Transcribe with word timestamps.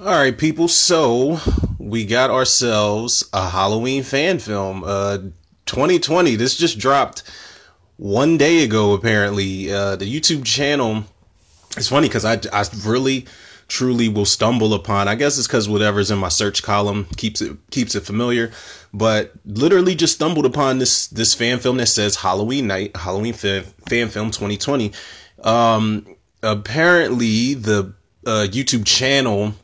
All 0.00 0.12
right, 0.12 0.38
people. 0.38 0.68
So 0.68 1.40
we 1.76 2.04
got 2.04 2.30
ourselves 2.30 3.28
a 3.32 3.48
Halloween 3.48 4.04
fan 4.04 4.38
film. 4.38 4.84
Uh, 4.84 5.18
2020. 5.66 6.36
This 6.36 6.56
just 6.56 6.78
dropped 6.78 7.24
one 7.96 8.36
day 8.38 8.62
ago. 8.62 8.92
Apparently, 8.92 9.72
uh, 9.72 9.96
the 9.96 10.04
YouTube 10.04 10.44
channel. 10.44 11.02
It's 11.76 11.88
funny 11.88 12.06
because 12.06 12.24
I 12.24 12.34
I 12.52 12.64
really 12.86 13.26
truly 13.66 14.08
will 14.08 14.24
stumble 14.24 14.72
upon. 14.72 15.08
I 15.08 15.16
guess 15.16 15.36
it's 15.36 15.48
because 15.48 15.68
whatever's 15.68 16.12
in 16.12 16.18
my 16.18 16.28
search 16.28 16.62
column 16.62 17.06
keeps 17.16 17.40
it 17.40 17.56
keeps 17.72 17.96
it 17.96 18.04
familiar. 18.04 18.52
But 18.94 19.32
literally 19.46 19.96
just 19.96 20.14
stumbled 20.14 20.46
upon 20.46 20.78
this 20.78 21.08
this 21.08 21.34
fan 21.34 21.58
film 21.58 21.78
that 21.78 21.86
says 21.86 22.14
Halloween 22.14 22.68
night, 22.68 22.96
Halloween 22.96 23.34
fan, 23.34 23.64
fan 23.88 24.10
film 24.10 24.30
2020. 24.30 24.92
Um, 25.42 26.06
apparently 26.40 27.54
the 27.54 27.94
uh, 28.24 28.46
YouTube 28.48 28.86
channel 28.86 29.54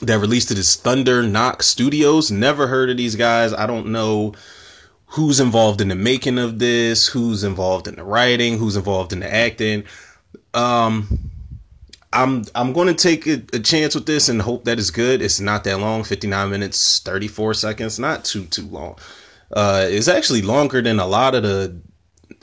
that 0.00 0.18
released 0.18 0.50
it 0.50 0.58
is 0.58 0.76
Thunder 0.76 1.22
Knock 1.22 1.62
Studios. 1.62 2.30
Never 2.30 2.66
heard 2.66 2.90
of 2.90 2.96
these 2.96 3.16
guys. 3.16 3.52
I 3.52 3.66
don't 3.66 3.88
know 3.88 4.34
who's 5.06 5.40
involved 5.40 5.80
in 5.80 5.88
the 5.88 5.94
making 5.94 6.38
of 6.38 6.58
this, 6.58 7.06
who's 7.06 7.44
involved 7.44 7.88
in 7.88 7.96
the 7.96 8.04
writing, 8.04 8.58
who's 8.58 8.76
involved 8.76 9.12
in 9.12 9.20
the 9.20 9.32
acting. 9.32 9.84
Um, 10.54 11.30
I'm 12.12 12.44
I'm 12.54 12.72
going 12.72 12.88
to 12.88 12.94
take 12.94 13.26
a, 13.26 13.42
a, 13.52 13.60
chance 13.60 13.94
with 13.94 14.06
this 14.06 14.28
and 14.28 14.42
hope 14.42 14.64
that 14.64 14.78
it's 14.78 14.90
good. 14.90 15.22
It's 15.22 15.40
not 15.40 15.64
that 15.64 15.78
long, 15.78 16.02
59 16.02 16.50
minutes 16.50 17.00
34 17.00 17.54
seconds, 17.54 17.98
not 17.98 18.24
too 18.24 18.44
too 18.46 18.66
long. 18.66 18.96
Uh, 19.52 19.86
it's 19.88 20.08
actually 20.08 20.42
longer 20.42 20.80
than 20.80 20.98
a 20.98 21.06
lot 21.06 21.34
of 21.34 21.42
the 21.42 21.76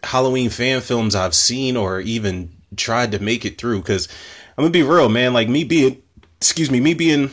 Halloween 0.04 0.50
fan 0.50 0.82
films 0.82 1.16
I've 1.16 1.36
seen 1.36 1.76
or 1.76 2.00
even 2.02 2.54
tried 2.76 3.12
to 3.14 3.20
make 3.20 3.46
it 3.46 3.58
through. 3.58 3.80
Because 3.80 4.08
I'm 4.58 4.64
gonna 4.64 4.72
be 4.72 4.84
real, 4.84 5.10
man. 5.10 5.34
Like 5.34 5.50
me 5.50 5.64
being, 5.64 6.02
excuse 6.40 6.72
me, 6.72 6.80
me 6.80 6.94
being 6.94 7.32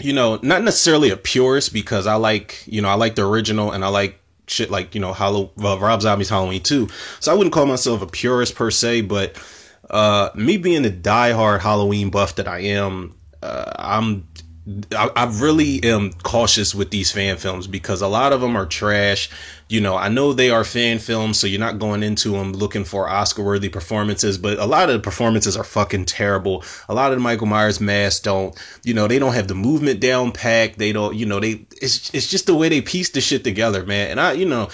you 0.00 0.12
know, 0.12 0.38
not 0.42 0.62
necessarily 0.62 1.10
a 1.10 1.16
purist 1.16 1.72
because 1.72 2.06
I 2.06 2.14
like, 2.14 2.62
you 2.66 2.82
know, 2.82 2.88
I 2.88 2.94
like 2.94 3.14
the 3.14 3.26
original 3.26 3.72
and 3.72 3.84
I 3.84 3.88
like 3.88 4.20
shit 4.46 4.70
like, 4.70 4.94
you 4.94 5.00
know, 5.00 5.12
Hollow, 5.12 5.50
uh, 5.62 5.78
Rob 5.78 6.02
Zombie's 6.02 6.28
Halloween 6.28 6.62
2. 6.62 6.88
So 7.20 7.32
I 7.32 7.34
wouldn't 7.34 7.54
call 7.54 7.66
myself 7.66 8.02
a 8.02 8.06
purist 8.06 8.54
per 8.54 8.70
se, 8.70 9.02
but 9.02 9.40
uh, 9.90 10.30
me 10.34 10.56
being 10.56 10.82
the 10.82 10.90
diehard 10.90 11.60
Halloween 11.60 12.10
buff 12.10 12.36
that 12.36 12.48
I 12.48 12.60
am, 12.60 13.14
uh, 13.42 13.72
I'm 13.76 14.26
I, 14.92 15.10
I, 15.14 15.24
really 15.26 15.84
am 15.84 16.14
cautious 16.22 16.74
with 16.74 16.90
these 16.90 17.12
fan 17.12 17.36
films 17.36 17.66
because 17.66 18.00
a 18.00 18.08
lot 18.08 18.32
of 18.32 18.40
them 18.40 18.56
are 18.56 18.64
trash. 18.64 19.28
You 19.68 19.82
know, 19.82 19.94
I 19.94 20.08
know 20.08 20.32
they 20.32 20.48
are 20.48 20.64
fan 20.64 20.98
films, 20.98 21.38
so 21.38 21.46
you're 21.46 21.60
not 21.60 21.78
going 21.78 22.02
into 22.02 22.30
them 22.30 22.54
looking 22.54 22.84
for 22.84 23.06
Oscar 23.06 23.42
worthy 23.42 23.68
performances, 23.68 24.38
but 24.38 24.58
a 24.58 24.64
lot 24.64 24.88
of 24.88 24.94
the 24.94 25.00
performances 25.00 25.54
are 25.54 25.64
fucking 25.64 26.06
terrible. 26.06 26.64
A 26.88 26.94
lot 26.94 27.12
of 27.12 27.18
the 27.18 27.22
Michael 27.22 27.46
Myers 27.46 27.78
masks 27.78 28.20
don't, 28.20 28.58
you 28.84 28.94
know, 28.94 29.06
they 29.06 29.18
don't 29.18 29.34
have 29.34 29.48
the 29.48 29.54
movement 29.54 30.00
down 30.00 30.32
packed. 30.32 30.78
They 30.78 30.92
don't, 30.92 31.14
you 31.14 31.26
know, 31.26 31.40
they, 31.40 31.66
it's, 31.82 32.12
it's 32.14 32.30
just 32.30 32.46
the 32.46 32.54
way 32.54 32.70
they 32.70 32.80
piece 32.80 33.10
the 33.10 33.20
shit 33.20 33.44
together, 33.44 33.84
man. 33.84 34.12
And 34.12 34.20
I, 34.20 34.32
you 34.32 34.46
know, 34.46 34.70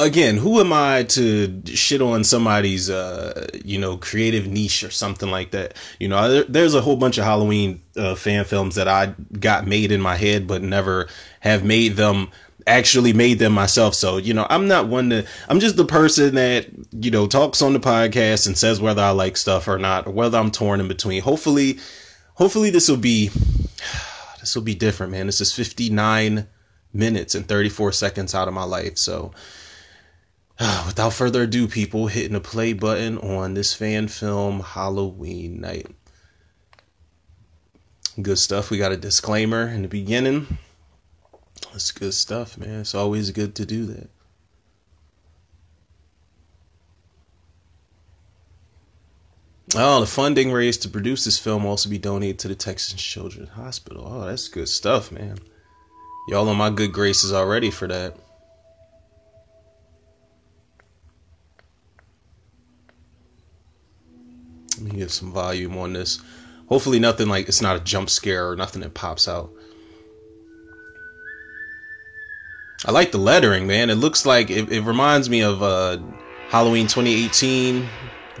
again, 0.00 0.36
who 0.36 0.60
am 0.60 0.72
I 0.72 1.04
to 1.04 1.62
shit 1.66 2.02
on 2.02 2.24
somebody's, 2.24 2.90
uh, 2.90 3.46
you 3.64 3.78
know, 3.78 3.96
creative 3.96 4.46
niche 4.46 4.82
or 4.82 4.90
something 4.90 5.30
like 5.30 5.50
that? 5.52 5.74
You 5.98 6.08
know, 6.08 6.28
there, 6.28 6.44
there's 6.44 6.74
a 6.74 6.80
whole 6.80 6.96
bunch 6.96 7.18
of 7.18 7.24
Halloween 7.24 7.82
uh, 7.96 8.14
fan 8.14 8.44
films 8.44 8.74
that 8.74 8.88
I 8.88 9.14
got 9.38 9.66
made 9.66 9.92
in 9.92 10.00
my 10.00 10.16
head, 10.16 10.46
but 10.46 10.62
never 10.62 11.08
have 11.40 11.64
made 11.64 11.96
them 11.96 12.30
actually 12.66 13.12
made 13.12 13.38
them 13.38 13.52
myself. 13.52 13.94
So, 13.94 14.16
you 14.16 14.34
know, 14.34 14.46
I'm 14.48 14.68
not 14.68 14.88
one 14.88 15.10
to, 15.10 15.26
I'm 15.48 15.60
just 15.60 15.76
the 15.76 15.84
person 15.84 16.34
that, 16.34 16.66
you 16.92 17.10
know, 17.10 17.26
talks 17.26 17.62
on 17.62 17.72
the 17.72 17.80
podcast 17.80 18.46
and 18.46 18.56
says 18.56 18.80
whether 18.80 19.02
I 19.02 19.10
like 19.10 19.36
stuff 19.36 19.66
or 19.68 19.78
not, 19.78 20.06
or 20.06 20.12
whether 20.12 20.38
I'm 20.38 20.50
torn 20.50 20.80
in 20.80 20.88
between. 20.88 21.22
Hopefully, 21.22 21.78
hopefully 22.34 22.70
this 22.70 22.88
will 22.88 22.96
be, 22.96 23.28
this 24.40 24.54
will 24.54 24.62
be 24.62 24.74
different, 24.74 25.12
man. 25.12 25.26
This 25.26 25.40
is 25.40 25.52
59 25.52 26.46
minutes 26.92 27.34
and 27.34 27.46
34 27.46 27.92
seconds 27.92 28.34
out 28.34 28.48
of 28.48 28.54
my 28.54 28.64
life. 28.64 28.98
So, 28.98 29.32
without 30.86 31.14
further 31.14 31.44
ado, 31.44 31.66
people, 31.66 32.06
hitting 32.06 32.34
the 32.34 32.40
play 32.40 32.74
button 32.74 33.16
on 33.18 33.54
this 33.54 33.72
fan 33.72 34.08
film 34.08 34.60
Halloween 34.60 35.60
night. 35.60 35.86
Good 38.20 38.38
stuff. 38.38 38.70
We 38.70 38.76
got 38.76 38.92
a 38.92 38.96
disclaimer 38.96 39.66
in 39.68 39.82
the 39.82 39.88
beginning. 39.88 40.58
That's 41.72 41.92
good 41.92 42.12
stuff, 42.12 42.58
man. 42.58 42.80
It's 42.80 42.94
always 42.94 43.30
good 43.30 43.54
to 43.54 43.64
do 43.64 43.86
that. 43.86 44.10
Oh, 49.76 50.00
the 50.00 50.06
funding 50.06 50.52
raised 50.52 50.82
to 50.82 50.88
produce 50.88 51.24
this 51.24 51.38
film 51.38 51.62
will 51.62 51.70
also 51.70 51.88
be 51.88 51.98
donated 51.98 52.40
to 52.40 52.48
the 52.48 52.56
Texas 52.56 53.00
Children's 53.00 53.50
Hospital. 53.50 54.04
Oh, 54.04 54.26
that's 54.26 54.48
good 54.48 54.68
stuff, 54.68 55.12
man. 55.12 55.38
Y'all 56.28 56.48
on 56.48 56.56
my 56.56 56.70
good 56.70 56.92
graces 56.92 57.32
already 57.32 57.70
for 57.70 57.86
that. 57.86 58.16
Let 64.80 64.92
me 64.92 64.98
get 64.98 65.10
some 65.10 65.32
volume 65.32 65.76
on 65.76 65.92
this. 65.92 66.20
Hopefully, 66.68 66.98
nothing 66.98 67.28
like 67.28 67.48
it's 67.48 67.60
not 67.60 67.76
a 67.76 67.80
jump 67.80 68.08
scare 68.08 68.48
or 68.48 68.56
nothing 68.56 68.80
that 68.82 68.94
pops 68.94 69.28
out. 69.28 69.50
I 72.86 72.92
like 72.92 73.12
the 73.12 73.18
lettering, 73.18 73.66
man. 73.66 73.90
It 73.90 73.96
looks 73.96 74.24
like 74.24 74.50
it, 74.50 74.72
it 74.72 74.82
reminds 74.82 75.28
me 75.28 75.42
of 75.42 75.62
uh, 75.62 75.98
Halloween 76.48 76.86
2018, 76.86 77.86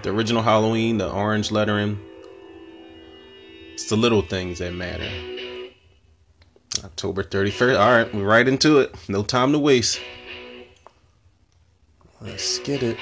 the 0.02 0.10
original 0.10 0.42
Halloween, 0.42 0.96
the 0.96 1.10
orange 1.10 1.50
lettering. 1.50 1.98
It's 3.74 3.90
the 3.90 3.96
little 3.96 4.22
things 4.22 4.60
that 4.60 4.72
matter. 4.72 5.10
October 6.82 7.22
31st. 7.22 7.78
All 7.78 7.90
right, 7.90 8.14
we're 8.14 8.24
right 8.24 8.48
into 8.48 8.78
it. 8.78 8.94
No 9.08 9.22
time 9.22 9.52
to 9.52 9.58
waste. 9.58 10.00
Let's 12.22 12.58
get 12.60 12.82
it. 12.82 12.96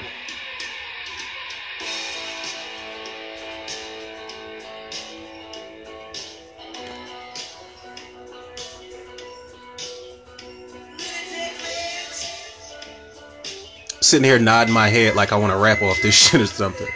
Sitting 14.08 14.24
here 14.24 14.38
nodding 14.38 14.72
my 14.72 14.88
head 14.88 15.14
like 15.14 15.32
I 15.32 15.36
want 15.36 15.52
to 15.52 15.58
rap 15.58 15.82
off 15.82 16.00
this 16.02 16.14
shit 16.30 16.40
or 16.40 16.46
something. 16.46 16.88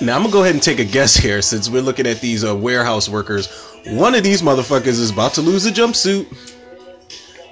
Now 0.00 0.16
I'm 0.16 0.22
gonna 0.22 0.32
go 0.32 0.42
ahead 0.42 0.54
and 0.54 0.62
take 0.62 0.80
a 0.80 0.84
guess 0.84 1.14
here, 1.16 1.40
since 1.40 1.70
we're 1.70 1.80
looking 1.80 2.06
at 2.06 2.20
these 2.20 2.44
uh, 2.44 2.54
warehouse 2.54 3.08
workers. 3.08 3.48
One 3.86 4.14
of 4.14 4.22
these 4.22 4.42
motherfuckers 4.42 4.98
is 4.98 5.10
about 5.10 5.34
to 5.34 5.40
lose 5.40 5.66
a 5.66 5.70
jumpsuit. 5.70 6.26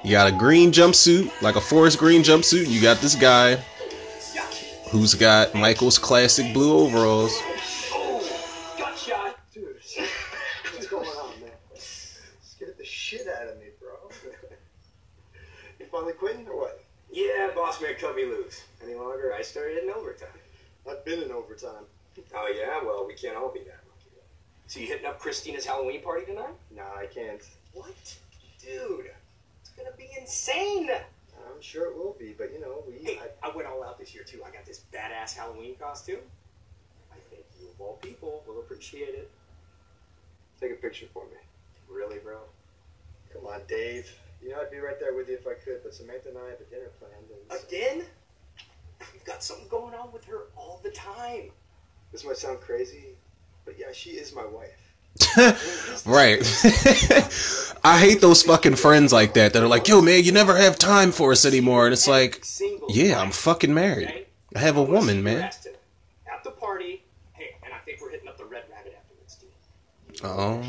You 0.05 0.11
got 0.11 0.27
a 0.27 0.33
green 0.33 0.71
jumpsuit, 0.71 1.31
like 1.41 1.57
a 1.57 1.61
forest 1.61 1.99
green 1.99 2.23
jumpsuit. 2.23 2.69
You 2.69 2.83
got 2.83 2.99
this 2.99 3.15
guy 3.15 3.63
who's 4.93 5.15
got 5.15 5.55
Michael's 5.55 5.99
classic 5.99 6.53
blue 6.53 6.79
overalls. 6.79 7.33
Oh, 7.95 8.75
got 8.79 8.97
shot. 8.97 9.39
Dude, 9.53 9.77
what's 10.75 10.87
going 10.87 11.09
on, 11.09 11.41
man? 11.41 11.51
Scared 11.75 12.77
the 12.77 12.85
shit 12.85 13.27
out 13.27 13.49
of 13.49 13.59
me, 13.59 13.69
bro. 13.81 14.11
you 15.81 15.87
finally 15.91 16.13
quitting 16.13 16.47
or 16.47 16.61
what? 16.61 16.85
Yeah, 17.11 17.49
boss 17.55 17.81
man 17.81 17.95
cut 17.99 18.15
me 18.15 18.27
loose. 18.27 18.65
Any 18.85 18.95
longer, 18.95 19.33
I 19.35 19.41
started 19.41 19.83
in 19.83 19.91
overtime. 19.91 20.29
I've 20.89 21.03
been 21.07 21.23
in 21.23 21.33
overtime. 21.33 21.85
Oh 22.35 22.53
yeah, 22.55 22.85
well 22.85 23.07
we 23.07 23.15
can't 23.15 23.37
all 23.37 23.51
be 23.51 23.61
that 23.61 23.81
lucky. 23.89 24.11
So 24.67 24.81
you 24.81 24.87
hitting 24.87 25.07
up 25.07 25.19
Christina's 25.19 25.65
Halloween 25.65 26.03
party 26.03 26.27
tonight? 26.27 26.55
Nah, 26.77 26.83
I 26.99 27.07
can't. 27.07 27.43
What? 27.73 28.19
Dude, 28.63 29.11
it's 29.63 29.71
gonna 29.71 29.97
be 29.97 30.11
insane. 30.21 30.91
Sure 31.63 31.87
it 31.87 31.97
will 31.97 32.17
be, 32.19 32.35
but 32.37 32.53
you 32.53 32.61
know, 32.61 32.83
we. 32.87 32.99
Hey, 33.05 33.19
I, 33.43 33.49
I 33.49 33.55
went 33.57 33.69
all 33.69 33.85
out 33.85 33.99
this 33.99 34.15
year 34.15 34.25
too. 34.25 34.43
I 34.45 34.51
got 34.51 34.67
this 34.67 34.83
badass 34.93 35.35
Halloween 35.35 35.77
costume. 35.81 36.19
I 37.13 37.17
think 37.31 37.45
you 37.61 37.69
of 37.69 37.81
all 37.81 37.99
people 38.03 38.43
will 38.47 38.59
appreciate 38.59 39.11
it. 39.15 39.31
Take 40.61 40.73
a 40.73 40.75
picture 40.75 41.07
for 41.15 41.25
me. 41.27 41.37
Really, 41.89 42.19
bro? 42.19 42.39
Come 43.33 43.47
on, 43.47 43.61
Dave. 43.69 44.11
You 44.43 44.51
know 44.51 44.61
I'd 44.61 44.73
be 44.73 44.79
right 44.79 44.99
there 44.99 45.15
with 45.15 45.29
you 45.29 45.37
if 45.37 45.47
I 45.47 45.55
could, 45.55 45.83
but 45.85 45.95
Samantha 45.95 46.31
and 46.31 46.39
I 46.39 46.51
have 46.51 46.61
a 46.61 46.65
dinner 46.65 46.91
planned. 46.99 47.15
And 47.31 47.61
so- 47.61 47.67
Again? 47.69 48.07
We've 49.13 49.25
got 49.25 49.43
something 49.43 49.69
going 49.69 49.95
on 49.95 50.13
with 50.13 50.25
her 50.25 50.47
all 50.57 50.81
the 50.83 50.91
time. 50.91 51.51
This 52.11 52.25
might 52.25 52.37
sound 52.37 52.61
crazy, 52.61 53.17
but 53.65 53.79
yeah, 53.79 53.93
she 53.93 54.11
is 54.11 54.35
my 54.35 54.45
wife. 54.45 54.82
right. 56.07 56.41
I 57.85 57.99
hate 57.99 58.21
those 58.21 58.43
fucking 58.45 58.77
friends 58.77 59.13
like 59.13 59.35
that 59.35 59.53
that 59.53 59.63
are 59.63 59.69
like, 59.69 59.89
yo, 59.89 60.01
man, 60.01 60.23
you 60.23 60.33
never 60.33 60.57
have 60.57 60.79
time 60.79 61.11
for 61.11 61.33
us 61.33 61.45
anymore. 61.45 61.87
And 61.87 61.93
it's 61.93 62.07
like, 62.07 62.45
yeah, 62.89 63.21
I'm 63.21 63.33
fucking 63.33 63.75
married. 63.75 64.27
I 64.55 64.59
have 64.59 64.77
a 64.77 64.83
woman, 64.83 65.23
man. 65.23 65.43
At 65.43 66.45
the 66.45 66.51
party. 66.51 67.03
Hey, 67.33 67.57
and 67.65 67.73
I 67.75 67.79
think 67.79 68.01
we're 68.01 68.11
hitting 68.11 68.29
up 68.29 68.39
the 68.39 68.45
Red 68.45 68.65
Rabbit 68.71 68.97
afterwards. 68.99 69.45
Oh. 70.23 70.63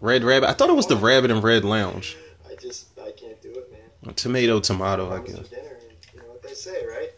Red 0.00 0.24
Rabbit. 0.24 0.48
I 0.48 0.52
thought 0.52 0.70
it 0.70 0.76
was 0.76 0.86
the 0.86 0.96
Rabbit 0.96 1.30
in 1.30 1.40
Red 1.40 1.64
Lounge. 1.64 2.16
I 2.50 2.54
just, 2.54 2.98
I 2.98 3.10
can't 3.12 3.40
do 3.42 3.50
it, 3.50 3.70
man. 3.70 4.14
Tomato, 4.14 4.58
tomato, 4.60 5.12
I 5.12 5.18
guess. 5.20 5.48
dinner, 5.48 5.78
you 6.14 6.20
know 6.20 6.26
what 6.28 6.42
they 6.42 6.54
say, 6.54 6.84
right? 6.86 7.10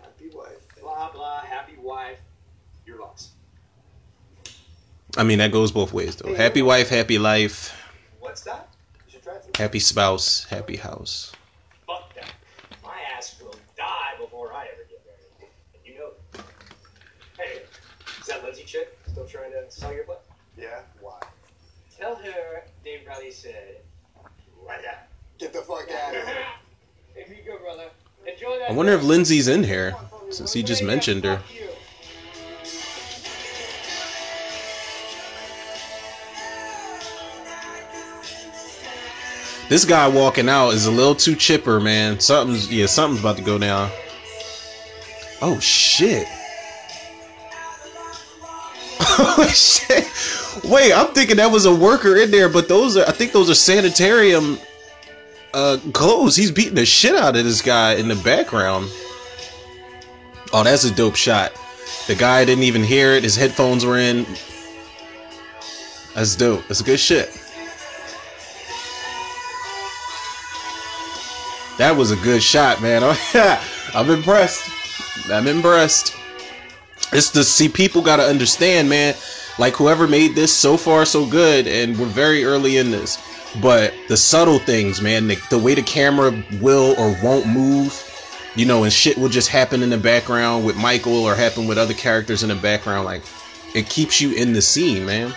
Happy 0.00 0.30
wife. 0.32 0.66
Blah 0.80 1.10
blah. 1.12 1.40
Happy 1.40 1.74
wife. 1.80 2.18
Your 2.86 3.00
loss. 3.00 3.32
I 5.16 5.22
mean, 5.22 5.38
that 5.38 5.52
goes 5.52 5.70
both 5.72 5.92
ways 5.92 6.16
though. 6.16 6.34
Happy 6.34 6.62
wife, 6.62 6.88
happy 6.88 7.18
life. 7.18 7.72
What's 8.20 8.42
that? 8.42 8.68
You 9.06 9.12
should 9.12 9.22
try. 9.22 9.34
Happy 9.56 9.78
spouse, 9.78 10.44
happy 10.44 10.76
house. 10.76 11.32
Fuck 11.86 12.14
that. 12.16 12.32
My 12.82 12.96
ass 13.16 13.36
will 13.40 13.54
die 13.76 14.14
before 14.20 14.52
I 14.52 14.66
ever 14.72 14.84
get 14.88 15.02
married. 15.06 15.52
And 15.74 15.82
you 15.84 15.98
know 15.98 16.10
it. 16.34 16.40
Hey, 17.38 17.62
is 18.20 18.26
that 18.26 18.42
Lindsay 18.44 18.64
chick 18.64 18.98
still 19.06 19.26
trying 19.26 19.52
to 19.52 19.70
sell 19.70 19.92
your 19.94 20.04
butt? 20.04 20.24
Yeah. 20.58 20.80
Why? 21.00 21.20
Tell 21.96 22.16
her 22.16 22.64
Dave 22.84 23.00
Riley 23.06 23.30
said, 23.30 23.76
right 24.66 24.82
that. 24.82 25.08
Get 25.38 25.52
the 25.52 25.62
fuck 25.62 25.88
out 25.90 26.14
of 26.16 26.26
here. 26.26 26.36
If 27.16 27.28
you 27.28 27.36
go, 27.46 27.56
brother. 27.58 27.90
Enjoy 28.26 28.58
that. 28.58 28.70
I 28.70 28.72
wonder 28.72 28.90
if. 28.92 29.04
Lindsay's 29.04 29.46
in 29.46 29.62
here 29.62 29.94
since 30.30 30.52
he 30.52 30.64
just 30.64 30.82
mentioned 30.82 31.22
her. 31.24 31.36
fuck 31.36 31.54
you. 31.54 31.68
This 39.68 39.84
guy 39.84 40.08
walking 40.08 40.48
out 40.48 40.70
is 40.70 40.86
a 40.86 40.90
little 40.90 41.14
too 41.14 41.34
chipper, 41.34 41.80
man. 41.80 42.20
Something's 42.20 42.70
yeah, 42.72 42.86
something's 42.86 43.20
about 43.20 43.36
to 43.38 43.42
go 43.42 43.58
down. 43.58 43.90
Oh 45.40 45.58
shit. 45.60 46.26
Oh 49.16 49.46
shit. 49.46 50.08
Wait, 50.64 50.92
I'm 50.92 51.08
thinking 51.14 51.36
that 51.36 51.50
was 51.52 51.66
a 51.66 51.74
worker 51.74 52.16
in 52.16 52.32
there, 52.32 52.48
but 52.48 52.68
those 52.68 52.96
are 52.96 53.06
I 53.06 53.12
think 53.12 53.30
those 53.32 53.48
are 53.48 53.54
sanitarium 53.54 54.58
uh 55.52 55.78
clothes. 55.92 56.34
He's 56.34 56.50
beating 56.50 56.74
the 56.74 56.84
shit 56.86 57.14
out 57.14 57.36
of 57.36 57.44
this 57.44 57.62
guy 57.62 57.94
in 57.94 58.08
the 58.08 58.16
background. 58.16 58.90
Oh, 60.52 60.64
that's 60.64 60.84
a 60.84 60.94
dope 60.94 61.14
shot. 61.16 61.52
The 62.06 62.14
guy 62.14 62.44
didn't 62.44 62.64
even 62.64 62.82
hear 62.82 63.12
it, 63.12 63.22
his 63.22 63.36
headphones 63.36 63.84
were 63.84 63.98
in. 63.98 64.26
That's 66.14 66.34
dope. 66.36 66.66
That's 66.68 66.82
good 66.82 67.00
shit. 67.00 67.30
That 71.78 71.96
was 71.96 72.12
a 72.12 72.16
good 72.16 72.42
shot, 72.42 72.80
man. 72.80 73.02
I'm 73.94 74.10
impressed. 74.10 74.70
I'm 75.30 75.46
impressed. 75.46 76.14
It's 77.12 77.30
the 77.30 77.44
see 77.44 77.68
people 77.68 78.02
got 78.02 78.16
to 78.16 78.22
understand, 78.22 78.88
man. 78.88 79.14
Like 79.58 79.74
whoever 79.74 80.06
made 80.06 80.34
this 80.34 80.52
so 80.52 80.76
far 80.76 81.04
so 81.04 81.26
good, 81.26 81.66
and 81.66 81.98
we're 81.98 82.06
very 82.06 82.44
early 82.44 82.76
in 82.76 82.90
this. 82.90 83.22
But 83.60 83.94
the 84.08 84.16
subtle 84.16 84.58
things, 84.58 85.00
man, 85.00 85.28
the, 85.28 85.36
the 85.50 85.58
way 85.58 85.74
the 85.74 85.82
camera 85.82 86.32
will 86.60 86.94
or 86.98 87.16
won't 87.22 87.46
move, 87.46 88.02
you 88.56 88.66
know, 88.66 88.82
and 88.82 88.92
shit 88.92 89.16
will 89.16 89.28
just 89.28 89.48
happen 89.48 89.82
in 89.82 89.90
the 89.90 89.98
background 89.98 90.64
with 90.64 90.76
Michael 90.76 91.24
or 91.24 91.34
happen 91.34 91.66
with 91.66 91.78
other 91.78 91.94
characters 91.94 92.42
in 92.42 92.48
the 92.48 92.56
background. 92.56 93.04
Like 93.04 93.22
it 93.74 93.88
keeps 93.88 94.20
you 94.20 94.32
in 94.32 94.52
the 94.52 94.62
scene, 94.62 95.06
man. 95.06 95.34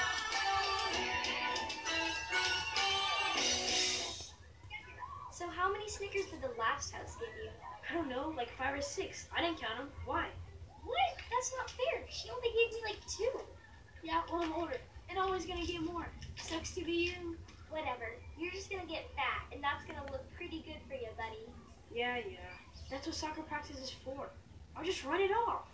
Always 15.37 15.49
gonna 15.53 15.67
get 15.67 15.83
more. 15.83 16.07
Sucks 16.35 16.71
to 16.73 16.83
be 16.83 17.13
you. 17.13 17.37
Whatever. 17.69 18.09
You're 18.39 18.51
just 18.51 18.71
gonna 18.71 18.87
get 18.87 19.05
fat, 19.15 19.45
and 19.53 19.63
that's 19.63 19.85
gonna 19.85 20.11
look 20.11 20.25
pretty 20.35 20.63
good 20.65 20.81
for 20.89 20.95
you, 20.95 21.09
buddy. 21.15 21.45
Yeah, 21.93 22.17
yeah. 22.17 22.57
That's 22.89 23.05
what 23.05 23.15
soccer 23.15 23.43
practice 23.43 23.77
is 23.77 23.91
for. 24.03 24.29
I'll 24.75 24.83
just 24.83 25.05
run 25.05 25.21
it 25.21 25.29
off. 25.29 25.67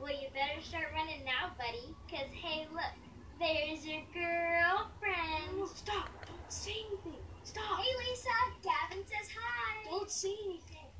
Well, 0.00 0.10
you 0.10 0.26
better 0.34 0.60
start 0.60 0.86
running 0.92 1.24
now, 1.24 1.54
buddy. 1.56 1.94
Cause 2.10 2.26
hey, 2.34 2.66
look, 2.72 2.90
there's 3.38 3.86
your 3.86 4.02
girlfriend. 4.12 5.58
No, 5.58 5.66
stop. 5.66 6.10
Don't 6.26 6.50
say 6.52 6.74
anything. 6.90 7.22
Stop. 7.44 7.78
Hey, 7.78 7.94
Lisa. 8.10 8.34
Gavin 8.64 9.06
says 9.06 9.30
hi. 9.30 9.88
Don't 9.88 10.10
say 10.10 10.34
anything. 10.44 10.90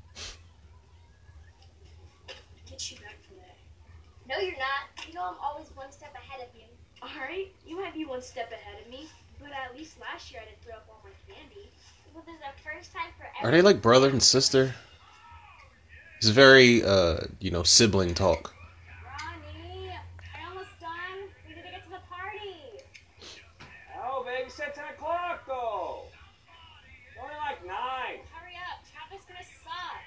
Get 2.65 2.91
you 2.91 2.97
back 2.97 3.17
for 3.27 3.33
that. 3.35 3.57
No, 4.29 4.39
you're 4.39 4.57
not. 4.57 5.05
You 5.05 5.15
know 5.15 5.23
I'm 5.23 5.39
always 5.43 5.67
one 5.75 5.91
step 5.91 6.15
ahead 6.15 6.47
of 6.47 6.55
you. 6.55 6.64
Alright, 7.05 7.53
you 7.67 7.79
might 7.79 7.93
be 7.93 8.03
one 8.03 8.21
step 8.21 8.51
ahead 8.51 8.81
of 8.83 8.89
me, 8.91 9.07
but 9.39 9.51
at 9.51 9.77
least 9.77 10.01
last 10.01 10.31
year 10.31 10.41
I 10.41 10.45
didn't 10.45 10.63
throw 10.63 10.73
up 10.73 10.87
all 10.89 11.01
my 11.03 11.11
candy. 11.31 11.69
Well, 12.15 12.23
there's 12.25 12.39
a 12.39 12.53
first 12.63 12.93
time 12.93 13.11
for 13.15 13.45
Are 13.45 13.51
they 13.51 13.61
like 13.61 13.79
brother 13.79 14.09
and 14.09 14.23
sister? 14.23 14.73
It's 16.17 16.29
very, 16.29 16.83
uh, 16.83 17.17
you 17.39 17.51
know, 17.51 17.61
sibling 17.61 18.15
talk. 18.15 18.55
Ronnie, 19.05 19.91
we're 19.91 20.49
almost 20.49 20.79
done. 20.79 21.29
We 21.47 21.53
need 21.53 21.61
to 21.61 21.69
get 21.69 21.83
to 21.83 21.89
the 21.89 22.01
party. 22.09 22.81
Oh, 24.01 24.23
baby, 24.23 24.49
said 24.49 24.73
10 24.73 24.85
o'clock, 24.95 25.45
though. 25.45 26.05
Only 27.21 27.35
like 27.35 27.63
9. 27.63 27.69
Hurry 27.69 28.57
up. 28.65 28.81
Traffic's 28.89 29.25
gonna 29.29 29.45
suck. 29.61 30.01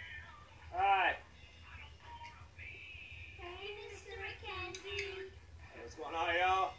Alright. 0.75 1.17
Hey, 3.37 3.77
Mr. 3.95 4.19
McKenzie. 4.19 5.31
Hey, 5.71 5.81
what's 5.85 5.95
going 5.95 6.15
on, 6.17 6.35
y'all? 6.35 6.71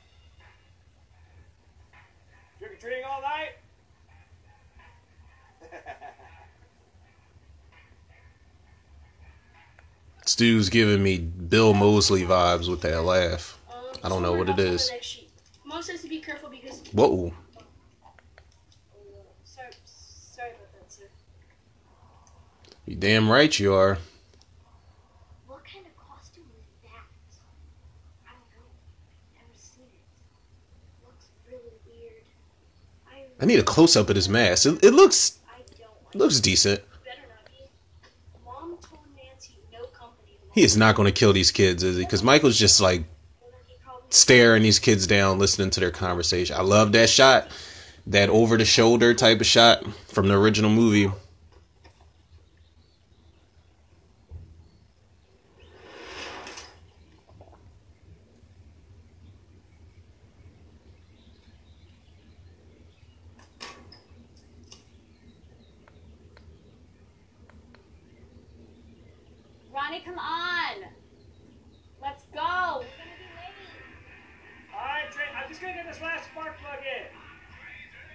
Trick 2.60 2.74
or 2.74 2.76
treating 2.76 3.06
all 3.06 3.22
night? 3.22 3.56
Stu's 10.40 10.70
giving 10.70 11.04
me 11.04 11.18
Bill 11.18 11.74
Moseley 11.74 12.24
vibes 12.24 12.70
with 12.70 12.80
that 12.84 13.02
laugh. 13.02 13.60
I 14.02 14.08
don't 14.08 14.22
know 14.22 14.32
what 14.32 14.48
it 14.48 14.58
is. 14.58 14.86
about 14.86 14.94
on 14.94 15.00
is. 15.02 15.18
the. 15.20 15.68
Mom 15.68 15.84
says 15.84 16.02
to 16.02 16.08
be 16.08 16.22
careful 16.22 16.50
because. 16.50 16.82
Whoa. 16.94 17.34
Sorry, 19.44 19.68
sorry 19.84 20.52
about 20.52 20.72
that, 20.80 20.90
sir. 20.94 21.04
You 22.86 22.96
damn 22.96 23.30
right 23.30 23.60
you 23.60 23.74
are. 23.74 23.98
What 25.46 25.66
kind 25.66 25.86
of 25.86 25.92
costume 25.98 26.46
is 26.58 26.66
that? 26.84 27.04
I 28.26 28.32
don't 28.32 28.50
know. 28.56 28.70
Never 29.36 29.58
seen 29.58 29.88
it. 29.92 31.06
Looks 31.06 31.26
really 31.52 31.76
weird. 31.86 32.24
I, 33.42 33.46
need 33.46 33.60
a 33.60 33.64
close 33.64 33.98
up 33.98 34.10
of 34.10 34.16
his 34.16 34.30
mask. 34.30 34.66
It, 34.66 34.86
it 34.86 34.94
looks 34.94 35.40
I 35.50 35.58
don't 35.58 35.80
like 36.06 36.16
it 36.16 36.18
looks 36.18 36.40
decent. 36.40 36.80
Better 37.04 37.28
not 37.28 37.46
be. 37.46 37.66
Mom 38.46 38.78
told 38.82 39.02
Nancy 39.18 39.56
no 39.74 39.84
company. 39.88 40.40
He 40.60 40.66
is 40.66 40.76
not 40.76 40.96
going 40.96 41.06
to 41.06 41.18
kill 41.18 41.32
these 41.32 41.52
kids, 41.52 41.84
is 41.84 41.96
he? 41.96 42.04
Because 42.04 42.22
Michael's 42.22 42.60
just 42.60 42.82
like 42.82 43.06
staring 44.10 44.62
these 44.62 44.78
kids 44.78 45.08
down, 45.08 45.40
listening 45.40 45.70
to 45.70 45.80
their 45.80 45.90
conversation. 45.90 46.58
I 46.58 46.64
love 46.64 46.92
that 46.92 47.10
shot, 47.10 47.48
that 48.08 48.28
over 48.28 48.58
the 48.58 48.66
shoulder 48.66 49.14
type 49.14 49.40
of 49.40 49.46
shot 49.46 49.86
from 50.10 50.28
the 50.28 50.36
original 50.36 50.70
movie. 50.70 51.10
Ronnie, 69.90 70.02
come 70.02 70.20
on. 70.20 70.76
Let's 72.02 72.24
go. 72.34 72.40
We're 72.40 72.44
gonna 72.44 73.16
be 73.18 73.30
late. 73.34 73.56
Alright, 74.76 75.12
Trey, 75.12 75.26
I'm 75.36 75.48
just 75.48 75.62
gonna 75.62 75.74
get 75.74 75.88
this 75.88 76.02
last 76.02 76.26
spark 76.26 76.58
plug 76.60 76.80
in. 76.80 77.08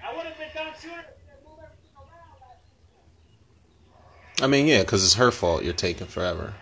I 0.06 0.14
would 0.14 0.26
have 0.26 0.38
been 0.38 0.48
done 0.54 0.74
sooner. 0.78 1.04
I 4.44 4.46
mean, 4.46 4.66
yeah, 4.66 4.80
because 4.80 5.02
it's 5.02 5.14
her 5.14 5.30
fault. 5.30 5.64
You're 5.64 5.72
taking 5.72 6.06
forever. 6.06 6.52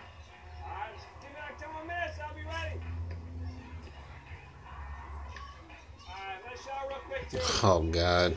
Alright, 0.63 0.93
just 0.95 1.05
give 1.21 1.31
me 1.31 1.35
like 1.41 1.59
10 1.59 1.69
more 1.73 1.83
minutes, 1.83 2.17
I'll 2.25 2.33
be 2.33 2.41
ready. 2.43 2.79
Alright, 6.07 6.37
I'm 6.37 6.43
gonna 6.45 6.57
shower 6.63 6.87
real 6.87 6.99
quick, 7.09 7.29
too. 7.29 7.39
Oh 7.61 7.81
God, 7.91 8.35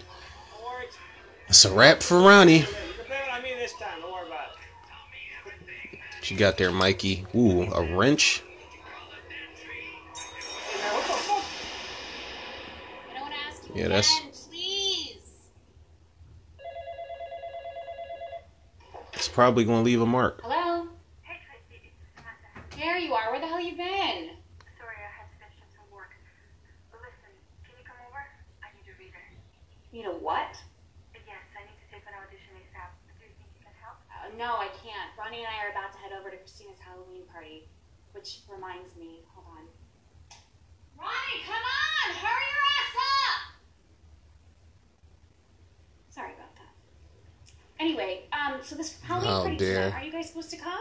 it's 1.49 1.65
a 1.65 1.71
wrap 1.73 2.03
for 2.03 2.19
Ronnie. 2.19 2.59
You 2.59 2.65
can 2.65 2.75
blame 3.07 3.21
it 3.25 3.33
on 3.37 3.43
me 3.45 3.51
this 3.57 3.73
time, 3.75 4.01
don't 4.01 4.13
worry 4.13 4.27
about 4.27 4.49
it. 5.93 5.99
She 6.23 6.35
got 6.35 6.59
there, 6.59 6.73
Mikey. 6.73 7.25
Ooh, 7.37 7.63
a 7.73 7.97
wrench. 7.97 8.43
I 10.75 10.91
don't 13.15 13.21
want 13.23 13.33
to 13.33 13.39
ask 13.49 13.63
you 13.69 13.75
Yeah, 13.81 13.89
that's- 13.89 14.19
again, 14.19 14.33
please. 14.51 15.17
It's 19.13 19.26
probably 19.37 19.69
going 19.69 19.85
to 19.85 19.85
leave 19.85 20.01
a 20.01 20.09
mark. 20.09 20.41
Hello? 20.41 20.89
Hey, 21.21 21.37
Tracy. 21.45 21.93
Samantha. 22.17 22.57
There 22.73 22.97
you 22.97 23.13
are. 23.13 23.29
Where 23.29 23.37
the 23.37 23.45
hell 23.45 23.61
you 23.61 23.77
been? 23.77 24.33
Sorry, 24.81 24.97
I 24.97 25.13
had 25.13 25.29
to 25.29 25.37
finish 25.37 25.61
up 25.61 25.69
some 25.77 25.85
work. 25.93 26.17
But 26.89 27.05
listen, 27.05 27.29
can 27.69 27.77
you 27.77 27.85
come 27.85 28.01
over? 28.09 28.25
I 28.65 28.73
need 28.73 28.89
a 28.89 28.97
reader. 28.97 29.21
You 29.93 30.09
know 30.09 30.17
what? 30.25 30.57
Yes, 31.13 31.45
I 31.53 31.69
need 31.69 31.77
to 31.77 31.89
take 31.93 32.01
an 32.09 32.17
audition 32.17 32.49
ASAP. 32.65 32.97
Do 33.13 33.29
you 33.29 33.37
think 33.37 33.53
you 33.53 33.61
can 33.61 33.77
help? 33.77 34.01
Uh, 34.09 34.33
no, 34.41 34.57
I 34.57 34.73
can't. 34.81 35.13
Ronnie 35.21 35.45
and 35.45 35.53
I 35.53 35.69
are 35.69 35.73
about 35.77 35.93
to 35.93 36.01
head 36.01 36.17
over 36.17 36.33
to 36.33 36.41
Christina's 36.41 36.81
Halloween 36.81 37.29
party, 37.29 37.69
which 38.17 38.41
reminds 38.49 38.97
me. 38.97 39.21
Hold 39.37 39.53
on. 39.53 39.69
Ronnie, 40.97 41.45
come 41.45 41.61
on! 41.61 42.09
Hurry 42.25 42.49
your 42.57 42.65
ass 42.73 42.95
up! 42.97 43.41
Sorry 46.09 46.33
about 46.33 46.57
that. 46.57 46.73
Anyway, 47.87 48.23
um, 48.33 48.59
so 48.65 48.75
this 48.75 49.01
Halloween 49.01 49.31
Oh, 49.31 49.43
party 49.43 49.57
dear. 49.59 49.75
tonight, 49.85 49.95
are 49.95 50.05
you 50.05 50.11
guys 50.13 50.27
supposed 50.27 50.51
to 50.51 50.57
come? 50.57 50.73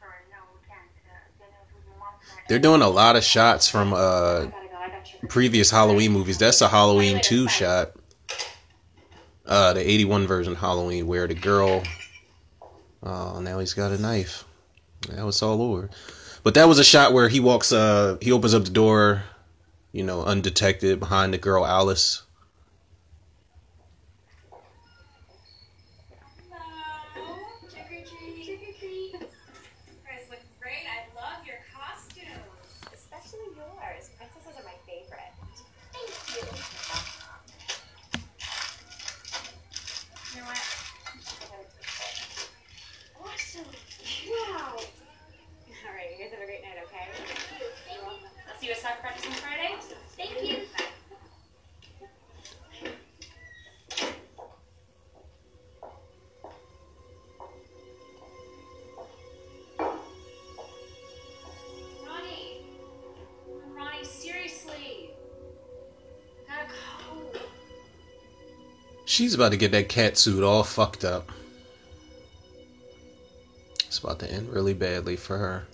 Sorry, 0.00 0.10
no, 0.32 0.36
we 0.52 0.66
can't. 0.66 0.80
Uh, 1.06 1.14
Daniel's 1.38 1.68
with 1.72 1.84
your 1.86 1.96
mom 1.96 2.08
tonight. 2.28 2.44
They're 2.48 2.58
doing 2.58 2.82
a 2.82 2.88
lot 2.88 3.14
of 3.14 3.22
shots 3.22 3.68
from 3.68 3.92
uh 3.92 3.96
I 3.96 4.00
gotta 4.00 4.50
go. 4.50 4.76
I 4.76 4.88
got 4.88 5.12
your 5.12 5.28
previous 5.28 5.70
Halloween 5.70 6.10
movies. 6.10 6.36
That's 6.38 6.60
a 6.60 6.66
Halloween 6.68 7.20
2 7.22 7.46
shot. 7.48 7.92
Uh, 9.46 9.74
the 9.74 9.88
81 9.88 10.26
version 10.26 10.56
Halloween 10.56 11.06
where 11.06 11.28
the 11.28 11.34
girl. 11.34 11.84
Oh, 13.04 13.38
now 13.38 13.60
he's 13.60 13.74
got 13.74 13.92
a 13.92 13.98
knife. 13.98 14.44
Now 15.14 15.28
it's 15.28 15.40
all 15.40 15.62
over. 15.62 15.88
But 16.42 16.54
that 16.54 16.66
was 16.66 16.80
a 16.80 16.84
shot 16.84 17.12
where 17.12 17.28
he 17.28 17.38
walks, 17.38 17.70
uh, 17.70 18.16
he 18.20 18.32
opens 18.32 18.54
up 18.54 18.64
the 18.64 18.70
door, 18.70 19.22
you 19.92 20.02
know, 20.02 20.24
undetected 20.24 20.98
behind 20.98 21.32
the 21.32 21.38
girl 21.38 21.64
Alice. 21.64 22.22
She's 69.14 69.32
about 69.32 69.52
to 69.52 69.56
get 69.56 69.70
that 69.70 69.88
cat 69.88 70.18
suit 70.18 70.42
all 70.42 70.64
fucked 70.64 71.04
up. 71.04 71.30
It's 73.86 74.00
about 74.00 74.18
to 74.18 74.28
end 74.28 74.52
really 74.52 74.74
badly 74.74 75.14
for 75.14 75.38
her. 75.38 75.66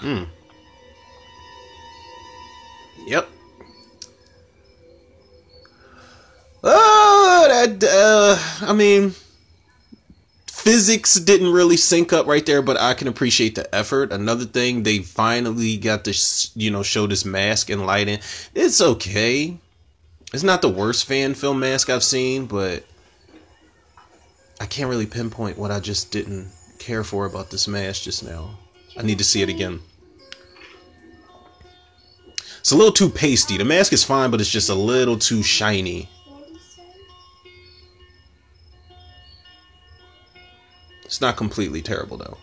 Hmm. 0.00 0.22
Yep. 3.04 3.28
Oh, 6.64 7.46
that, 7.46 7.84
uh, 7.84 8.66
I 8.66 8.72
mean, 8.72 9.14
physics 10.62 11.16
didn't 11.16 11.52
really 11.52 11.76
sync 11.76 12.12
up 12.12 12.26
right 12.26 12.46
there, 12.46 12.62
but 12.62 12.80
I 12.80 12.94
can 12.94 13.08
appreciate 13.08 13.56
the 13.56 13.74
effort. 13.74 14.12
Another 14.12 14.44
thing, 14.44 14.84
they 14.84 14.98
finally 14.98 15.76
got 15.76 16.04
to, 16.04 16.14
you 16.54 16.70
know, 16.70 16.84
show 16.84 17.08
this 17.08 17.24
mask 17.24 17.68
and 17.68 17.84
lighting. 17.84 18.20
It's 18.54 18.80
okay. 18.80 19.56
It's 20.32 20.44
not 20.44 20.62
the 20.62 20.68
worst 20.68 21.06
fan 21.06 21.34
film 21.34 21.60
mask 21.60 21.90
I've 21.90 22.04
seen, 22.04 22.46
but 22.46 22.84
I 24.60 24.66
can't 24.66 24.88
really 24.88 25.06
pinpoint 25.06 25.58
what 25.58 25.72
I 25.72 25.80
just 25.80 26.12
didn't 26.12 26.48
care 26.78 27.02
for 27.02 27.26
about 27.26 27.50
this 27.50 27.66
mask 27.66 28.02
just 28.02 28.24
now. 28.24 28.56
I 28.96 29.02
need 29.02 29.18
to 29.18 29.24
see 29.24 29.42
it 29.42 29.48
again. 29.48 29.80
It's 32.60 32.70
a 32.70 32.76
little 32.76 32.92
too 32.92 33.08
pasty. 33.08 33.58
The 33.58 33.64
mask 33.64 33.92
is 33.92 34.04
fine, 34.04 34.30
but 34.30 34.40
it's 34.40 34.48
just 34.48 34.68
a 34.68 34.74
little 34.74 35.18
too 35.18 35.42
shiny. 35.42 36.08
It's 41.12 41.20
not 41.20 41.36
completely 41.36 41.82
terrible 41.82 42.16
though. 42.16 42.38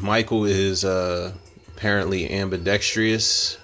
Michael 0.00 0.46
is 0.46 0.84
uh, 0.84 1.32
apparently 1.68 2.28
ambidextrous. 2.32 3.58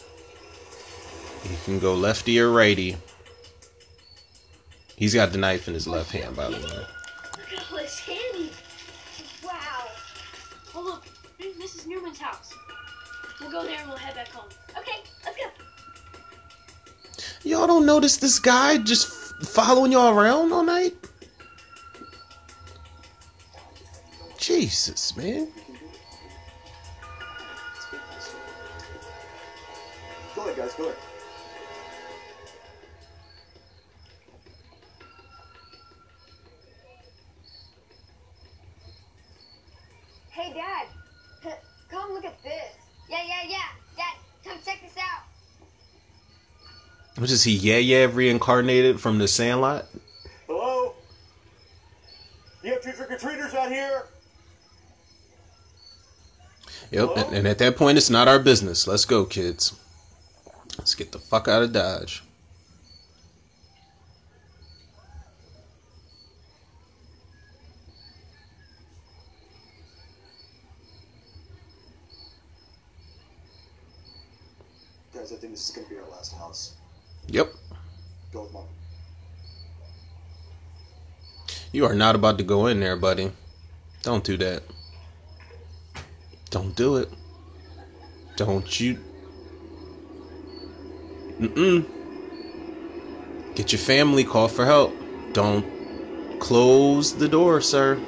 He 1.43 1.57
can 1.65 1.81
go 1.81 1.97
lefty 1.97 2.39
or 2.39 2.53
righty. 2.53 2.97
He's 4.95 5.15
got 5.15 5.33
the 5.33 5.39
knife 5.39 5.67
in 5.67 5.75
his 5.75 5.89
left 5.89 6.13
hand, 6.13 6.37
by 6.37 6.49
the 6.49 6.65
way. 6.65 6.98
Mrs. 12.19 12.23
House. 12.23 12.55
We'll 13.41 13.51
go 13.51 13.65
there 13.65 13.79
and 13.79 13.89
we'll 13.89 13.99
head 13.99 14.15
back 14.15 14.29
home. 14.29 14.49
Okay, 14.77 15.03
let's 15.25 15.37
go. 15.37 15.45
Y'all 17.45 17.67
don't 17.67 17.87
notice 17.87 18.17
this 18.17 18.39
guy 18.39 18.79
just 18.79 19.09
following 19.47 19.93
y'all 19.93 20.17
around 20.17 20.53
all 20.53 20.65
night? 20.65 20.95
Jesus, 24.39 25.17
man. 25.17 25.49
Go 30.35 30.43
ahead, 30.43 30.57
guys. 30.57 30.75
Go 30.75 30.85
ahead. 30.85 31.08
Yeah, 43.09 43.23
yeah, 43.27 43.49
yeah. 43.49 43.59
Dad, 43.97 44.15
come 44.45 44.59
check 44.65 44.81
this 44.83 44.97
out. 44.99 45.23
What 47.17 47.31
is 47.31 47.43
he, 47.43 47.53
yeah, 47.53 47.79
yeah, 47.79 48.07
reincarnated 48.13 49.01
from 49.01 49.19
the 49.19 49.27
Sandlot? 49.27 49.87
Hello? 50.47 50.95
You 52.63 52.73
have 52.73 52.83
two 52.83 52.93
trick 52.93 53.11
or 53.11 53.19
treaters 53.19 53.55
out 53.55 53.71
here? 53.71 54.05
Yep, 56.91 57.11
and, 57.17 57.37
and 57.37 57.49
at 57.49 57.59
that 57.59 57.77
point, 57.77 57.99
it's 57.99 58.09
not 58.09 58.29
our 58.29 58.39
business. 58.39 58.87
Let's 58.87 59.05
go, 59.05 59.25
kids. 59.25 59.79
Let's 60.79 60.95
get 60.95 61.13
the 61.13 61.19
fuck 61.19 61.49
out 61.49 61.63
of 61.63 61.73
Dodge. 61.73 62.23
This 75.59 75.71
is 75.71 75.75
gonna 75.75 75.89
be 75.89 75.97
our 75.97 76.09
last 76.17 76.33
house. 76.35 76.75
Yep. 77.27 77.53
Go 78.33 78.49
mom. 78.53 78.63
You 81.73 81.85
are 81.85 81.97
not 81.97 82.15
about 82.15 82.39
to 82.39 82.45
go 82.45 82.67
in 82.69 82.79
there, 82.79 82.97
buddy. 82.97 83.33
Don't 84.05 84.23
do 84.23 84.37
that. 84.37 84.63
Don't 86.51 86.77
do 86.77 86.99
it. 86.99 87.11
Don't 88.37 88.81
you. 88.81 89.01
Mm-mm. 91.41 91.85
Get 93.57 93.73
your 93.73 93.81
family, 93.81 94.23
call 94.23 94.47
for 94.47 94.65
help. 94.65 94.95
Don't 95.33 95.67
close 96.39 97.17
the 97.17 97.29
door, 97.29 97.61
sir. 97.61 97.99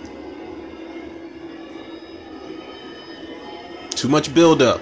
Too 3.91 4.09
much 4.09 4.33
buildup. 4.33 4.81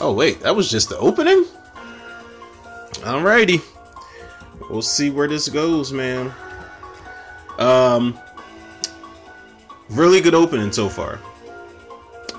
Oh, 0.00 0.12
wait, 0.12 0.40
that 0.40 0.54
was 0.54 0.70
just 0.70 0.88
the 0.88 0.98
opening? 0.98 1.44
Alrighty. 3.02 3.62
We'll 4.70 4.82
see 4.82 5.10
where 5.10 5.28
this 5.28 5.48
goes, 5.48 5.92
man. 5.92 6.32
Um 7.58 8.18
really 9.90 10.20
good 10.20 10.34
opening 10.34 10.70
so 10.72 10.88
far. 10.88 11.18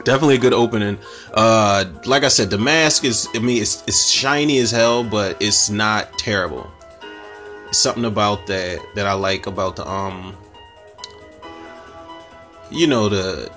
Definitely 0.03 0.35
a 0.35 0.39
good 0.39 0.53
opening. 0.53 0.97
Uh 1.33 1.85
like 2.05 2.23
I 2.23 2.29
said, 2.29 2.49
the 2.49 2.57
mask 2.57 3.03
is 3.03 3.27
I 3.35 3.39
mean 3.39 3.61
it's 3.61 3.83
it's 3.87 4.09
shiny 4.09 4.59
as 4.59 4.71
hell, 4.71 5.03
but 5.03 5.37
it's 5.41 5.69
not 5.69 6.17
terrible. 6.17 6.69
something 7.71 8.05
about 8.05 8.47
that 8.47 8.79
that 8.95 9.05
I 9.07 9.13
like 9.13 9.45
about 9.47 9.75
the 9.75 9.87
um 9.87 10.35
you 12.71 12.87
know 12.87 13.09
the 13.09 13.51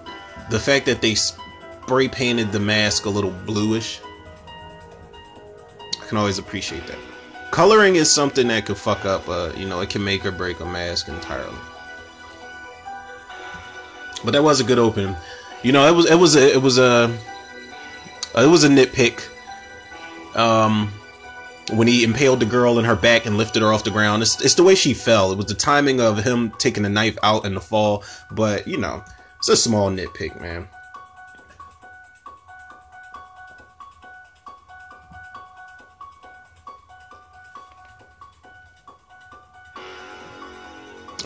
the 0.51 0.59
fact 0.59 0.87
that 0.87 1.01
they 1.01 1.15
spray 1.93 2.09
painted 2.09 2.51
the 2.51 2.59
mask 2.59 3.05
a 3.05 3.11
little 3.11 3.33
bluish. 3.45 4.01
I 6.01 6.07
can 6.07 6.17
always 6.17 6.39
appreciate 6.39 6.87
that. 6.87 6.97
Coloring 7.51 7.97
is 7.97 8.11
something 8.11 8.49
that 8.49 8.65
could 8.65 8.79
fuck 8.79 9.05
up 9.05 9.29
uh 9.29 9.53
you 9.59 9.69
know, 9.69 9.83
it 9.83 9.91
can 9.91 10.03
make 10.03 10.25
or 10.25 10.33
break 10.33 10.61
a 10.61 10.65
mask 10.65 11.09
entirely. 11.09 11.55
But 14.25 14.31
that 14.31 14.43
was 14.43 14.59
a 14.59 14.65
good 14.65 14.79
open. 14.79 15.15
You 15.63 15.73
know, 15.73 15.87
it 15.87 15.95
was 15.95 16.11
it 16.11 16.15
was 16.15 16.35
a, 16.35 16.55
it 16.55 16.63
was 16.63 16.79
a 16.79 17.15
it 18.39 18.47
was 18.47 18.65
a 18.65 18.71
nitpick. 18.71 19.29
Um 20.35 20.91
when 21.73 21.89
he 21.89 22.05
impaled 22.05 22.41
the 22.41 22.47
girl 22.47 22.79
in 22.79 22.87
her 22.87 22.97
back 22.97 23.27
and 23.27 23.37
lifted 23.37 23.61
her 23.61 23.71
off 23.71 23.85
the 23.85 23.91
ground. 23.91 24.23
It's, 24.23 24.43
it's 24.43 24.55
the 24.55 24.63
way 24.63 24.75
she 24.75 24.95
fell. 24.95 25.31
It 25.31 25.37
was 25.37 25.47
the 25.47 25.55
timing 25.55 26.01
of 26.01 26.25
him 26.25 26.53
taking 26.53 26.85
the 26.85 26.89
knife 26.89 27.19
out 27.23 27.45
in 27.45 27.53
the 27.53 27.61
fall. 27.61 28.03
But, 28.31 28.67
you 28.67 28.79
know, 28.79 29.05
it's 29.39 29.51
a 29.51 29.57
small 29.57 29.91
nitpick, 29.91 30.41
man. 30.41 30.69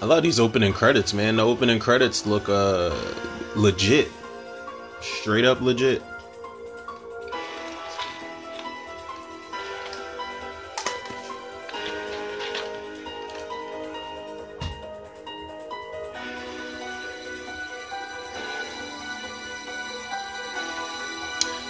I 0.01 0.05
love 0.05 0.23
these 0.23 0.39
opening 0.39 0.75
credits, 0.75 1.15
man. 1.15 1.37
The 1.37 1.45
opening 1.45 1.79
credits 1.79 2.27
look 2.27 2.49
uh 2.49 2.95
legit. 3.55 4.09
Straight 5.01 5.45
up 5.47 5.61
legit. 5.63 6.03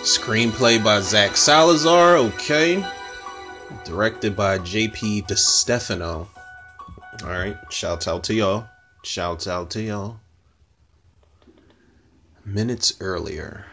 Screenplay 0.02 0.82
by 0.82 1.00
Zach 1.00 1.36
Salazar, 1.36 2.16
okay. 2.16 2.84
Directed 3.84 4.34
by 4.34 4.58
JP 4.58 5.26
DeStefano. 5.28 6.26
Alright, 7.22 7.56
shouts 7.70 8.06
out 8.06 8.24
to 8.24 8.34
y'all. 8.34 8.68
Shouts 9.02 9.46
out 9.46 9.70
to 9.70 9.82
y'all. 9.82 10.20
Minutes 12.44 12.94
earlier. 13.00 13.64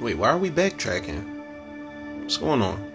Wait, 0.00 0.18
why 0.18 0.30
are 0.30 0.38
we 0.38 0.50
backtracking? 0.50 2.20
What's 2.22 2.36
going 2.36 2.60
on? 2.60 2.92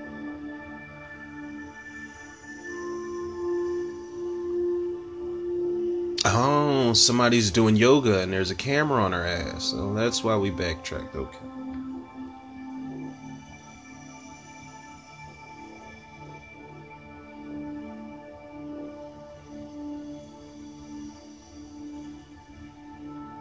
Oh, 6.25 6.93
somebody's 6.93 7.49
doing 7.49 7.75
yoga 7.75 8.19
and 8.19 8.33
there's 8.33 8.51
a 8.51 8.55
camera 8.55 9.01
on 9.01 9.13
her 9.13 9.25
ass. 9.25 9.65
So 9.65 9.93
that's 9.93 10.23
why 10.23 10.35
we 10.35 10.49
backtracked. 10.49 11.15
Okay. 11.15 11.37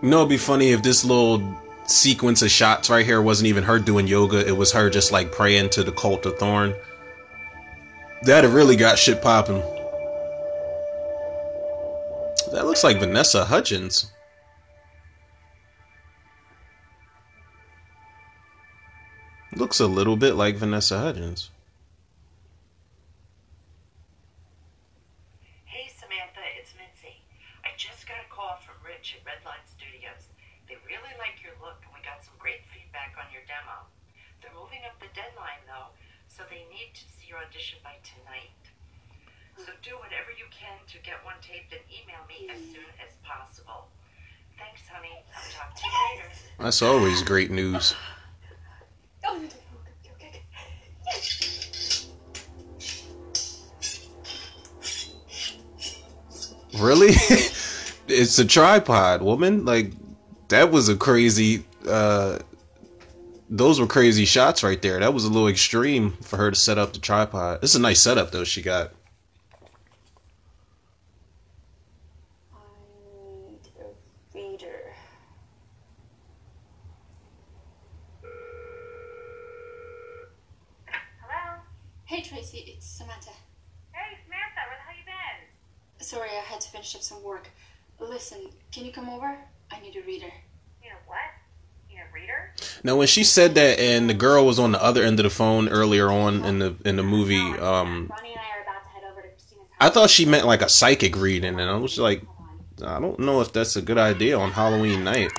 You 0.02 0.10
know, 0.10 0.18
it'd 0.18 0.28
be 0.28 0.36
funny 0.36 0.72
if 0.72 0.82
this 0.82 1.04
little 1.04 1.42
sequence 1.86 2.42
of 2.42 2.50
shots 2.50 2.90
right 2.90 3.04
here 3.04 3.22
wasn't 3.22 3.46
even 3.48 3.64
her 3.64 3.78
doing 3.78 4.06
yoga. 4.06 4.46
It 4.46 4.56
was 4.56 4.72
her 4.72 4.90
just 4.90 5.12
like 5.12 5.32
praying 5.32 5.70
to 5.70 5.82
the 5.82 5.92
cult 5.92 6.26
of 6.26 6.38
Thorn. 6.38 6.74
That 8.22 8.44
really 8.48 8.76
got 8.76 8.98
shit 8.98 9.22
popping. 9.22 9.62
That 12.52 12.66
looks 12.66 12.84
like 12.84 12.98
Vanessa 12.98 13.44
Hudgens. 13.44 14.10
Looks 19.56 19.80
a 19.80 19.86
little 19.86 20.20
bit 20.20 20.36
like 20.36 20.56
Vanessa 20.60 21.00
Hudgens. 21.00 21.48
Hey 25.64 25.88
Samantha, 25.88 26.44
it's 26.60 26.76
Mitzi. 26.76 27.24
I 27.64 27.72
just 27.80 28.04
got 28.04 28.20
a 28.20 28.28
call 28.28 28.60
from 28.60 28.76
Rich 28.84 29.16
at 29.16 29.24
Redline 29.24 29.64
Studios. 29.64 30.28
They 30.68 30.76
really 30.84 31.16
like 31.16 31.40
your 31.40 31.56
look 31.64 31.80
and 31.88 31.92
we 31.96 32.04
got 32.04 32.20
some 32.20 32.36
great 32.36 32.68
feedback 32.68 33.16
on 33.16 33.32
your 33.32 33.48
demo. 33.48 33.88
They're 34.44 34.52
moving 34.52 34.84
up 34.84 35.00
the 35.00 35.08
deadline 35.16 35.64
though, 35.64 35.96
so 36.28 36.44
they 36.52 36.68
need 36.68 36.92
to 36.92 37.08
see 37.16 37.32
your 37.32 37.40
audition 37.40 37.80
by 37.80 37.96
tonight. 38.04 38.60
So 39.56 39.72
do 39.80 39.96
whatever 40.04 40.36
you 40.36 40.52
can 40.52 40.84
to 40.92 41.00
get 41.00 41.24
one 41.24 41.40
taped 41.40 41.72
and 41.72 41.80
email 41.88 42.20
me 42.28 42.35
as 42.50 42.58
soon 42.60 42.84
as 43.04 43.12
possible. 43.24 43.88
Thanks, 44.58 44.82
honey. 44.88 45.08
I'll 45.34 45.50
talk 45.52 45.74
to 45.74 45.82
you 45.86 45.92
later. 46.16 46.30
That's 46.58 46.82
always 46.82 47.22
great 47.22 47.50
news. 47.50 47.94
Oh. 49.24 49.40
Really? 56.78 57.08
it's 58.08 58.38
a 58.38 58.44
tripod, 58.44 59.22
woman. 59.22 59.64
Like 59.64 59.92
that 60.48 60.70
was 60.70 60.88
a 60.88 60.96
crazy 60.96 61.64
uh 61.88 62.38
those 63.48 63.78
were 63.78 63.86
crazy 63.86 64.24
shots 64.24 64.62
right 64.64 64.80
there. 64.82 64.98
That 65.00 65.14
was 65.14 65.24
a 65.24 65.28
little 65.28 65.48
extreme 65.48 66.12
for 66.20 66.36
her 66.36 66.50
to 66.50 66.56
set 66.56 66.78
up 66.78 66.92
the 66.92 66.98
tripod. 66.98 67.60
It's 67.62 67.74
a 67.74 67.80
nice 67.80 68.00
setup 68.00 68.30
though 68.32 68.44
she 68.44 68.62
got. 68.62 68.92
I 72.52 72.58
need 73.48 73.60
a 73.78 74.36
reader. 74.36 74.92
Hello? 81.20 81.60
Hey 82.04 82.22
Tracy, 82.22 82.74
it's 82.76 82.86
Samantha. 82.86 83.30
Hey, 83.92 84.18
Samantha, 84.24 84.60
where 84.68 84.76
the 84.76 84.82
hell 84.82 84.96
you 84.98 85.04
been? 85.04 86.04
Sorry, 86.04 86.30
I 86.30 86.40
had 86.40 86.60
to 86.60 86.72
finish 86.86 86.94
up 86.94 87.02
some 87.02 87.22
work. 87.24 87.48
Listen, 87.98 88.38
can 88.70 88.84
you 88.84 88.92
come 88.92 89.08
over? 89.08 89.36
I 89.72 89.80
need 89.80 89.96
a 89.96 90.02
reader. 90.02 90.30
You 90.82 90.90
know 90.90 90.96
what? 91.06 91.18
You 91.90 91.96
know, 91.96 92.02
reader? 92.14 92.52
Now 92.84 92.96
when 92.96 93.08
she 93.08 93.24
said 93.24 93.56
that 93.56 93.80
and 93.80 94.08
the 94.08 94.14
girl 94.14 94.46
was 94.46 94.60
on 94.60 94.70
the 94.70 94.82
other 94.82 95.02
end 95.02 95.18
of 95.18 95.24
the 95.24 95.30
phone 95.30 95.68
earlier 95.68 96.10
on 96.10 96.44
in 96.44 96.60
the 96.60 96.76
in 96.84 96.94
the 96.96 97.02
movie, 97.02 97.40
um 97.40 98.06
Ronnie 98.08 98.30
and 98.30 98.38
I 98.38 98.58
are 98.58 98.62
about 98.62 98.84
to 98.84 98.88
head 98.90 99.02
over 99.10 99.22
to 99.22 99.56
I 99.80 99.88
thought 99.88 100.10
she 100.10 100.26
meant 100.26 100.46
like 100.46 100.62
a 100.62 100.68
psychic 100.68 101.16
reading 101.16 101.58
and 101.58 101.68
I 101.68 101.76
was 101.76 101.98
like 101.98 102.22
I 102.84 103.00
don't 103.00 103.18
know 103.18 103.40
if 103.40 103.52
that's 103.52 103.74
a 103.74 103.82
good 103.82 103.98
idea 103.98 104.38
on 104.38 104.52
Halloween 104.52 105.02
night. 105.02 105.32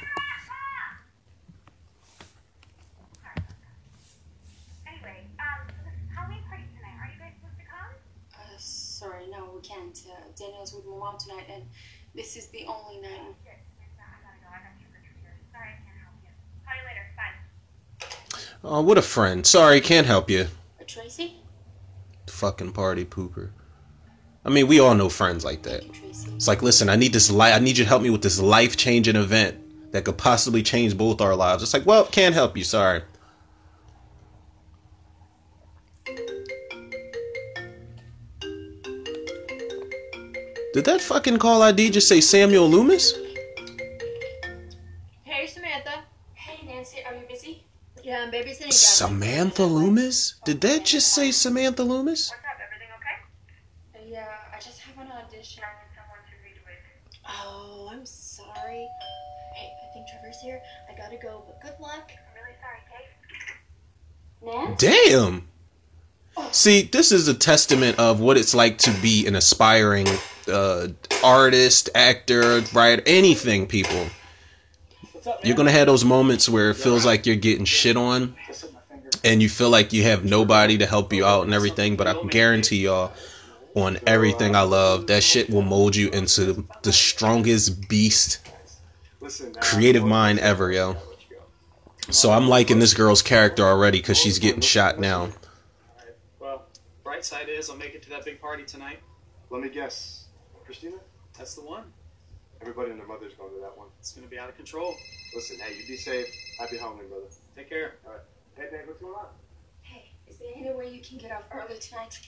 Anyway, 4.85 5.23
um, 5.39 5.67
so 5.69 5.83
this 5.85 5.93
Halloween 6.13 6.43
party 6.49 6.63
tonight. 6.75 6.97
Are 6.99 7.07
you 7.13 7.19
guys 7.19 7.31
supposed 7.39 7.59
to 7.59 7.65
come? 7.69 7.93
Uh, 8.35 8.57
sorry, 8.57 9.27
no, 9.31 9.51
we 9.55 9.61
can't. 9.61 9.95
Uh, 10.09 10.15
Daniel's 10.35 10.73
with 10.73 10.85
my 10.87 10.97
mom 10.97 11.17
tonight, 11.19 11.45
and 11.53 11.63
this 12.17 12.35
is 12.35 12.47
the 12.47 12.65
only 12.67 12.99
night. 13.01 13.21
Shit, 13.45 13.59
Samantha, 13.77 14.03
I 14.03 14.17
gotta 14.25 14.39
go. 14.41 14.47
I 14.49 14.59
got 14.59 14.73
trick 14.79 14.91
or 14.91 15.01
treaters. 15.05 15.39
Sorry, 15.53 15.69
I 15.69 15.77
can't 15.85 15.99
help 16.03 16.17
you. 16.23 16.31
Call 16.65 16.75
you 16.75 16.85
later. 16.89 17.05
Bye. 17.15 18.69
Oh, 18.77 18.81
what 18.81 18.97
a 18.97 19.01
friend. 19.01 19.45
Sorry, 19.45 19.79
can't 19.79 20.07
help 20.07 20.29
you. 20.29 20.47
Uh, 20.81 20.83
Tracy? 20.85 21.35
Fucking 22.27 22.73
party 22.73 23.05
pooper. 23.05 23.51
I 24.43 24.49
mean, 24.49 24.67
we 24.67 24.79
all 24.79 24.95
know 24.95 25.09
friends 25.09 25.45
like 25.45 25.63
that. 25.63 25.81
Thank 25.81 25.95
you, 25.95 26.01
Tracy. 26.01 26.31
It's 26.35 26.47
like, 26.47 26.61
listen, 26.61 26.89
I 26.89 26.95
need 26.95 27.13
this 27.13 27.29
li- 27.29 27.51
I 27.51 27.59
need 27.59 27.77
you 27.77 27.83
to 27.83 27.87
help 27.89 28.01
me 28.01 28.09
with 28.09 28.21
this 28.23 28.39
life 28.39 28.75
changing 28.77 29.15
event 29.15 29.91
that 29.91 30.05
could 30.05 30.17
possibly 30.17 30.63
change 30.63 30.97
both 30.97 31.21
our 31.21 31.35
lives. 31.35 31.63
It's 31.63 31.73
like, 31.73 31.85
well, 31.85 32.05
can't 32.05 32.33
help 32.33 32.57
you. 32.57 32.63
Sorry. 32.63 33.01
Did 40.77 40.85
that 40.85 41.01
fucking 41.01 41.39
call 41.39 41.63
ID 41.63 41.89
just 41.89 42.07
say 42.07 42.21
Samuel 42.21 42.69
Loomis? 42.69 43.11
Hey, 45.23 45.47
Samantha. 45.47 46.03
Hey, 46.35 46.67
Nancy, 46.67 46.99
are 47.03 47.15
you 47.15 47.23
busy? 47.27 47.63
Yeah, 48.03 48.21
I'm 48.21 48.31
babysitting. 48.31 48.71
Samantha 48.71 49.65
Loomis? 49.65 50.35
Did 50.45 50.61
that 50.61 50.85
just 50.85 51.15
say 51.15 51.31
Samantha 51.31 51.81
Loomis? 51.81 52.29
What's 52.29 52.41
up? 52.41 52.61
Everything 52.63 52.89
okay? 52.93 53.17
Uh, 53.95 54.13
yeah, 54.13 54.27
I 54.55 54.59
just 54.59 54.79
have 54.81 55.03
an 55.03 55.11
audition. 55.13 55.63
I 55.63 55.73
need 55.81 55.89
someone 55.97 56.21
to 56.29 56.35
read 56.45 56.61
with. 56.63 56.77
Oh, 57.27 57.89
I'm 57.91 58.05
sorry. 58.05 58.87
Hey, 59.55 59.71
I 59.83 59.93
think 59.95 60.05
Trevor's 60.07 60.39
here. 60.43 60.61
I 60.87 60.95
gotta 60.95 61.17
go, 61.17 61.41
but 61.47 61.59
good 61.59 61.79
luck. 61.81 62.11
I'm 62.11 62.35
really 62.35 62.55
sorry, 62.61 62.81
Kate. 62.93 63.09
Nan? 64.45 64.75
Damn. 64.77 66.51
See, 66.51 66.83
this 66.83 67.11
is 67.11 67.27
a 67.27 67.33
testament 67.33 67.97
of 67.97 68.19
what 68.19 68.37
it's 68.37 68.53
like 68.53 68.77
to 68.77 68.91
be 69.01 69.25
an 69.25 69.35
aspiring 69.35 70.05
uh, 70.49 70.87
artist, 71.23 71.89
actor, 71.95 72.61
writer, 72.73 73.03
anything, 73.05 73.67
people. 73.67 74.07
You're 75.43 75.57
gonna 75.57 75.71
have 75.71 75.87
those 75.87 76.05
moments 76.05 76.47
where 76.47 76.69
it 76.69 76.75
feels 76.75 77.05
like 77.05 77.25
you're 77.25 77.35
getting 77.35 77.65
shit 77.65 77.97
on, 77.97 78.35
and 79.23 79.41
you 79.41 79.49
feel 79.49 79.69
like 79.69 79.93
you 79.93 80.03
have 80.03 80.23
nobody 80.23 80.77
to 80.77 80.85
help 80.85 81.11
you 81.13 81.25
out 81.25 81.43
and 81.45 81.53
everything, 81.53 81.97
but 81.97 82.07
I 82.07 82.13
can 82.13 82.27
guarantee 82.27 82.83
y'all 82.83 83.11
on 83.75 83.99
everything 84.07 84.55
I 84.55 84.61
love, 84.61 85.07
that 85.07 85.21
shit 85.21 85.49
will 85.49 85.61
mold 85.61 85.95
you 85.95 86.09
into 86.09 86.67
the 86.81 86.91
strongest 86.91 87.87
beast 87.87 88.39
creative 89.59 90.03
mind 90.03 90.39
ever, 90.39 90.71
yo. 90.71 90.95
So 92.09 92.31
I'm 92.31 92.47
liking 92.47 92.79
this 92.79 92.93
girl's 92.93 93.21
character 93.21 93.63
already 93.63 93.99
because 93.99 94.17
she's 94.17 94.39
getting 94.39 94.61
shot 94.61 94.99
now. 94.99 95.29
Well, 96.39 96.65
bright 97.03 97.25
side 97.25 97.49
is 97.49 97.69
I'll 97.69 97.75
make 97.75 97.93
it 97.93 98.01
to 98.03 98.09
that 98.11 98.23
big 98.25 98.39
party 98.39 98.63
tonight. 98.63 98.99
Let 99.49 99.61
me 99.61 99.69
guess. 99.69 100.26
Christina? 100.67 100.97
That's 101.37 101.55
the 101.55 101.61
one. 101.61 101.85
Everybody 102.59 102.91
and 102.91 102.99
their 102.99 103.07
mother's 103.07 103.33
going 103.35 103.53
to 103.53 103.61
that 103.61 103.77
one. 103.77 103.87
It's 103.99 104.11
gonna 104.11 104.27
be 104.27 104.37
out 104.37 104.49
of 104.49 104.57
control. 104.57 104.95
Listen, 105.33 105.57
hey, 105.59 105.77
you 105.77 105.87
be 105.87 105.95
safe. 105.95 106.27
Happy 106.59 106.77
Halloween, 106.77 107.07
brother. 107.07 107.27
Take 107.55 107.69
care. 107.69 107.95
All 108.05 108.11
right. 108.11 108.21
Hey, 108.57 108.67
Dave, 108.69 108.85
what's 108.85 108.99
going 108.99 109.13
on? 109.13 109.27
Hey, 109.81 110.11
is 110.27 110.35
there 110.39 110.49
any 110.53 110.69
way 110.75 110.93
you 110.93 111.01
can 111.01 111.19
get 111.19 111.31
off 111.31 111.43
early 111.53 111.79
tonight? 111.79 112.19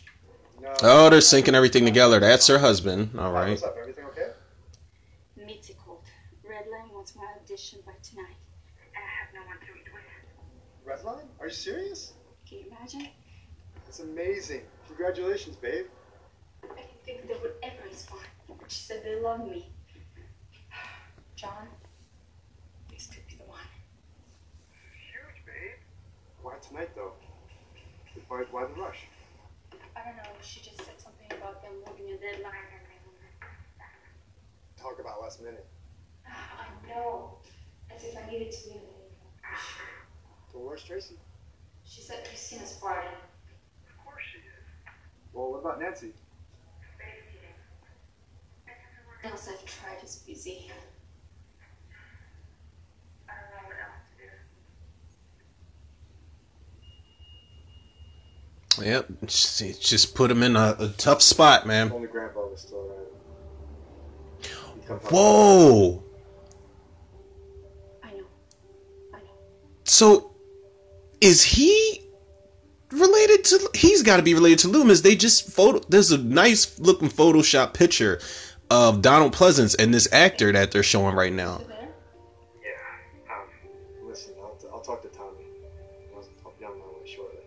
No. 0.62 0.74
Oh, 0.84 1.10
they're 1.10 1.20
syncing 1.20 1.54
everything 1.54 1.84
together. 1.84 2.22
That's 2.22 2.48
her 2.48 2.60
husband. 2.60 3.10
All 3.20 3.34
right. 3.34 3.44
Hi. 3.44 3.50
What's 3.50 3.64
up? 3.64 3.76
Everything 3.78 4.06
okay? 4.06 4.32
Mitzi 5.36 5.74
called. 5.74 6.06
Redline 6.46 6.94
wants 6.94 7.18
my 7.18 7.26
audition 7.44 7.80
by 7.86 7.92
tonight. 8.02 8.38
And 8.96 9.04
I 9.04 9.12
have 9.20 9.34
no 9.34 9.42
one 9.42 9.58
to 9.60 9.66
eat 9.76 9.90
with. 9.92 10.88
Redline? 10.88 11.28
Are 11.42 11.48
you 11.48 11.54
serious? 11.54 12.14
Can 12.48 12.60
you 12.60 12.66
imagine? 12.68 13.10
That's 13.84 14.00
amazing. 14.00 14.62
Congratulations, 14.88 15.58
babe. 15.58 15.88
Think 17.10 17.28
they 17.28 17.42
would 17.42 17.54
ever 17.64 17.90
respond. 17.90 18.22
But 18.48 18.72
she 18.72 18.82
said 18.82 19.02
they 19.04 19.20
love 19.20 19.40
me. 19.40 19.68
John, 21.36 21.66
this 22.88 23.08
could 23.08 23.26
be 23.26 23.34
the 23.34 23.50
one. 23.50 23.66
Huge, 25.10 25.44
babe. 25.44 25.82
Why 26.44 26.54
tonight, 26.62 26.90
though? 26.96 27.14
Why, 28.28 28.44
why 28.52 28.68
the 28.68 28.80
rush? 28.80 29.08
I 29.96 30.06
don't 30.06 30.18
know. 30.18 30.38
She 30.44 30.60
just 30.62 30.78
said 30.78 31.02
something 31.02 31.26
about 31.36 31.64
them 31.64 31.72
moving 31.88 32.14
a 32.14 32.18
deadline. 32.18 32.54
And 32.78 33.50
Talk 34.80 35.00
about 35.00 35.20
last 35.20 35.42
minute. 35.42 35.66
I 36.28 36.68
know. 36.88 37.40
As 37.90 38.04
if 38.04 38.16
I 38.16 38.30
needed 38.30 38.52
to 38.52 38.70
leave. 38.70 38.82
Well, 40.54 40.64
where's 40.64 40.84
Tracy? 40.84 41.16
She 41.86 42.02
said 42.02 42.18
she's 42.18 42.58
at 42.58 42.60
Christina's 42.60 42.74
party. 42.74 43.08
Of 43.08 44.06
course 44.06 44.22
she 44.32 44.38
is. 44.38 44.64
Well, 45.34 45.54
what 45.54 45.62
about 45.62 45.80
Nancy? 45.82 46.14
Babysitting. 49.24 49.32
Else 49.32 49.50
I've 49.50 49.66
tried 49.66 50.04
is 50.04 50.16
busy. 50.28 50.72
I 53.28 53.32
don't 53.34 53.52
know 53.52 53.68
what 53.68 53.78
else 53.86 54.08
to 58.78 58.84
do. 58.84 58.90
Yep. 58.90 59.08
Just 59.26 59.90
just 59.90 60.16
put 60.16 60.32
him 60.32 60.44
in 60.44 60.56
a, 60.56 60.76
a 60.80 60.88
tough 60.98 61.22
spot, 61.22 61.68
man. 61.68 61.92
Only 61.92 62.08
Grandpa 62.08 62.48
was 62.48 62.62
still 62.62 62.80
around. 62.80 63.08
He 64.76 64.88
come 64.88 65.00
home. 65.00 65.10
Whoa. 65.12 66.04
I 68.04 68.12
know. 68.12 68.26
I 69.14 69.18
know. 69.18 69.26
So, 69.84 70.32
is 71.20 71.44
he 71.44 72.04
related 72.92 73.44
to? 73.46 73.70
He's 73.74 74.02
got 74.02 74.18
to 74.18 74.24
be 74.24 74.34
related 74.34 74.60
to 74.60 74.70
Loomis. 74.70 75.02
They 75.02 75.16
just 75.16 75.52
photo. 75.52 75.82
There's 75.90 76.12
a 76.12 76.18
nice 76.18 76.80
looking 76.80 77.10
Photoshop 77.10 77.74
picture 77.74 78.20
of 78.70 79.02
Donald 79.02 79.34
Pleasence 79.36 79.76
and 79.80 79.94
this 79.94 80.08
actor 80.12 80.52
that 80.52 80.72
they're 80.72 80.84
showing 80.84 81.16
right 81.16 81.34
now. 81.34 81.62
Yeah. 82.64 83.34
Um, 83.34 84.08
listen, 84.08 84.34
I'll, 84.42 84.56
t- 84.62 84.68
I'll 84.72 84.82
talk 84.82 85.02
to 85.02 85.08
Tommy. 85.10 85.44
I'll, 86.16 86.24
I'll 86.46 86.54
be 86.60 86.66
on 86.66 86.78
my 86.78 86.86
way 86.86 87.08
shortly. 87.08 87.40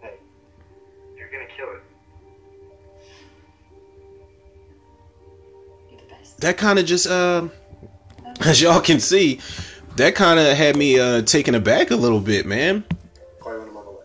Hey, 0.00 0.14
you're 1.16 1.30
gonna 1.30 1.44
kill 1.54 1.66
it. 1.74 1.82
You're 5.90 6.00
the 6.00 6.06
best. 6.06 6.40
That 6.40 6.56
kind 6.56 6.78
of 6.78 6.86
just, 6.86 7.06
uh, 7.06 7.48
as 8.40 8.60
y'all 8.62 8.80
can 8.80 9.00
see, 9.00 9.40
that 9.96 10.14
kind 10.14 10.38
of 10.38 10.56
had 10.56 10.76
me 10.76 10.98
uh 10.98 11.22
taken 11.22 11.54
aback 11.54 11.90
a 11.90 11.96
little 11.96 12.20
bit, 12.20 12.46
man. 12.46 12.84
Call 13.40 13.52
you 13.52 13.58
when 13.60 13.68
I'm 13.68 13.76
on 13.76 13.84
the 13.86 13.90
way. 13.92 13.98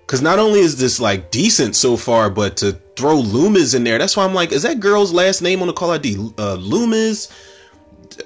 Because 0.00 0.22
not 0.22 0.38
only 0.38 0.60
is 0.60 0.78
this 0.78 0.98
like 1.00 1.30
decent 1.30 1.76
so 1.76 1.96
far, 1.96 2.30
but 2.30 2.56
to 2.58 2.78
throw 2.98 3.16
Loomis 3.16 3.74
in 3.74 3.84
there, 3.84 3.96
that's 3.98 4.16
why 4.16 4.24
I'm 4.24 4.34
like, 4.34 4.52
is 4.52 4.62
that 4.62 4.80
girl's 4.80 5.12
last 5.12 5.40
name 5.40 5.62
on 5.62 5.68
the 5.68 5.72
call 5.72 5.92
ID? 5.92 6.32
Uh, 6.36 6.54
Loomis? 6.54 7.32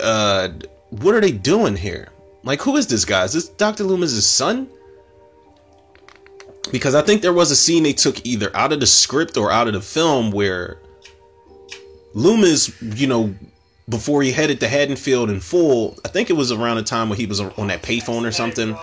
Uh, 0.00 0.48
what 0.90 1.14
are 1.14 1.20
they 1.20 1.30
doing 1.30 1.76
here? 1.76 2.08
Like, 2.42 2.60
who 2.60 2.76
is 2.76 2.86
this 2.86 3.04
guy? 3.04 3.24
Is 3.24 3.34
this 3.34 3.48
Dr. 3.48 3.84
Loomis's 3.84 4.28
son? 4.28 4.68
Because 6.70 6.94
I 6.94 7.02
think 7.02 7.22
there 7.22 7.32
was 7.32 7.50
a 7.50 7.56
scene 7.56 7.82
they 7.82 7.92
took 7.92 8.24
either 8.24 8.50
out 8.56 8.72
of 8.72 8.80
the 8.80 8.86
script 8.86 9.36
or 9.36 9.52
out 9.52 9.68
of 9.68 9.74
the 9.74 9.80
film 9.80 10.30
where 10.30 10.78
Loomis, 12.14 12.80
you 12.80 13.06
know, 13.06 13.34
before 13.88 14.22
he 14.22 14.32
headed 14.32 14.60
to 14.60 14.68
Haddonfield 14.68 15.28
in 15.28 15.40
full, 15.40 15.96
I 16.04 16.08
think 16.08 16.30
it 16.30 16.34
was 16.34 16.50
around 16.50 16.76
the 16.76 16.82
time 16.82 17.08
when 17.08 17.18
he 17.18 17.26
was 17.26 17.40
on 17.40 17.66
that 17.68 17.82
payphone 17.82 18.26
or 18.26 18.32
something. 18.32 18.76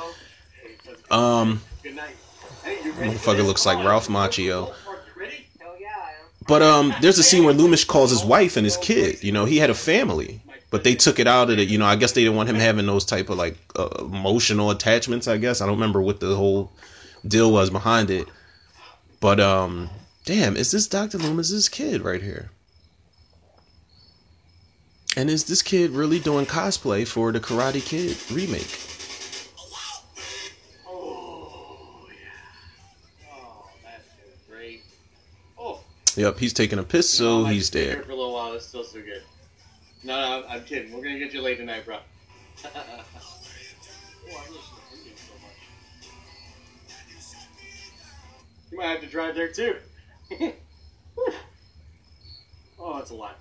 Um, 1.09 1.61
Good 1.81 1.95
night. 1.95 2.15
Hey, 2.63 2.77
you? 2.83 2.93
Motherfucker 2.93 3.45
looks 3.45 3.65
like 3.65 3.83
Ralph 3.83 4.07
Macchio. 4.07 4.67
You 4.67 4.73
ready? 5.15 5.47
Hell 5.59 5.75
yeah, 5.79 5.87
I 5.87 6.09
am. 6.21 6.27
But 6.49 6.63
um, 6.63 6.95
there's 6.99 7.19
a 7.19 7.23
scene 7.23 7.43
where 7.43 7.53
Loomis 7.53 7.83
calls 7.83 8.09
his 8.09 8.25
wife 8.25 8.57
and 8.57 8.65
his 8.65 8.75
kid. 8.75 9.23
You 9.23 9.31
know, 9.31 9.45
he 9.45 9.57
had 9.57 9.69
a 9.69 9.75
family, 9.75 10.41
but 10.71 10.83
they 10.83 10.95
took 10.95 11.19
it 11.19 11.27
out 11.27 11.51
of 11.51 11.59
it. 11.59 11.69
You 11.69 11.77
know, 11.77 11.85
I 11.85 11.95
guess 11.95 12.13
they 12.13 12.23
didn't 12.23 12.37
want 12.37 12.49
him 12.49 12.55
having 12.55 12.87
those 12.87 13.05
type 13.05 13.29
of 13.29 13.37
like 13.37 13.55
uh, 13.75 13.89
emotional 13.99 14.71
attachments. 14.71 15.27
I 15.27 15.37
guess 15.37 15.61
I 15.61 15.67
don't 15.67 15.75
remember 15.75 16.01
what 16.01 16.19
the 16.19 16.35
whole 16.35 16.71
deal 17.27 17.51
was 17.51 17.69
behind 17.69 18.09
it. 18.09 18.27
But 19.19 19.39
um, 19.39 19.91
damn, 20.25 20.57
is 20.57 20.71
this 20.71 20.87
Dr. 20.87 21.19
Loomis's 21.19 21.69
kid 21.69 22.01
right 22.01 22.21
here? 22.21 22.49
And 25.15 25.29
is 25.29 25.43
this 25.43 25.61
kid 25.61 25.91
really 25.91 26.19
doing 26.19 26.47
cosplay 26.47 27.07
for 27.07 27.31
the 27.31 27.39
Karate 27.39 27.85
Kid 27.85 28.17
remake? 28.31 28.98
Yep, 36.15 36.39
he's 36.39 36.53
taking 36.53 36.79
a 36.79 36.83
piss, 36.83 37.09
so 37.09 37.45
he's 37.45 37.59
just 37.59 37.67
stay 37.67 37.85
here 37.85 37.95
dead. 37.95 38.05
For 38.05 38.11
a 38.11 38.15
little 38.15 38.33
while, 38.33 38.53
it's 38.53 38.65
still 38.65 38.83
so 38.83 39.01
good. 39.01 39.21
No, 40.03 40.19
no, 40.19 40.47
I'm, 40.47 40.57
I'm 40.57 40.63
kidding. 40.65 40.91
We're 40.91 41.03
gonna 41.03 41.19
get 41.19 41.33
you 41.33 41.41
late 41.41 41.57
tonight, 41.57 41.85
bro. 41.85 41.97
oh, 42.65 42.69
I 42.75 44.39
listen 44.49 44.55
to 44.55 44.97
Indian 44.97 45.15
so 45.15 45.33
much. 45.41 45.59
You 48.71 48.77
might 48.77 48.87
have 48.87 49.01
to 49.01 49.07
drive 49.07 49.35
there 49.35 49.51
too. 49.51 49.75
oh, 52.79 52.97
that's 52.97 53.11
a 53.11 53.15
lot. 53.15 53.39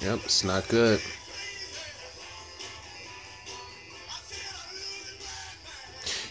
Yep, 0.00 0.20
it's 0.24 0.44
not 0.44 0.68
good. 0.68 1.00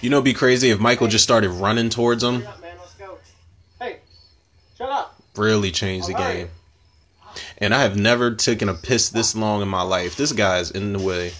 You 0.01 0.09
know, 0.09 0.17
it'd 0.17 0.25
be 0.25 0.33
crazy 0.33 0.69
if 0.69 0.79
Michael 0.79 1.07
just 1.07 1.23
started 1.23 1.49
running 1.49 1.89
towards 1.89 2.23
him. 2.23 2.41
Shut 2.41 2.53
up, 2.53 2.61
man. 2.61 2.75
Let's 2.79 2.93
go. 2.93 3.17
Hey, 3.79 3.97
shut 4.77 4.89
up. 4.89 5.15
Really 5.35 5.71
changed 5.71 6.07
the 6.07 6.13
game. 6.13 6.49
And 7.57 7.73
I 7.73 7.81
have 7.81 7.97
never 7.97 8.35
taken 8.35 8.69
a 8.69 8.73
piss 8.73 9.09
this 9.09 9.35
long 9.35 9.61
in 9.61 9.67
my 9.67 9.81
life. 9.81 10.15
This 10.15 10.31
guy's 10.31 10.71
in 10.71 10.93
the 10.93 10.99
way. 10.99 11.31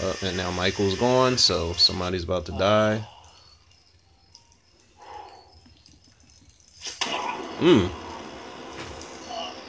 Uh, 0.00 0.14
and 0.22 0.36
now 0.36 0.50
Michael's 0.50 0.98
gone, 0.98 1.36
so 1.36 1.72
somebody's 1.74 2.24
about 2.24 2.46
to 2.46 2.52
die. 2.52 3.06
Hmm. 7.58 7.86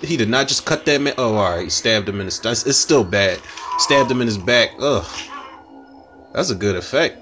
He 0.04 0.18
did 0.18 0.30
not 0.30 0.50
just 0.50 0.66
cut 0.66 0.86
that 0.86 1.00
man. 1.00 1.14
Oh, 1.18 1.36
all 1.36 1.56
right. 1.56 1.64
He 1.64 1.70
stabbed 1.70 2.10
him 2.10 2.20
in 2.20 2.26
his. 2.26 2.40
That's, 2.40 2.66
it's 2.66 2.78
still 2.78 3.04
bad. 3.04 3.40
Stabbed 3.78 4.12
him 4.12 4.22
in 4.22 4.28
his 4.28 4.38
back. 4.38 4.72
Ugh. 4.80 5.06
That's 6.34 6.50
a 6.50 6.56
good 6.56 6.76
effect. 6.76 7.20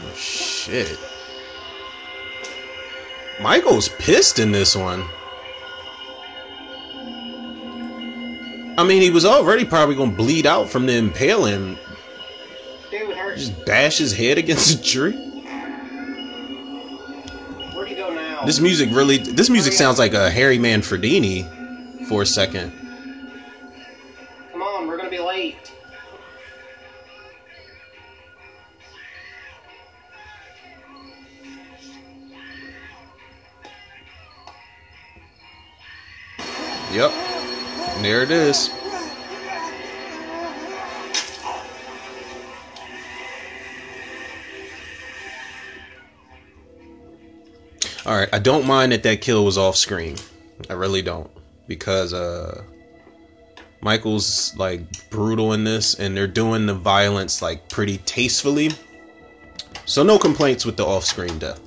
Oh, 0.00 0.14
shit. 0.14 0.98
Michael's 3.40 3.88
pissed 3.88 4.38
in 4.38 4.52
this 4.52 4.76
one. 4.76 5.04
I 8.76 8.84
mean, 8.84 9.00
he 9.00 9.10
was 9.10 9.24
already 9.24 9.64
probably 9.64 9.94
gonna 9.96 10.12
bleed 10.12 10.46
out 10.46 10.68
from 10.68 10.86
the 10.86 10.94
impaling. 10.94 11.78
Just 13.34 13.64
bash 13.64 13.98
his 13.98 14.12
head 14.12 14.38
against 14.38 14.78
a 14.78 14.82
tree. 14.82 15.27
This 18.46 18.60
music 18.60 18.90
really. 18.92 19.18
This 19.18 19.50
music 19.50 19.72
sounds 19.72 19.98
like 19.98 20.14
a 20.14 20.30
Harry 20.30 20.58
Manfredini 20.58 22.06
for 22.06 22.22
a 22.22 22.26
second. 22.26 22.72
Come 24.52 24.62
on, 24.62 24.86
we're 24.86 24.96
gonna 24.96 25.10
be 25.10 25.18
late. 25.18 25.72
Yep. 36.92 37.10
And 37.10 38.04
there 38.04 38.22
it 38.22 38.30
is. 38.30 38.70
All 48.08 48.16
right, 48.16 48.30
I 48.32 48.38
don't 48.38 48.66
mind 48.66 48.92
that 48.92 49.02
that 49.02 49.20
kill 49.20 49.44
was 49.44 49.58
off 49.58 49.76
screen. 49.76 50.16
I 50.70 50.72
really 50.72 51.02
don't 51.02 51.30
because 51.66 52.14
uh 52.14 52.64
Michael's 53.82 54.56
like 54.56 55.10
brutal 55.10 55.52
in 55.52 55.62
this 55.62 55.92
and 55.92 56.16
they're 56.16 56.26
doing 56.26 56.64
the 56.64 56.72
violence 56.72 57.42
like 57.42 57.68
pretty 57.68 57.98
tastefully. 57.98 58.70
So 59.84 60.02
no 60.02 60.18
complaints 60.18 60.64
with 60.64 60.78
the 60.78 60.86
off-screen 60.86 61.38
death. 61.38 61.60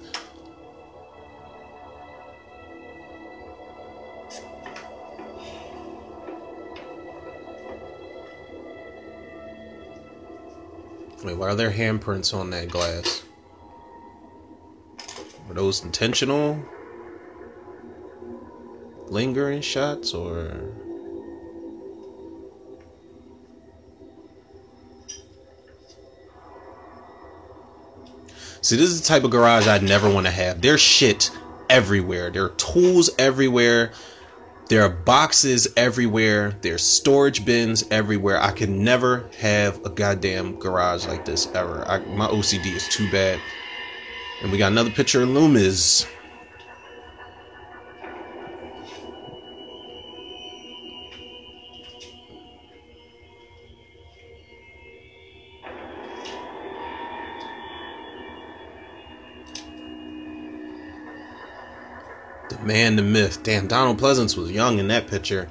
Wait, 11.23 11.37
why 11.37 11.49
are 11.49 11.55
there 11.55 11.69
handprints 11.69 12.33
on 12.33 12.49
that 12.49 12.69
glass? 12.69 13.21
Were 15.51 15.55
those 15.55 15.83
intentional? 15.83 16.63
Lingering 19.07 19.59
shots 19.59 20.13
or 20.13 20.71
See, 28.61 28.77
this 28.77 28.91
is 28.91 29.01
the 29.01 29.05
type 29.05 29.25
of 29.25 29.31
garage 29.31 29.67
I'd 29.67 29.83
never 29.83 30.09
want 30.09 30.25
to 30.25 30.31
have. 30.31 30.61
There's 30.61 30.79
shit 30.79 31.29
everywhere. 31.69 32.29
There 32.29 32.45
are 32.45 32.49
tools 32.55 33.09
everywhere. 33.19 33.91
There 34.69 34.83
are 34.83 34.89
boxes 34.89 35.67
everywhere. 35.75 36.55
There's 36.61 36.81
storage 36.81 37.43
bins 37.43 37.83
everywhere. 37.91 38.41
I 38.41 38.51
could 38.51 38.69
never 38.69 39.29
have 39.39 39.85
a 39.85 39.89
goddamn 39.89 40.59
garage 40.59 41.07
like 41.07 41.25
this 41.25 41.47
ever. 41.53 41.85
I, 41.89 41.99
my 42.05 42.27
OCD 42.27 42.67
is 42.67 42.87
too 42.87 43.11
bad. 43.11 43.41
And 44.41 44.51
we 44.51 44.57
got 44.57 44.71
another 44.71 44.89
picture 44.89 45.21
of 45.21 45.29
Loomis. 45.29 46.07
The 62.49 62.57
man, 62.63 62.95
the 62.95 63.03
myth. 63.03 63.43
Damn, 63.43 63.67
Donald 63.67 63.99
Pleasence 63.99 64.35
was 64.35 64.51
young 64.51 64.79
in 64.79 64.87
that 64.87 65.07
picture. 65.07 65.49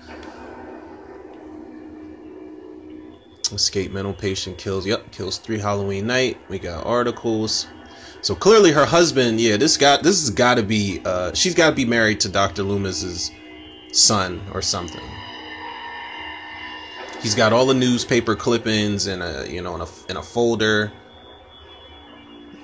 Escape 3.53 3.93
mental 3.93 4.13
patient 4.13 4.59
kills. 4.59 4.85
Yep, 4.85 5.13
kills 5.13 5.39
three 5.39 5.59
Halloween 5.59 6.09
night. 6.09 6.39
We 6.49 6.59
got 6.59 6.85
articles. 6.85 7.69
So 8.23 8.35
clearly, 8.35 8.71
her 8.73 8.85
husband. 8.85 9.41
Yeah, 9.41 9.57
this 9.57 9.77
got 9.77 10.03
this 10.03 10.21
has 10.21 10.31
got 10.31 10.57
to 10.57 10.63
be. 10.63 11.01
Uh, 11.05 11.33
she's 11.33 11.55
got 11.55 11.71
to 11.71 11.77
be 11.77 11.85
married 11.85 12.21
to 12.21 12.29
Doctor 12.29 12.63
Loomis's 12.63 13.31
son 13.93 14.43
or 14.53 14.61
something. 14.61 15.03
He's 17.23 17.35
got 17.35 17.53
all 17.53 17.67
the 17.67 17.75
newspaper 17.75 18.37
clippings 18.37 19.07
in 19.07 19.23
a 19.23 19.47
you 19.47 19.63
know 19.63 19.75
in 19.75 19.81
a 19.81 19.87
in 20.11 20.17
a 20.17 20.23
folder. 20.23 20.93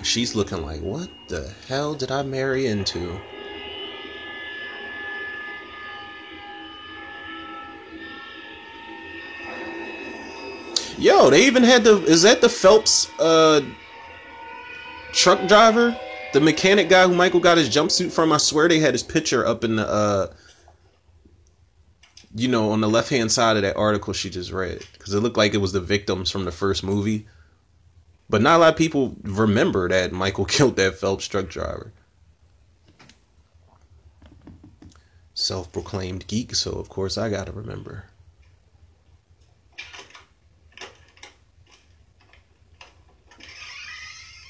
She's 0.03 0.35
looking 0.35 0.63
like, 0.63 0.81
what 0.81 1.09
the 1.27 1.51
hell 1.67 1.95
did 1.95 2.11
I 2.11 2.21
marry 2.21 2.67
into? 2.67 3.19
Yo, 10.99 11.29
they 11.29 11.45
even 11.45 11.63
had 11.63 11.83
the 11.83 12.03
is 12.03 12.23
that 12.23 12.41
the 12.41 12.49
Phelps 12.49 13.09
uh 13.19 13.61
truck 15.17 15.47
driver? 15.47 15.99
The 16.33 16.41
mechanic 16.41 16.89
guy 16.89 17.07
who 17.07 17.15
Michael 17.15 17.39
got 17.39 17.57
his 17.57 17.69
jumpsuit 17.69 18.11
from, 18.11 18.31
I 18.31 18.37
swear 18.37 18.67
they 18.67 18.79
had 18.79 18.93
his 18.93 19.03
picture 19.03 19.45
up 19.45 19.63
in 19.63 19.77
the 19.77 19.87
uh 19.87 20.27
you 22.35 22.47
know, 22.47 22.71
on 22.71 22.81
the 22.81 22.89
left 22.89 23.09
hand 23.09 23.31
side 23.31 23.55
of 23.55 23.63
that 23.63 23.75
article 23.75 24.13
she 24.13 24.29
just 24.29 24.51
read. 24.51 24.85
Because 24.93 25.13
it 25.13 25.21
looked 25.21 25.37
like 25.37 25.53
it 25.53 25.57
was 25.57 25.73
the 25.73 25.81
victims 25.81 26.29
from 26.29 26.45
the 26.45 26.51
first 26.51 26.83
movie. 26.83 27.25
But 28.29 28.41
not 28.41 28.57
a 28.57 28.59
lot 28.59 28.73
of 28.73 28.77
people 28.77 29.15
remember 29.23 29.89
that 29.89 30.11
Michael 30.11 30.45
killed 30.55 30.75
that 30.75 30.95
Phelps 30.95 31.27
truck 31.27 31.49
driver. 31.49 31.91
Self 35.33 35.71
proclaimed 35.71 36.27
geek, 36.27 36.55
so 36.55 36.71
of 36.71 36.89
course 36.89 37.17
I 37.17 37.29
gotta 37.29 37.51
remember. 37.51 38.05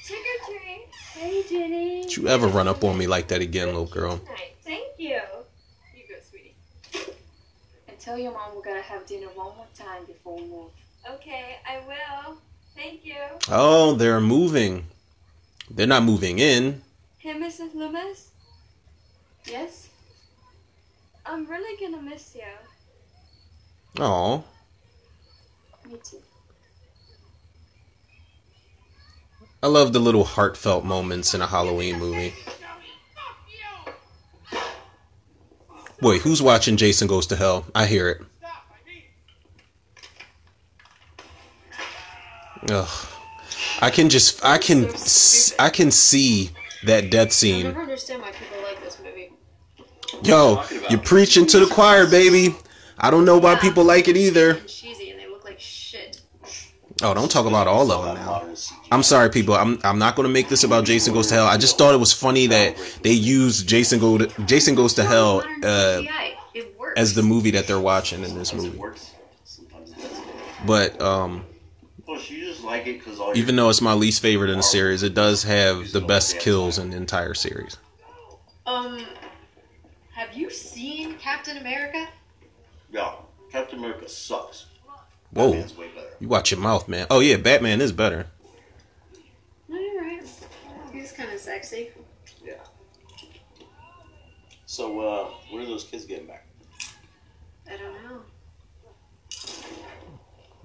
Trick 0.04 0.18
or 0.18 0.46
treat. 0.46 0.86
Hey, 1.12 1.37
Jenny. 1.48 2.02
Don't 2.02 2.16
you 2.16 2.28
ever 2.28 2.46
run 2.48 2.68
up 2.68 2.84
on 2.84 2.96
me 2.98 3.06
like 3.06 3.28
that 3.28 3.40
again, 3.40 3.66
little 3.66 3.86
girl. 3.86 4.16
Night. 4.26 4.56
Thank 4.64 4.86
you. 4.98 5.20
You 5.94 6.02
go, 6.08 6.14
sweetie. 6.28 6.54
And 7.88 7.98
tell 7.98 8.18
your 8.18 8.32
mom 8.32 8.54
we're 8.54 8.62
gonna 8.62 8.80
have 8.82 9.06
dinner 9.06 9.28
one 9.34 9.56
more 9.56 9.66
time 9.76 10.04
before 10.06 10.36
we 10.36 10.44
move. 10.44 10.70
Okay, 11.08 11.56
I 11.66 11.78
will. 11.86 12.38
Thank 12.76 13.04
you. 13.04 13.16
Oh, 13.48 13.94
they're 13.94 14.20
moving. 14.20 14.86
They're 15.70 15.86
not 15.86 16.02
moving 16.02 16.38
in. 16.38 16.82
Hey, 17.18 17.34
Mrs. 17.34 17.74
Loomis, 17.74 18.30
Yes? 19.44 19.88
I'm 21.26 21.46
really 21.46 21.76
gonna 21.78 22.02
miss 22.02 22.34
you. 22.34 22.42
Oh, 24.02 24.44
Me 25.88 25.98
too. 26.04 26.22
I 29.62 29.66
love 29.66 29.92
the 29.92 29.98
little 29.98 30.24
heartfelt 30.24 30.84
moments 30.84 31.34
in 31.34 31.40
a 31.40 31.46
Halloween 31.46 31.98
movie. 31.98 32.34
Wait, 36.00 36.22
who's 36.22 36.40
watching 36.40 36.76
Jason 36.76 37.08
Goes 37.08 37.26
to 37.26 37.36
Hell? 37.36 37.64
I 37.74 37.86
hear 37.86 38.08
it. 38.08 38.22
Ugh. 42.70 42.88
I 43.80 43.90
can 43.90 44.08
just, 44.08 44.44
I 44.44 44.58
can, 44.58 44.88
I 45.58 45.70
can 45.70 45.90
see 45.90 46.50
that 46.84 47.10
death 47.10 47.28
I 47.28 47.30
scene. 47.30 47.64
never 47.64 47.80
understand 47.82 48.22
why 48.22 48.30
people 48.32 48.62
like 48.62 48.82
this 48.82 48.98
movie. 49.02 49.32
Yo, 50.22 50.62
you're 50.90 51.00
preaching 51.00 51.46
to 51.46 51.60
the 51.60 51.66
choir, 51.66 52.06
baby. 52.08 52.54
I 52.98 53.10
don't 53.10 53.24
know 53.24 53.38
why 53.38 53.56
people 53.56 53.84
like 53.84 54.08
it 54.08 54.16
either. 54.16 54.50
And 54.50 54.66
cheesy, 54.68 55.10
and 55.10 55.20
they 55.20 55.28
look 55.28 55.44
like 55.44 55.58
shit. 55.60 56.20
Oh, 57.00 57.14
don't 57.14 57.30
talk 57.30 57.46
about 57.46 57.68
all 57.68 57.90
of 57.92 58.04
them 58.04 58.14
now. 58.16 58.42
I'm 58.90 59.02
sorry, 59.04 59.30
people. 59.30 59.54
I'm 59.54 59.78
I'm 59.84 59.98
not 59.98 60.16
gonna 60.16 60.28
make 60.28 60.48
this 60.48 60.64
about 60.64 60.84
Jason 60.84 61.14
Goes 61.14 61.28
to 61.28 61.34
Hell. 61.34 61.46
I 61.46 61.56
just 61.56 61.78
thought 61.78 61.94
it 61.94 61.98
was 61.98 62.12
funny 62.12 62.48
that 62.48 62.76
they 63.02 63.12
used 63.12 63.68
Jason 63.68 64.00
Go 64.00 64.18
to, 64.18 64.44
Jason 64.46 64.74
Goes 64.74 64.94
to 64.94 65.04
Hell 65.04 65.40
uh, 65.40 65.42
CGI. 66.02 66.34
It 66.54 66.76
works. 66.78 66.94
as 67.00 67.14
the 67.14 67.22
movie 67.22 67.52
that 67.52 67.66
they're 67.68 67.78
watching 67.78 68.24
in 68.24 68.34
this 68.36 68.52
movie. 68.52 68.76
works. 68.76 69.12
Sometimes 69.44 69.90
it 69.92 69.96
doesn't. 69.98 70.24
But 70.66 71.00
um, 71.00 71.44
Well, 72.06 72.20
you 72.20 72.46
just 72.46 72.64
like 72.64 72.88
it 72.88 72.98
because 72.98 73.20
all 73.20 73.36
even 73.36 73.54
though 73.54 73.68
it's 73.68 73.80
my 73.80 73.92
least 73.94 74.20
favorite 74.20 74.50
in 74.50 74.56
the 74.56 74.62
series, 74.64 75.04
it 75.04 75.14
does 75.14 75.44
have 75.44 75.92
the 75.92 76.00
best 76.00 76.40
kills 76.40 76.78
in 76.78 76.90
the 76.90 76.96
entire 76.96 77.34
series. 77.34 77.76
Um, 78.66 79.06
have 80.14 80.36
you 80.36 80.50
seen 80.50 81.14
Captain 81.18 81.58
America? 81.58 82.08
Yeah, 82.90 83.12
Captain 83.52 83.78
America 83.78 84.08
sucks. 84.08 84.66
Whoa, 85.30 85.50
Batman's 85.52 85.76
way 85.76 85.88
better. 85.94 86.06
you 86.20 86.28
watch 86.28 86.50
your 86.50 86.60
mouth, 86.60 86.88
man. 86.88 87.06
Oh 87.10 87.20
yeah, 87.20 87.36
Batman 87.36 87.80
is 87.80 87.92
better. 87.92 88.26
No, 89.68 89.78
you're 89.78 90.02
right. 90.02 90.22
He's 90.92 91.12
kind 91.12 91.30
of 91.30 91.38
sexy. 91.38 91.90
Yeah. 92.44 92.54
So, 94.66 95.00
uh, 95.00 95.24
when 95.50 95.62
are 95.62 95.66
those 95.66 95.84
kids 95.84 96.04
getting 96.04 96.26
back? 96.26 96.46
I 97.66 97.76
don't 97.76 98.02
know. 98.04 98.20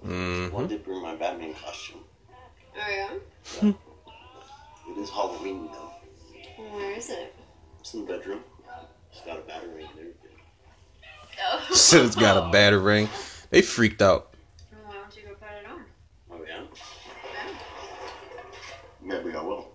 Mm-hmm. 0.06 0.56
Well, 0.56 0.66
I 0.66 0.68
did 0.68 0.84
bring 0.84 1.02
my 1.02 1.16
Batman 1.16 1.54
costume. 1.54 2.00
Oh 2.76 2.90
yeah. 2.90 3.70
It 3.70 4.98
is 4.98 5.10
Halloween 5.10 5.70
though. 5.72 5.92
Where 6.72 6.92
is 6.92 7.10
it? 7.10 7.34
It's 7.80 7.94
in 7.94 8.06
the 8.06 8.14
bedroom. 8.14 8.40
It's 9.12 9.22
got 9.26 9.38
a 9.38 9.42
battery 9.42 9.84
and 9.84 9.92
everything. 9.92 10.38
Oh. 11.46 11.68
Said 11.74 12.06
it's 12.06 12.16
got 12.16 12.38
a 12.48 12.50
batter 12.52 12.80
ring. 12.80 13.08
They 13.50 13.62
freaked 13.62 14.02
out. 14.02 14.33
Maybe 19.14 19.36
I 19.36 19.42
will. 19.42 19.68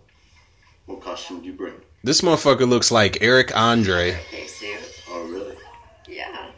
What 0.87 1.01
costume 1.01 1.41
do 1.41 1.47
you 1.47 1.53
bring? 1.53 1.75
This 2.03 2.23
motherfucker 2.23 2.69
looks 2.69 2.91
like 2.91 3.19
Eric 3.21 3.57
Andre. 3.57 4.19
Okay, 4.33 4.47
suit. 4.47 5.03
Oh 5.11 5.25
really? 5.29 5.55
Yeah. 6.09 6.51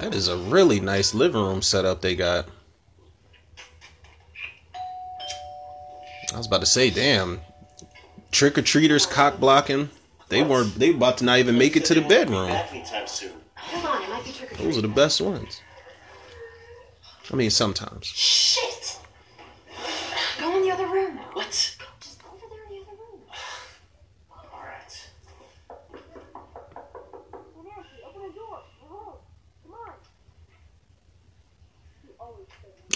That 0.00 0.14
is 0.14 0.28
a 0.28 0.36
really 0.36 0.80
nice 0.80 1.14
living 1.14 1.40
room 1.40 1.62
setup 1.62 2.02
they 2.02 2.14
got. 2.14 2.46
I 6.34 6.36
was 6.36 6.46
about 6.46 6.60
to 6.60 6.66
say, 6.66 6.90
damn, 6.90 7.40
trick 8.32 8.58
or 8.58 8.62
treaters 8.62 9.06
cock 9.06 9.40
blocking. 9.40 9.88
They 10.28 10.42
weren't. 10.42 10.74
They 10.78 10.90
about 10.90 11.18
to 11.18 11.24
not 11.24 11.38
even 11.38 11.56
make 11.56 11.74
it 11.76 11.86
to 11.86 11.94
the 11.94 12.02
bedroom. 12.02 12.48
Back 12.48 12.70
anytime 12.70 13.06
soon. 13.06 13.32
Hold 13.56 13.86
on, 13.86 14.02
it 14.02 14.10
might 14.10 14.24
be 14.24 14.62
Those 14.62 14.76
are 14.76 14.82
the 14.82 14.88
best 14.88 15.22
ones. 15.22 15.62
I 17.30 17.36
mean, 17.36 17.50
sometimes. 17.50 18.06
Shit! 18.06 18.98
Go 20.40 20.56
in 20.56 20.62
the 20.62 20.70
other 20.70 20.86
room. 20.86 21.18
What? 21.34 21.50
Just 21.50 21.78
go 22.22 22.28
over 22.32 22.46
there 22.48 22.64
in 22.64 22.70
the 22.70 22.80
other 22.86 22.96
room. 22.96 23.20
All 24.30 24.62
right. 24.64 25.10
Open 28.06 28.22
the 28.22 28.34
door. 28.34 28.62
Hello. 28.80 29.18
Come 29.62 29.74
on. 29.74 29.92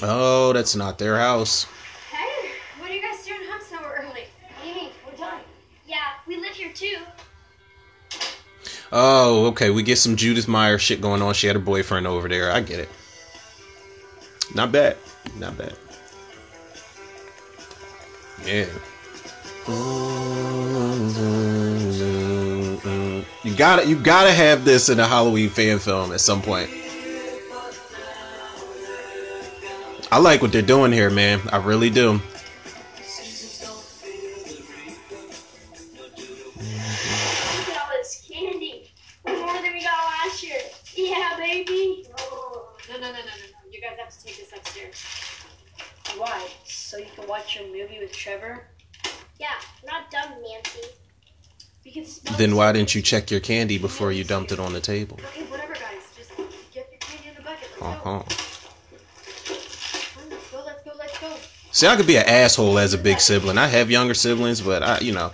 Oh, 0.03 0.53
that's 0.55 0.75
not 0.75 0.99
their 0.99 1.18
house. 1.18 1.66
Hey, 2.11 2.53
what 2.79 2.90
are 2.90 2.95
you 2.95 3.03
guys 3.03 3.27
doing 3.27 3.40
home 3.51 3.61
so 3.68 3.77
early? 3.85 4.27
What 4.31 4.62
do 4.62 4.68
you 4.68 4.75
mean? 4.75 4.90
We're 5.07 5.16
done. 5.18 5.40
Yeah, 5.87 5.99
we 6.27 6.38
live 6.38 6.55
here 6.55 6.73
too. 6.73 6.97
Oh, 8.90 9.47
okay. 9.49 9.68
We 9.68 9.83
get 9.83 9.99
some 9.99 10.16
Judith 10.16 10.49
Myers 10.49 10.81
shit 10.81 11.03
going 11.03 11.21
on. 11.21 11.35
She 11.35 11.47
had 11.47 11.57
a 11.57 11.61
boyfriend 11.61 12.07
over 12.07 12.29
there. 12.29 12.51
I 12.51 12.61
get 12.61 12.79
it. 12.79 12.88
Not 14.55 14.73
bad. 14.73 14.97
Not 15.38 15.57
bad. 15.57 15.75
Yeah. 18.45 18.67
You 23.45 23.57
gotta, 23.57 23.87
you 23.87 23.97
gotta 23.97 24.33
have 24.33 24.65
this 24.65 24.88
in 24.88 24.99
a 25.01 25.07
Halloween 25.07 25.49
fan 25.49 25.79
film 25.79 26.12
at 26.12 26.21
some 26.21 26.43
point. 26.43 26.71
I 30.11 30.19
like 30.19 30.43
what 30.43 30.53
they're 30.53 30.61
doing 30.61 30.93
here, 30.93 31.09
man. 31.09 31.41
I 31.51 31.57
really 31.57 31.88
do. 31.88 32.21
Why 52.73 52.79
didn't 52.79 52.95
you 52.95 53.03
check 53.03 53.31
your 53.31 53.41
candy 53.41 53.77
before 53.77 54.13
you 54.13 54.25
dumped 54.25 54.51
it 54.51 54.59
on 54.59 54.73
the 54.73 54.81
table? 54.81 55.19
Okay, 55.27 55.43
whatever, 55.43 55.75
guys. 55.75 56.09
Just 56.17 56.31
get 56.73 56.89
your 56.91 56.99
candy 57.01 57.29
in 57.29 57.35
the 57.35 57.43
bucket. 57.43 57.69
Let's 57.79 57.83
Uh 57.83 58.03
go. 58.03 58.19
huh. 58.19 58.23
Let's 60.31 60.51
go, 60.51 60.63
let's 60.65 60.83
go, 60.83 60.93
let's 60.99 61.19
go. 61.19 61.35
See, 61.71 61.87
I 61.87 61.97
could 61.97 62.07
be 62.07 62.17
an 62.17 62.27
asshole 62.27 62.79
as 62.79 62.95
a 62.95 62.99
big 62.99 63.21
sibling. 63.21 63.59
I 63.59 63.67
have 63.67 63.91
younger 63.91 64.15
siblings, 64.15 64.63
but 64.63 64.83
I, 64.83 65.01
you 65.01 65.13
know, 65.13 65.33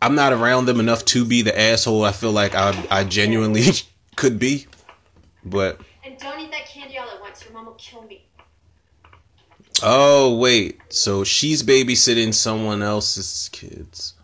I'm 0.00 0.14
not 0.14 0.32
around 0.32 0.66
them 0.66 0.78
enough 0.78 1.04
to 1.06 1.24
be 1.24 1.42
the 1.42 1.58
asshole. 1.60 2.04
I 2.04 2.12
feel 2.12 2.30
like 2.30 2.54
I, 2.54 2.86
I 2.88 3.02
genuinely 3.02 3.64
could 4.16 4.38
be, 4.38 4.68
but 5.44 5.80
And 6.04 6.16
don't 6.18 6.38
eat 6.38 6.52
that 6.52 6.66
candy 6.68 6.98
all 6.98 7.10
at 7.10 7.20
once. 7.20 7.42
Your 7.44 7.52
mom 7.52 7.66
will 7.66 7.72
kill 7.72 8.02
me. 8.02 8.22
oh 9.82 10.36
wait, 10.36 10.80
so 10.88 11.24
she's 11.24 11.64
babysitting 11.64 12.32
someone 12.32 12.80
else's 12.80 13.48
kids. 13.50 14.14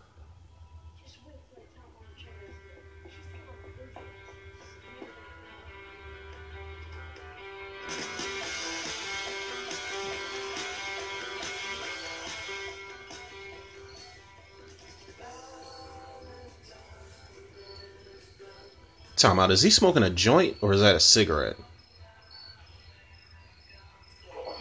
Time 19.15 19.39
out. 19.39 19.51
Is 19.51 19.61
he 19.61 19.69
smoking 19.69 20.03
a 20.03 20.09
joint 20.09 20.57
or 20.61 20.73
is 20.73 20.81
that 20.81 20.95
a 20.95 20.99
cigarette? 20.99 21.55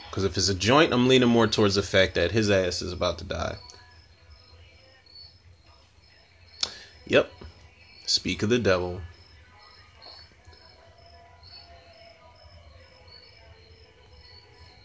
Because 0.09 0.25
if 0.25 0.37
it's 0.37 0.49
a 0.49 0.55
joint, 0.55 0.93
I'm 0.93 1.09
leaning 1.09 1.29
more 1.29 1.49
towards 1.49 1.75
the 1.75 1.83
fact 1.83 2.15
that 2.15 2.31
his 2.31 2.49
ass 2.49 2.81
is 2.83 2.93
about 2.93 3.19
to 3.19 3.25
die. 3.25 3.57
Yep. 7.07 7.33
Speak 8.07 8.45
of 8.45 8.49
the 8.49 8.61
devil. 8.61 9.01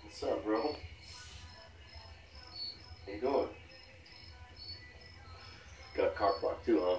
What's 0.03 0.23
up, 0.23 0.43
bro? 0.43 0.75
How 3.05 3.13
you 3.13 3.21
doing? 3.21 3.47
Got 5.95 6.15
cock 6.15 6.41
block 6.41 6.65
too, 6.65 6.81
huh? 6.83 6.97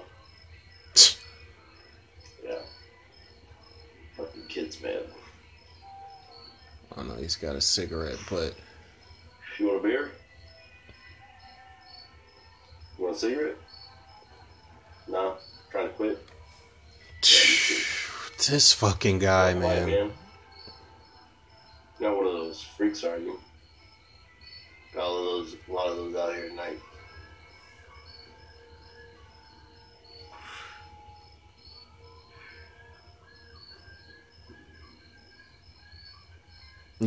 He's 7.21 7.35
got 7.35 7.55
a 7.55 7.61
cigarette, 7.61 8.17
but 8.29 8.55
You 9.59 9.67
want 9.67 9.79
a 9.79 9.83
beer? 9.87 10.11
You 12.97 13.05
want 13.05 13.15
a 13.15 13.19
cigarette? 13.19 13.57
No? 15.07 15.37
Trying 15.71 15.87
to 15.87 15.93
quit? 15.93 16.27
Yeah, 17.23 17.77
this 18.49 18.73
fucking 18.73 19.19
guy, 19.19 19.53
Why, 19.53 19.59
man. 19.59 20.11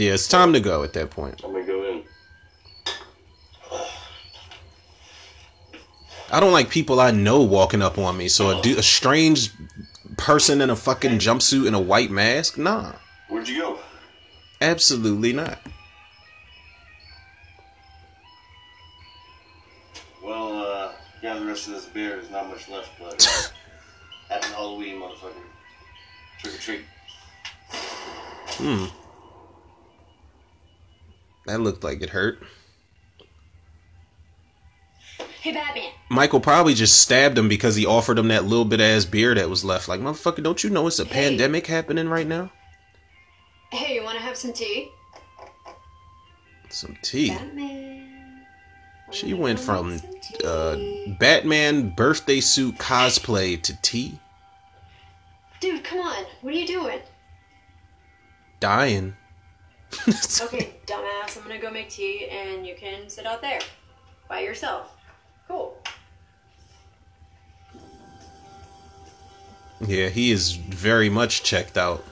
Yeah, 0.05 0.13
it's 0.13 0.29
time 0.29 0.53
to 0.53 0.61
go 0.61 0.83
at 0.85 0.93
that 0.93 1.09
point. 1.09 1.41
I'm 1.43 1.53
gonna 1.53 1.65
go 1.65 1.83
in. 1.85 2.03
I 6.31 6.41
don't 6.41 6.53
like 6.53 6.69
people 6.69 7.01
I 7.01 7.11
know 7.11 7.41
walking 7.41 7.81
up 7.81 7.97
on 7.97 8.19
me. 8.19 8.29
So 8.29 8.59
a, 8.59 8.61
du- 8.61 8.77
a 8.77 8.83
strange 8.83 9.51
person 10.19 10.61
in 10.61 10.69
a 10.69 10.77
fucking 10.77 11.13
jumpsuit 11.13 11.67
and 11.67 11.75
a 11.75 11.81
white 11.81 12.11
mask? 12.11 12.59
Nah, 12.59 12.93
Where'd 13.31 13.49
you 13.49 13.61
go? 13.63 13.79
absolutely 14.61 15.33
not. 15.33 15.59
Looked 31.85 32.01
like 32.01 32.03
it 32.03 32.11
hurt. 32.13 32.43
Hey, 35.41 35.53
Batman. 35.53 35.91
Michael 36.09 36.41
probably 36.41 36.73
just 36.75 37.01
stabbed 37.03 37.37
him 37.37 37.49
because 37.49 37.77
he 37.77 37.85
offered 37.85 38.19
him 38.19 38.29
that 38.29 38.45
little 38.45 38.65
bit 38.65 38.81
ass 38.81 39.05
beer 39.05 39.35
that 39.35 39.51
was 39.51 39.65
left. 39.65 39.89
Like, 39.89 40.01
motherfucker, 40.01 40.43
don't 40.43 40.65
you 40.65 40.71
know 40.71 40.87
it's 40.87 40.99
a 40.99 41.05
Hey. 41.05 41.29
pandemic 41.29 41.67
happening 41.67 42.09
right 42.09 42.27
now? 42.27 42.51
Hey, 43.71 43.95
you 43.97 44.03
want 44.03 44.17
to 44.17 44.23
have 44.25 44.37
some 44.37 44.53
tea? 44.53 44.91
Some 46.71 46.97
tea. 47.03 47.29
Batman. 47.31 48.47
She 49.11 49.35
went 49.35 49.61
from 49.61 50.01
uh, 50.45 50.77
Batman 51.21 51.91
birthday 51.91 52.41
suit 52.41 52.77
cosplay 52.79 53.61
to 53.63 53.79
tea. 53.83 54.19
Dude, 55.61 55.85
come 55.85 56.01
on. 56.01 56.25
What 56.41 56.55
are 56.55 56.57
you 56.57 56.67
doing? 56.67 57.01
Dying. 58.61 59.15
Okay, 60.43 60.75
dumbass. 60.87 61.37
I'm 61.37 61.43
gonna 61.43 61.59
go 61.59 61.71
make 61.71 61.89
tea, 61.89 62.29
and 62.29 62.67
you 62.67 62.75
can 62.75 63.09
sit 63.09 63.25
out 63.27 63.41
there 63.41 63.61
by 64.29 64.41
yourself. 64.41 64.97
Cool. 65.49 65.79
Yeah, 69.87 70.09
he 70.09 70.31
is 70.31 70.53
very 70.53 71.09
much 71.09 71.43
checked 71.43 71.77
out. 71.77 72.05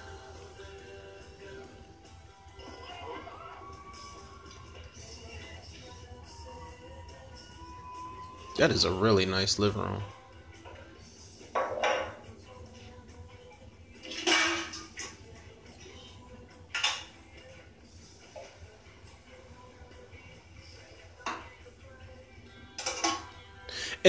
That 8.59 8.71
is 8.71 8.85
a 8.85 8.93
really 8.93 9.27
nice 9.27 9.59
living 9.59 9.83
room. 9.83 10.03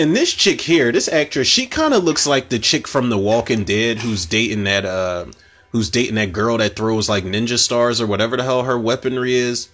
And 0.03 0.13
this 0.13 0.33
chick 0.33 0.59
here, 0.59 0.91
this 0.91 1.07
actress, 1.07 1.47
she 1.47 1.65
kind 1.65 1.93
of 1.93 2.03
looks 2.03 2.27
like 2.27 2.49
the 2.49 2.59
chick 2.59 2.89
from 2.89 3.09
The 3.09 3.17
Walking 3.17 3.63
Dead 3.63 3.99
who's 3.99 4.25
dating 4.25 4.65
that 4.65 4.83
uh 4.83 5.27
who's 5.71 5.89
dating 5.89 6.15
that 6.15 6.33
girl 6.33 6.57
that 6.57 6.75
throws 6.75 7.07
like 7.07 7.23
ninja 7.23 7.57
stars 7.57 8.01
or 8.01 8.05
whatever 8.05 8.35
the 8.35 8.43
hell 8.43 8.63
her 8.63 8.77
weaponry 8.77 9.33
is. 9.33 9.69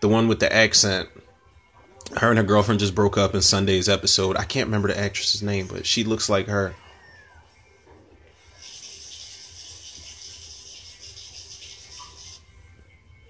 The 0.00 0.08
one 0.08 0.28
with 0.28 0.40
the 0.40 0.50
accent. 0.50 1.10
Her 2.16 2.30
and 2.30 2.38
her 2.38 2.42
girlfriend 2.42 2.80
just 2.80 2.94
broke 2.94 3.18
up 3.18 3.34
in 3.34 3.42
Sunday's 3.42 3.86
episode. 3.86 4.38
I 4.38 4.44
can't 4.44 4.68
remember 4.68 4.88
the 4.88 4.98
actress's 4.98 5.42
name, 5.42 5.66
but 5.66 5.84
she 5.84 6.04
looks 6.04 6.30
like 6.30 6.46
her. 6.46 6.74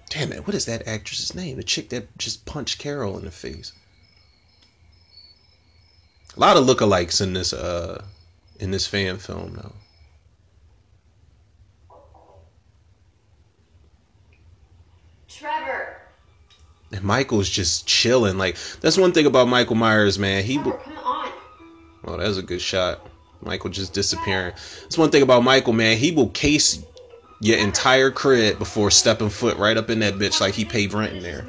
Damn 0.09 0.31
it, 0.31 0.47
what 0.47 0.55
is 0.55 0.63
that 0.63 0.87
actress's 0.87 1.35
name? 1.35 1.57
The 1.57 1.63
chick 1.63 1.89
that 1.89 2.17
just 2.17 2.45
punched 2.45 2.79
Carol 2.79 3.17
in 3.17 3.25
the 3.25 3.31
face. 3.31 3.73
A 6.35 6.39
lot 6.39 6.57
of 6.57 6.65
lookalikes 6.65 7.21
in 7.21 7.33
this 7.33 7.53
uh 7.53 8.03
in 8.59 8.71
this 8.71 8.87
fan 8.87 9.17
film 9.17 9.53
though. 9.55 9.73
Trevor. 15.27 15.97
And 16.91 17.03
Michael's 17.03 17.49
just 17.49 17.87
chilling. 17.87 18.37
Like 18.37 18.57
that's 18.79 18.97
one 18.97 19.11
thing 19.11 19.25
about 19.25 19.47
Michael 19.47 19.75
Myers, 19.75 20.19
man. 20.19 20.43
He 20.43 20.57
Trevor, 20.57 20.77
come 20.83 20.97
on. 20.97 21.31
Oh, 22.05 22.17
that's 22.17 22.37
a 22.37 22.43
good 22.43 22.61
shot. 22.61 23.07
Michael 23.41 23.69
just 23.69 23.93
disappearing. 23.93 24.53
That's 24.81 24.97
one 24.97 25.09
thing 25.09 25.23
about 25.23 25.43
Michael, 25.43 25.73
man. 25.73 25.97
He 25.97 26.11
will 26.11 26.29
case 26.29 26.83
your 27.39 27.57
entire 27.57 28.11
crib 28.11 28.59
before 28.59 28.91
stepping 28.91 29.29
foot 29.29 29.57
right 29.57 29.75
up 29.75 29.89
in 29.89 29.99
that 29.99 30.13
bitch 30.15 30.39
like 30.39 30.53
he 30.53 30.63
paid 30.63 30.93
rent 30.93 31.13
in 31.13 31.23
there. 31.23 31.47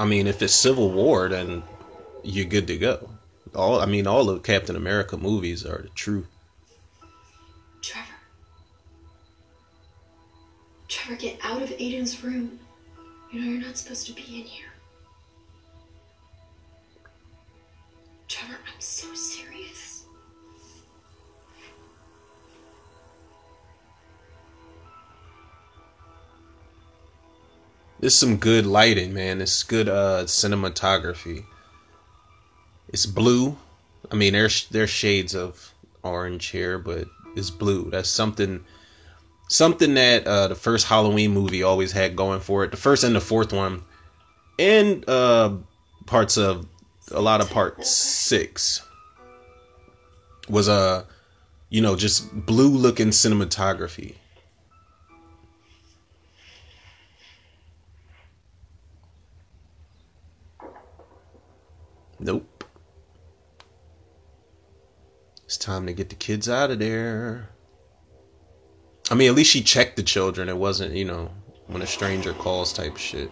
I 0.00 0.06
mean, 0.06 0.26
if 0.26 0.40
it's 0.40 0.54
Civil 0.54 0.90
War, 0.90 1.28
then 1.28 1.62
you're 2.22 2.46
good 2.46 2.66
to 2.68 2.78
go. 2.78 3.10
All 3.54 3.82
I 3.82 3.84
mean, 3.84 4.06
all 4.06 4.30
of 4.30 4.42
Captain 4.42 4.74
America 4.74 5.18
movies 5.18 5.66
are 5.66 5.82
the 5.82 5.90
truth. 5.90 6.26
Trevor. 7.82 8.06
Trevor, 10.88 11.20
get 11.20 11.38
out 11.42 11.60
of 11.60 11.68
Aiden's 11.68 12.24
room. 12.24 12.58
You 13.30 13.40
know 13.40 13.50
you're 13.50 13.60
not 13.60 13.76
supposed 13.76 14.06
to 14.06 14.14
be 14.14 14.22
in 14.22 14.46
here. 14.46 14.72
Trevor, 18.26 18.54
I'm 18.54 18.80
so 18.80 19.12
serious. 19.12 19.89
There's 28.00 28.14
some 28.14 28.38
good 28.38 28.64
lighting, 28.64 29.12
man. 29.12 29.42
It's 29.42 29.62
good 29.62 29.88
uh 29.88 30.24
cinematography. 30.24 31.44
It's 32.88 33.04
blue. 33.06 33.58
I 34.10 34.14
mean, 34.14 34.32
there's 34.32 34.66
there's 34.68 34.90
shades 34.90 35.34
of 35.34 35.74
orange 36.02 36.46
here, 36.46 36.78
but 36.78 37.06
it's 37.36 37.50
blue. 37.50 37.90
That's 37.90 38.08
something 38.08 38.64
something 39.48 39.94
that 39.94 40.26
uh 40.26 40.48
the 40.48 40.54
first 40.54 40.86
Halloween 40.86 41.32
movie 41.32 41.62
always 41.62 41.92
had 41.92 42.16
going 42.16 42.40
for 42.40 42.64
it. 42.64 42.70
The 42.70 42.78
first 42.78 43.04
and 43.04 43.14
the 43.14 43.20
fourth 43.20 43.52
one, 43.52 43.84
and 44.58 45.06
uh 45.06 45.56
parts 46.06 46.38
of 46.38 46.66
a 47.12 47.20
lot 47.20 47.42
of 47.42 47.50
part 47.50 47.84
six 47.84 48.82
was 50.48 50.70
uh 50.70 51.04
you 51.68 51.82
know 51.82 51.96
just 51.96 52.32
blue 52.46 52.70
looking 52.70 53.08
cinematography. 53.08 54.14
Nope. 62.20 62.64
It's 65.46 65.56
time 65.56 65.86
to 65.86 65.92
get 65.94 66.10
the 66.10 66.14
kids 66.14 66.48
out 66.48 66.70
of 66.70 66.78
there. 66.78 67.48
I 69.10 69.14
mean, 69.14 69.28
at 69.28 69.34
least 69.34 69.50
she 69.50 69.62
checked 69.62 69.96
the 69.96 70.02
children. 70.02 70.48
It 70.48 70.56
wasn't, 70.56 70.94
you 70.94 71.06
know, 71.06 71.30
when 71.66 71.82
a 71.82 71.86
stranger 71.86 72.34
calls 72.34 72.72
type 72.72 72.96
shit. 72.96 73.30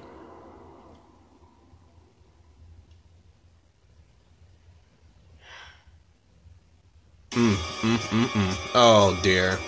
Mm, 7.33 7.55
mm, 7.55 7.97
mm, 7.99 8.27
mm. 8.27 8.71
Oh, 8.75 9.21
dear. 9.23 9.59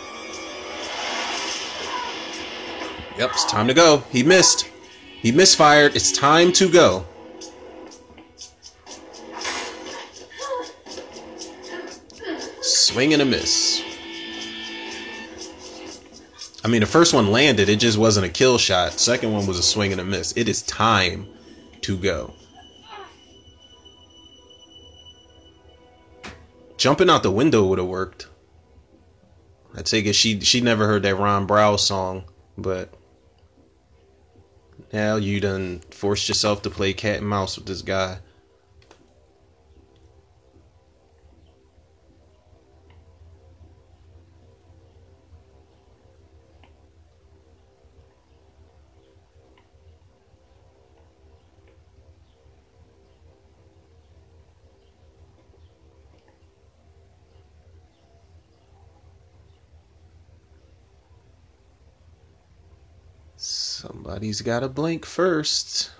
Yep, 3.18 3.30
it's 3.32 3.44
time 3.44 3.68
to 3.68 3.74
go. 3.74 3.98
He 4.10 4.22
missed. 4.22 4.70
He 5.20 5.30
misfired. 5.30 5.94
It's 5.94 6.10
time 6.10 6.52
to 6.52 6.68
go. 6.70 7.06
Swing 12.70 13.12
and 13.12 13.22
a 13.22 13.24
miss. 13.24 13.82
I 16.62 16.68
mean, 16.68 16.80
the 16.80 16.86
first 16.86 17.14
one 17.14 17.32
landed. 17.32 17.68
It 17.68 17.80
just 17.80 17.98
wasn't 17.98 18.26
a 18.26 18.28
kill 18.28 18.58
shot. 18.58 18.92
Second 18.92 19.32
one 19.32 19.46
was 19.46 19.58
a 19.58 19.62
swing 19.62 19.92
and 19.92 20.00
a 20.00 20.04
miss. 20.04 20.32
It 20.36 20.48
is 20.48 20.62
time 20.62 21.26
to 21.80 21.96
go. 21.96 22.34
Jumping 26.76 27.10
out 27.10 27.22
the 27.22 27.30
window 27.30 27.64
would 27.66 27.78
have 27.78 27.88
worked. 27.88 28.28
I 29.76 29.82
take 29.82 30.06
it 30.06 30.14
she 30.14 30.40
she 30.40 30.60
never 30.60 30.86
heard 30.86 31.02
that 31.02 31.16
Ron 31.16 31.46
Brow 31.46 31.76
song, 31.76 32.24
but 32.56 32.94
now 34.92 35.16
you 35.16 35.40
done 35.40 35.82
forced 35.90 36.28
yourself 36.28 36.62
to 36.62 36.70
play 36.70 36.92
cat 36.92 37.18
and 37.18 37.28
mouse 37.28 37.56
with 37.56 37.66
this 37.66 37.82
guy. 37.82 38.18
Somebody's 64.10 64.40
got 64.40 64.60
to 64.60 64.68
blink 64.68 65.06
first. 65.06 65.92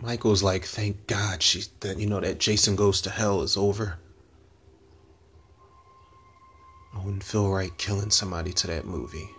Michael's 0.00 0.42
like, 0.42 0.64
thank 0.64 1.06
God 1.06 1.40
she's 1.40 1.68
that 1.78 1.96
you 1.96 2.08
know 2.08 2.18
that 2.18 2.40
Jason 2.40 2.74
goes 2.74 3.00
to 3.02 3.10
hell 3.10 3.42
is 3.42 3.56
over. 3.56 4.00
I 6.92 6.98
wouldn't 7.04 7.22
feel 7.22 7.52
right 7.52 7.70
killing 7.78 8.10
somebody 8.10 8.52
to 8.54 8.66
that 8.66 8.84
movie. 8.84 9.30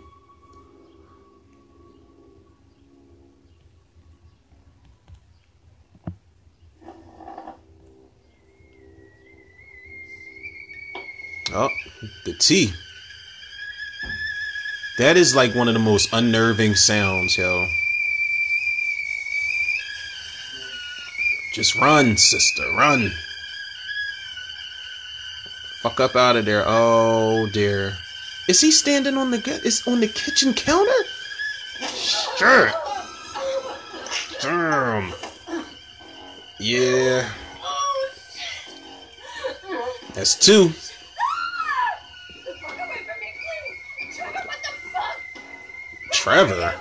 Oh, 11.52 11.68
the 12.24 12.32
tea. 12.38 12.72
That 14.98 15.16
is 15.16 15.34
like 15.34 15.54
one 15.54 15.68
of 15.68 15.74
the 15.74 15.80
most 15.80 16.12
unnerving 16.12 16.74
sounds, 16.74 17.38
yo. 17.38 17.68
Just 21.54 21.74
run, 21.76 22.16
sister, 22.16 22.70
run. 22.72 23.12
Fuck 25.80 26.00
up 26.00 26.14
out 26.14 26.36
of 26.36 26.44
there. 26.44 26.64
Oh 26.66 27.48
dear. 27.52 27.94
Is 28.48 28.60
he 28.60 28.70
standing 28.70 29.16
on 29.16 29.30
the 29.30 29.60
is 29.64 29.86
on 29.86 30.00
the 30.00 30.08
kitchen 30.08 30.54
counter? 30.54 30.90
Sure. 32.36 32.70
Damn. 34.40 35.12
Yeah. 36.58 37.28
That's 40.14 40.38
two. 40.38 40.72
Trevor. 46.22 46.72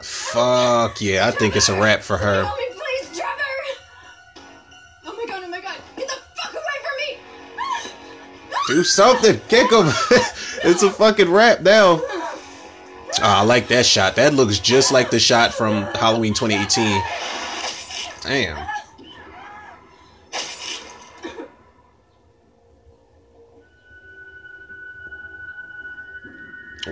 Fuck 0.00 0.98
yeah, 1.02 1.26
I 1.28 1.30
think 1.30 1.56
it's 1.56 1.68
a 1.68 1.78
wrap 1.78 2.00
for 2.00 2.16
her. 2.16 2.42
Help 2.42 2.56
me, 2.56 2.64
please, 2.70 3.18
Trevor! 3.18 4.40
Oh 5.04 5.14
my 5.14 5.26
god, 5.26 5.42
oh 5.44 5.48
my 5.48 5.60
god, 5.60 5.76
get 5.98 6.08
the 6.08 6.14
fuck 6.40 6.54
away 6.54 6.62
from 6.80 6.96
me! 7.06 7.98
Do 8.66 8.82
something, 8.82 9.38
kick 9.48 9.70
him. 9.70 9.88
it's 10.64 10.82
a 10.82 10.90
fucking 10.90 11.30
wrap 11.30 11.60
now. 11.60 12.00
Oh, 12.00 13.20
I 13.20 13.42
like 13.42 13.68
that 13.68 13.84
shot. 13.84 14.16
That 14.16 14.32
looks 14.32 14.58
just 14.58 14.90
like 14.90 15.10
the 15.10 15.20
shot 15.20 15.52
from 15.52 15.82
Halloween 15.96 16.32
2018. 16.32 17.02
Damn. 18.22 18.75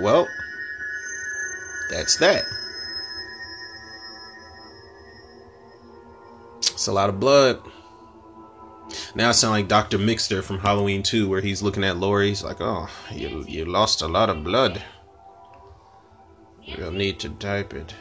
well, 0.04 0.28
that's 1.88 2.18
that. 2.18 2.44
It's 6.58 6.86
a 6.86 6.92
lot 6.92 7.08
of 7.08 7.18
blood. 7.18 7.62
Now 9.14 9.30
I 9.30 9.32
sound 9.32 9.52
like 9.52 9.66
Dr. 9.68 9.96
Mixter 9.98 10.42
from 10.42 10.58
Halloween 10.58 11.02
2, 11.02 11.26
where 11.26 11.40
he's 11.40 11.62
looking 11.62 11.84
at 11.84 11.96
Laurie. 11.96 12.28
He's 12.28 12.44
like, 12.44 12.60
oh, 12.60 12.88
you, 13.10 13.44
you 13.48 13.64
lost 13.64 14.02
a 14.02 14.06
lot 14.06 14.28
of 14.28 14.44
blood. 14.44 14.82
You'll 16.62 16.92
need 16.92 17.18
to 17.20 17.30
type 17.30 17.72
it. 17.72 17.94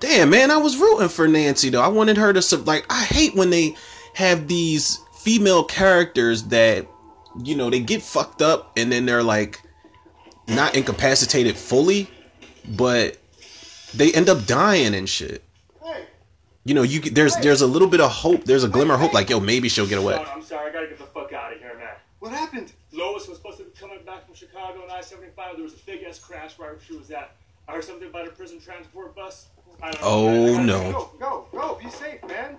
Damn, 0.00 0.30
man, 0.30 0.50
I 0.50 0.56
was 0.56 0.78
rooting 0.78 1.08
for 1.08 1.28
Nancy, 1.28 1.68
though. 1.68 1.82
I 1.82 1.88
wanted 1.88 2.16
her 2.16 2.32
to, 2.32 2.40
sub. 2.40 2.66
like, 2.66 2.86
I 2.88 3.04
hate 3.04 3.34
when 3.34 3.50
they 3.50 3.76
have 4.14 4.48
these 4.48 4.98
female 5.22 5.64
characters 5.64 6.44
that 6.44 6.86
you 7.42 7.54
know, 7.56 7.70
they 7.70 7.80
get 7.80 8.02
fucked 8.02 8.42
up 8.42 8.72
and 8.76 8.90
then 8.90 9.06
they're, 9.06 9.22
like, 9.22 9.60
not 10.48 10.76
incapacitated 10.76 11.56
fully, 11.56 12.08
but 12.76 13.16
they 13.94 14.12
end 14.12 14.28
up 14.28 14.44
dying 14.46 14.94
and 14.94 15.08
shit. 15.08 15.42
You 16.64 16.74
know, 16.74 16.82
you 16.82 17.00
there's 17.00 17.34
there's 17.38 17.60
a 17.60 17.66
little 17.66 17.88
bit 17.88 18.00
of 18.00 18.08
hope. 18.08 18.44
There's 18.44 18.62
a 18.62 18.68
glimmer 18.68 18.94
of 18.94 19.00
hope, 19.00 19.12
like 19.12 19.28
yo, 19.28 19.40
maybe 19.40 19.68
she'll 19.68 19.86
get 19.88 19.98
away. 19.98 20.14
I'm 20.14 20.42
sorry, 20.42 20.70
I 20.70 20.72
gotta 20.72 20.86
get 20.86 20.96
the 20.98 21.06
fuck 21.06 21.32
out 21.32 21.52
of 21.52 21.58
here, 21.58 21.74
man. 21.76 21.88
What 22.20 22.30
happened? 22.30 22.72
Lois 22.92 23.26
was 23.26 23.38
supposed 23.38 23.58
to 23.58 23.64
be 23.64 23.70
coming 23.72 23.98
back 24.06 24.26
from 24.26 24.34
Chicago 24.36 24.80
on 24.84 24.88
I-75. 24.92 25.54
There 25.56 25.64
was 25.64 25.72
a 25.72 25.84
big 25.86 26.04
ass 26.04 26.20
crash 26.20 26.56
right 26.60 26.70
where 26.70 26.78
she 26.86 26.94
was 26.96 27.10
at. 27.10 27.34
I 27.66 27.72
heard 27.72 27.82
something 27.82 28.06
about 28.06 28.28
a 28.28 28.30
prison 28.30 28.60
transport 28.60 29.16
bus. 29.16 29.46
I 29.82 29.90
don't 29.90 30.00
know, 30.02 30.08
Oh, 30.08 30.54
man. 30.56 30.60
I 30.60 30.62
no. 30.66 30.92
go. 30.92 31.10
Go, 31.18 31.46
go, 31.52 31.58
go. 31.58 31.78
Be 31.82 31.90
safe, 31.90 32.22
man. 32.28 32.56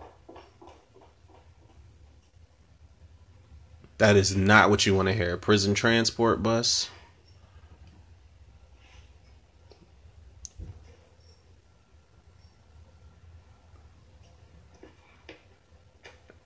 That 4.03 4.17
is 4.17 4.35
not 4.35 4.69
what 4.69 4.85
you 4.85 4.93
want 4.93 5.07
to 5.07 5.13
hear. 5.13 5.37
Prison 5.37 5.73
transport 5.73 6.43
bus. 6.43 6.89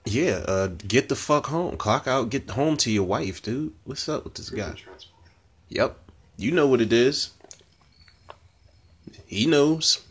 Yeah, 0.05 0.43
uh, 0.47 0.67
get 0.67 1.09
the 1.09 1.15
fuck 1.15 1.47
home. 1.47 1.77
Clock 1.77 2.05
out. 2.05 2.29
Get 2.29 2.47
home 2.47 2.77
to 2.77 2.91
your 2.91 3.05
wife, 3.05 3.41
dude. 3.41 3.73
What's 3.85 4.07
up 4.07 4.25
with 4.25 4.35
this 4.35 4.51
guy? 4.51 4.75
Yep, 5.69 5.97
you 6.37 6.51
know 6.51 6.67
what 6.67 6.79
it 6.79 6.93
is. 6.93 7.31
He 9.25 9.47
knows. 9.47 10.06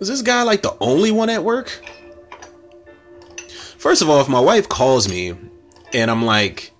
Is 0.00 0.08
this 0.08 0.22
guy 0.22 0.42
like 0.42 0.62
the 0.62 0.76
only 0.80 1.10
one 1.10 1.30
at 1.30 1.42
work? 1.42 1.68
First 3.78 4.02
of 4.02 4.10
all, 4.10 4.20
if 4.20 4.28
my 4.28 4.40
wife 4.40 4.68
calls 4.68 5.08
me 5.08 5.34
and 5.92 6.10
I'm 6.10 6.24
like, 6.24 6.72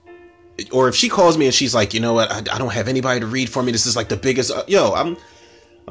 or 0.73 0.89
if 0.89 0.95
she 0.95 1.09
calls 1.09 1.37
me 1.39 1.47
and 1.47 1.55
she's 1.55 1.75
like, 1.75 1.95
you 1.95 2.01
know 2.01 2.12
what, 2.14 2.31
I, 2.31 2.39
I 2.39 2.59
don't 2.59 2.73
have 2.73 2.89
anybody 2.89 3.21
to 3.21 3.27
read 3.27 3.49
for 3.49 3.62
me. 3.62 3.73
This 3.73 3.87
is 3.87 3.97
like 3.97 4.09
the 4.09 4.17
biggest. 4.17 4.51
Uh, 4.51 4.64
yo, 4.67 4.93
I'm, 4.93 5.09
I'm 5.09 5.17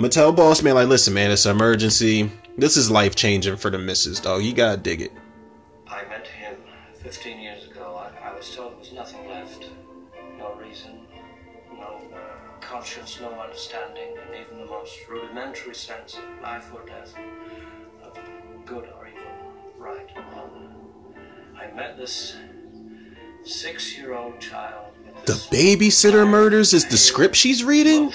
gonna 0.02 0.10
tell 0.10 0.32
boss 0.32 0.62
man 0.62 0.76
like, 0.76 0.88
listen, 0.88 1.14
man, 1.14 1.32
it's 1.32 1.46
an 1.46 1.56
emergency. 1.56 2.30
This 2.58 2.78
is 2.78 2.92
life 2.92 3.16
changing 3.16 3.58
for 3.58 3.70
the 3.70 3.78
missus, 3.78 4.20
dog. 4.20 4.44
You 4.44 4.54
gotta 4.54 4.78
dig 4.78 5.02
it. 5.02 5.12
I 5.88 6.04
met 6.06 6.28
him 6.28 6.56
15 7.02 7.40
years 7.40 7.65
conscience, 12.76 13.20
no 13.22 13.30
understanding, 13.40 14.18
and 14.22 14.36
even 14.36 14.60
the 14.60 14.66
most 14.66 15.00
rudimentary 15.08 15.74
sense 15.74 16.16
of 16.18 16.24
life 16.42 16.70
or 16.74 16.86
death, 16.86 17.14
of 18.04 18.18
good 18.66 18.90
or 18.98 19.08
evil, 19.08 19.54
right 19.78 20.10
or 20.14 20.22
wrong. 20.34 20.76
I 21.58 21.72
met 21.74 21.96
this 21.98 22.36
six 23.46 23.98
year 23.98 24.14
old 24.14 24.42
child. 24.42 24.88
The 25.26 25.34
babysitter 25.50 26.30
murders 26.30 26.74
is 26.74 26.86
the 26.86 26.98
script 26.98 27.38
she's 27.38 27.64
reading. 27.64 28.12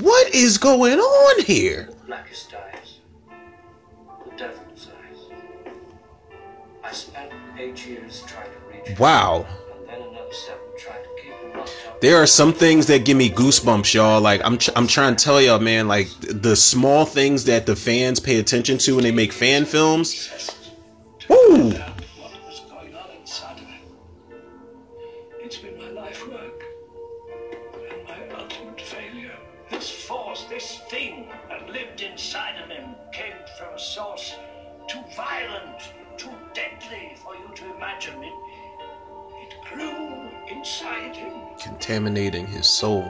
What 0.00 0.32
is 0.32 0.56
going 0.56 1.00
on 1.00 1.42
here? 1.42 1.88
blackest 2.06 2.54
eyes, 2.54 2.98
the 4.24 4.36
devil's 4.36 4.86
eyes. 4.86 5.66
I 6.84 6.92
spent 6.92 7.32
eight 7.58 7.84
years 7.88 8.22
trying 8.24 8.50
to 8.52 8.90
reach 8.90 8.98
Wow. 9.00 9.46
and 9.88 10.16
There 12.00 12.16
are 12.16 12.26
some 12.26 12.54
things 12.54 12.86
that 12.86 13.04
give 13.04 13.18
me 13.18 13.28
goosebumps, 13.28 13.92
y'all. 13.92 14.22
Like 14.22 14.40
I'm, 14.42 14.56
tr- 14.56 14.70
I'm 14.74 14.86
trying 14.86 15.16
to 15.16 15.22
tell 15.22 15.38
y'all, 15.40 15.58
man. 15.58 15.86
Like 15.86 16.08
the 16.20 16.56
small 16.56 17.04
things 17.04 17.44
that 17.44 17.66
the 17.66 17.76
fans 17.76 18.18
pay 18.20 18.38
attention 18.38 18.78
to 18.78 18.94
when 18.94 19.04
they 19.04 19.12
make 19.12 19.34
fan 19.34 19.66
films. 19.66 20.50
Woo! 21.28 21.72
What 21.72 22.32
was 22.46 22.60
going 22.70 22.94
on 22.94 23.10
inside 23.20 23.58
of 23.58 23.66
him? 23.66 23.82
It's 25.40 25.58
been 25.58 25.76
my 25.76 25.90
life 25.90 26.26
work 26.26 26.62
and 27.90 28.08
my 28.08 28.36
ultimate 28.38 28.80
failure. 28.80 29.36
This 29.70 29.90
force, 29.90 30.44
this 30.44 30.80
thing 30.88 31.28
that 31.50 31.68
lived 31.68 32.00
inside 32.00 32.62
of 32.62 32.70
him 32.70 32.94
came 33.12 33.34
from 33.58 33.74
a 33.74 33.78
source 33.78 34.36
too 34.88 35.02
violent, 35.14 35.82
too 36.16 36.32
deadly 36.54 37.14
for 37.22 37.34
you 37.36 37.54
to 37.56 37.76
imagine. 37.76 38.24
It, 38.24 38.32
it 39.42 39.54
grew 39.68 40.29
inside 40.50 41.16
him, 41.16 41.32
Contaminating 41.60 42.46
his 42.46 42.66
soul. 42.66 43.04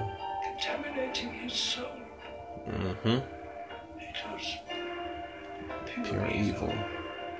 contaminating 0.44 1.32
his 1.32 1.52
soul. 1.52 1.86
Mm-hmm. 2.68 3.08
It 3.98 4.16
was 4.32 4.56
Pure 6.08 6.30
evil. 6.30 6.72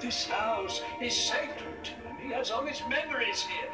This 0.01 0.26
house 0.26 0.80
is 1.01 1.14
sacred 1.16 1.84
to 1.84 1.90
him. 1.92 2.16
He 2.22 2.32
has 2.32 2.51
all 2.51 2.64
his 2.64 2.80
memories 2.88 3.42
here. 3.42 3.68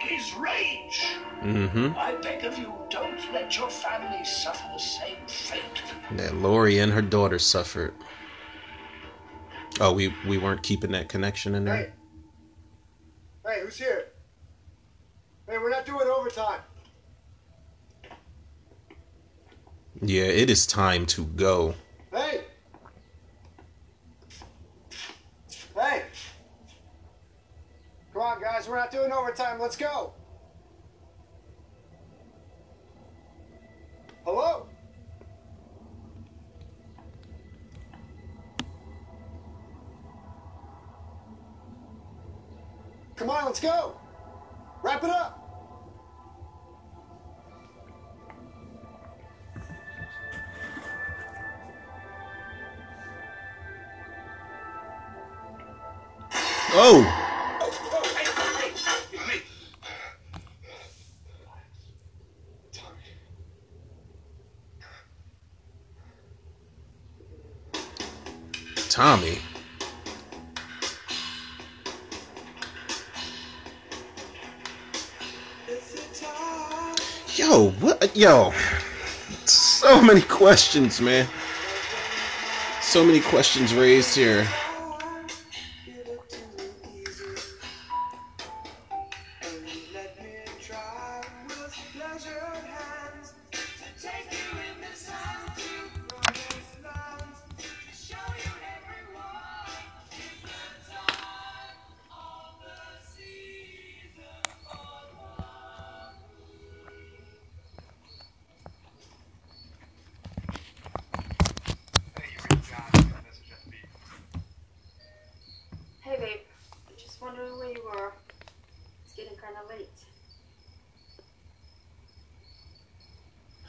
His 0.00 0.34
rage. 0.34 1.06
Mm-hmm. 1.42 1.96
I 1.96 2.14
beg 2.16 2.44
of 2.44 2.58
you, 2.58 2.72
don't 2.90 3.20
let 3.32 3.56
your 3.56 3.70
family 3.70 4.24
suffer 4.24 4.64
the 4.72 4.78
same 4.80 5.16
fate. 5.26 5.82
That 6.12 6.34
Laurie 6.36 6.78
and 6.80 6.92
her 6.92 7.02
daughter 7.02 7.38
suffered. 7.38 7.94
Oh, 9.80 9.92
we 9.92 10.12
we 10.26 10.38
weren't 10.38 10.62
keeping 10.62 10.92
that 10.92 11.08
connection 11.08 11.54
in 11.54 11.64
there. 11.64 11.92
Hey, 13.46 13.60
who's 13.62 13.78
here? 13.78 14.01
Hey, 15.52 15.58
we're 15.58 15.68
not 15.68 15.84
doing 15.84 16.08
overtime. 16.08 16.60
Yeah, 20.00 20.22
it 20.22 20.48
is 20.48 20.66
time 20.66 21.04
to 21.04 21.26
go. 21.26 21.74
Hey! 22.10 22.44
Hey! 25.76 26.04
Come 28.14 28.22
on, 28.22 28.40
guys, 28.40 28.66
we're 28.66 28.78
not 28.78 28.90
doing 28.90 29.12
overtime. 29.12 29.60
Let's 29.60 29.76
go. 29.76 30.14
Hello? 34.24 34.66
Come 43.16 43.28
on, 43.28 43.44
let's 43.44 43.60
go. 43.60 43.94
Wrap 44.82 45.04
it 45.04 45.10
up. 45.10 45.41
Oh, 56.84 57.06
Tommy. 68.90 69.38
Yo, 77.36 77.70
what? 77.78 78.16
Yo, 78.16 78.52
so 79.44 80.02
many 80.02 80.22
questions, 80.22 81.00
man. 81.00 81.28
So 82.80 83.04
many 83.04 83.20
questions 83.20 83.72
raised 83.72 84.16
here. 84.16 84.48
Close 91.72 92.26
your 92.26 92.34
hands 92.34 93.32
to 93.50 93.58
take 93.98 94.30
you 94.30 94.58
in 94.58 94.80
this 94.82 95.10
attitude. 95.10 96.01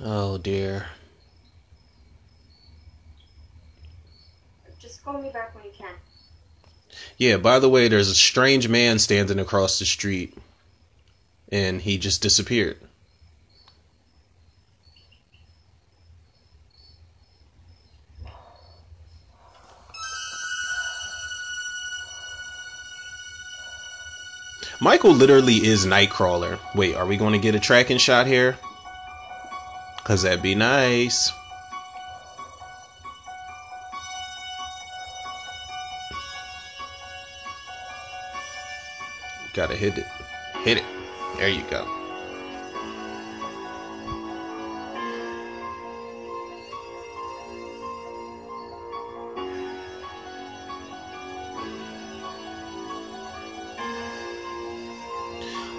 Oh, 0.05 0.37
dear. 0.37 0.87
Just 4.77 5.01
call 5.01 5.21
me 5.21 5.29
back 5.29 5.55
when 5.55 5.63
you 5.63 5.71
can. 5.71 5.93
Yeah, 7.17 7.37
by 7.37 7.59
the 7.59 7.69
way, 7.69 7.87
there's 7.87 8.09
a 8.09 8.15
strange 8.15 8.67
man 8.67 8.99
standing 8.99 9.39
across 9.39 9.79
the 9.79 9.85
street. 9.85 10.37
And 11.49 11.81
he 11.81 11.97
just 11.97 12.21
disappeared. 12.21 12.79
Michael 24.81 25.13
literally 25.13 25.65
is 25.65 25.85
Nightcrawler. 25.85 26.59
Wait, 26.75 26.93
are 26.93 27.05
we 27.05 27.15
going 27.15 27.31
to 27.31 27.39
get 27.39 27.55
a 27.55 27.59
tracking 27.59 27.99
shot 27.99 28.27
here? 28.27 28.57
Because 30.03 30.23
that'd 30.23 30.41
be 30.41 30.53
nice. 30.53 31.31
Gotta 39.53 39.75
hit 39.75 39.97
it. 39.97 40.05
Hit 40.63 40.79
it. 40.79 40.83
There 41.37 41.47
you 41.47 41.63
go. 41.69 41.85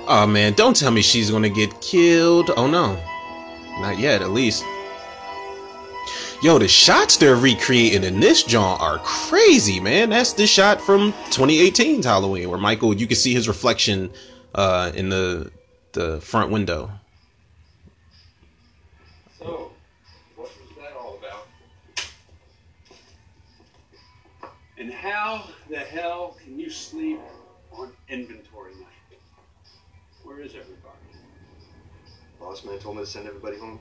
Oh 0.07 0.27
man, 0.27 0.55
don't 0.55 0.75
tell 0.75 0.91
me 0.91 1.03
she's 1.03 1.31
gonna 1.31 1.51
get 1.51 1.81
killed. 1.83 2.51
Oh 2.57 2.67
no. 2.67 2.99
Not 3.81 3.99
yet, 3.99 4.23
at 4.23 4.31
least. 4.31 4.65
Yo, 6.43 6.59
the 6.59 6.69
shots 6.69 7.17
they're 7.17 7.37
recreating 7.37 8.05
in 8.05 8.21
this 8.21 8.43
joint 8.43 8.81
are 8.81 8.99
crazy, 8.99 9.81
man. 9.81 10.11
That's 10.11 10.35
the 10.35 10.47
shot 10.47 10.81
from 10.81 11.13
2018's 11.31 12.05
Halloween, 12.05 12.51
where 12.51 12.59
Michael, 12.59 12.95
you 12.95 13.07
can 13.07 13.17
see 13.17 13.33
his 13.33 13.49
reflection 13.49 14.11
uh, 14.55 14.93
in 14.95 15.09
the 15.09 15.51
the 15.93 16.21
front 16.21 16.51
window. 16.51 16.91
So, 19.39 19.71
what 20.37 20.51
was 20.51 20.77
that 20.77 20.93
all 21.01 21.19
about? 21.19 21.47
And 24.77 24.93
how 24.93 25.45
the 25.71 25.79
hell 25.79 26.37
can 26.45 26.59
you 26.59 26.69
sleep 26.69 27.21
on 27.73 27.91
inventory 28.09 28.75
night? 28.75 29.19
Where 30.25 30.41
is 30.41 30.51
everybody? 30.51 30.84
Boss 32.45 32.63
man 32.63 32.79
told 32.79 32.97
me 32.97 33.03
to 33.03 33.09
send 33.09 33.27
everybody 33.27 33.57
home. 33.57 33.81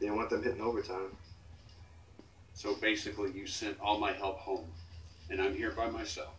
They 0.00 0.06
didn't 0.06 0.16
want 0.16 0.30
them 0.30 0.42
hitting 0.42 0.60
overtime. 0.60 1.16
So 2.52 2.74
basically, 2.74 3.30
you 3.30 3.46
sent 3.46 3.78
all 3.80 4.00
my 4.00 4.10
help 4.10 4.38
home, 4.38 4.66
and 5.30 5.40
I'm 5.40 5.54
here 5.54 5.70
by 5.70 5.88
myself. 5.88 6.34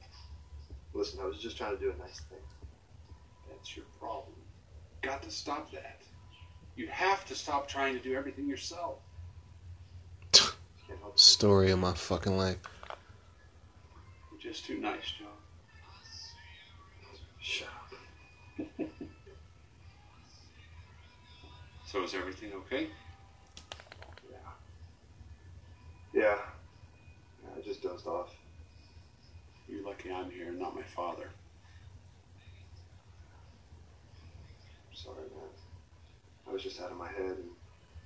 Listen, 0.93 1.21
I 1.21 1.25
was 1.25 1.37
just 1.37 1.55
trying 1.55 1.77
to 1.77 1.81
do 1.81 1.93
a 1.95 1.97
nice 1.97 2.19
thing. 2.29 2.39
That's 3.49 3.73
your 3.73 3.85
problem. 4.01 4.35
Got 5.01 5.23
to 5.23 5.31
stop 5.31 5.71
that. 5.71 6.01
You 6.75 6.87
have 6.87 7.23
to 7.27 7.35
stop 7.35 7.69
trying 7.69 7.97
to 7.97 8.03
do 8.03 8.15
everything 8.15 8.49
yourself. 8.49 8.97
Story 11.15 11.71
of 11.71 11.79
my 11.79 11.93
fucking 11.93 12.35
life. 12.35 12.57
You're 14.31 14.41
just 14.41 14.65
too 14.65 14.77
nice, 14.77 15.13
Joe. 15.17 15.25
Shut 17.39 17.69
up. 17.69 17.78
So 21.91 22.03
is 22.03 22.13
everything 22.13 22.51
okay? 22.53 22.87
Yeah. 24.31 24.37
Yeah. 26.13 26.37
I 27.57 27.61
just 27.61 27.81
dozed 27.81 28.05
off. 28.05 28.29
You're 29.67 29.83
lucky 29.83 30.11
I'm 30.11 30.29
here, 30.29 30.51
not 30.51 30.75
my 30.75 30.83
father. 30.83 31.31
Sorry, 34.93 35.15
man. 35.15 35.49
I 36.47 36.53
was 36.53 36.61
just 36.61 36.79
out 36.79 36.91
of 36.91 36.97
my 36.97 37.07
head, 37.07 37.37
and 37.37 37.49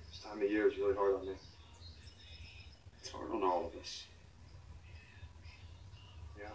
this 0.08 0.20
time 0.20 0.40
of 0.40 0.50
year 0.50 0.66
is 0.66 0.78
really 0.78 0.94
hard 0.94 1.16
on 1.16 1.26
me. 1.26 1.34
It's 3.02 3.10
hard 3.10 3.30
on 3.32 3.42
all 3.42 3.66
of 3.66 3.78
us. 3.78 4.04
Yeah. 6.40 6.46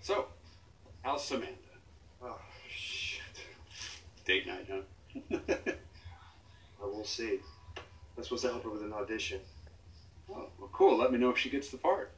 So, 0.00 0.28
how's 1.02 1.22
Samantha? 1.22 1.52
Oh, 2.24 2.40
shit. 2.66 3.20
Date 4.24 4.46
night, 4.46 4.68
huh? 4.70 4.80
Well, 6.82 6.90
we'll 6.92 7.04
see. 7.04 7.38
I'm 8.16 8.24
supposed 8.24 8.42
to 8.42 8.50
help 8.50 8.64
her 8.64 8.70
with 8.70 8.82
an 8.82 8.92
audition. 8.92 9.40
Oh, 10.28 10.48
well, 10.58 10.68
cool. 10.72 10.98
Let 10.98 11.12
me 11.12 11.18
know 11.18 11.30
if 11.30 11.38
she 11.38 11.48
gets 11.48 11.70
the 11.70 11.78
part. 11.78 12.10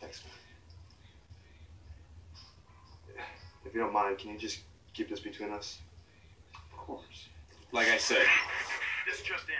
Thanks, 0.00 0.22
man. 3.16 3.24
If 3.64 3.74
you 3.74 3.80
don't 3.80 3.92
mind, 3.92 4.18
can 4.18 4.30
you 4.30 4.38
just 4.38 4.60
keep 4.94 5.08
this 5.10 5.18
between 5.18 5.50
us? 5.50 5.78
Of 6.54 6.76
course. 6.78 7.28
Like 7.72 7.88
I 7.88 7.96
said, 7.96 8.24
This 9.06 9.22
just 9.22 9.48
in. 9.48 9.54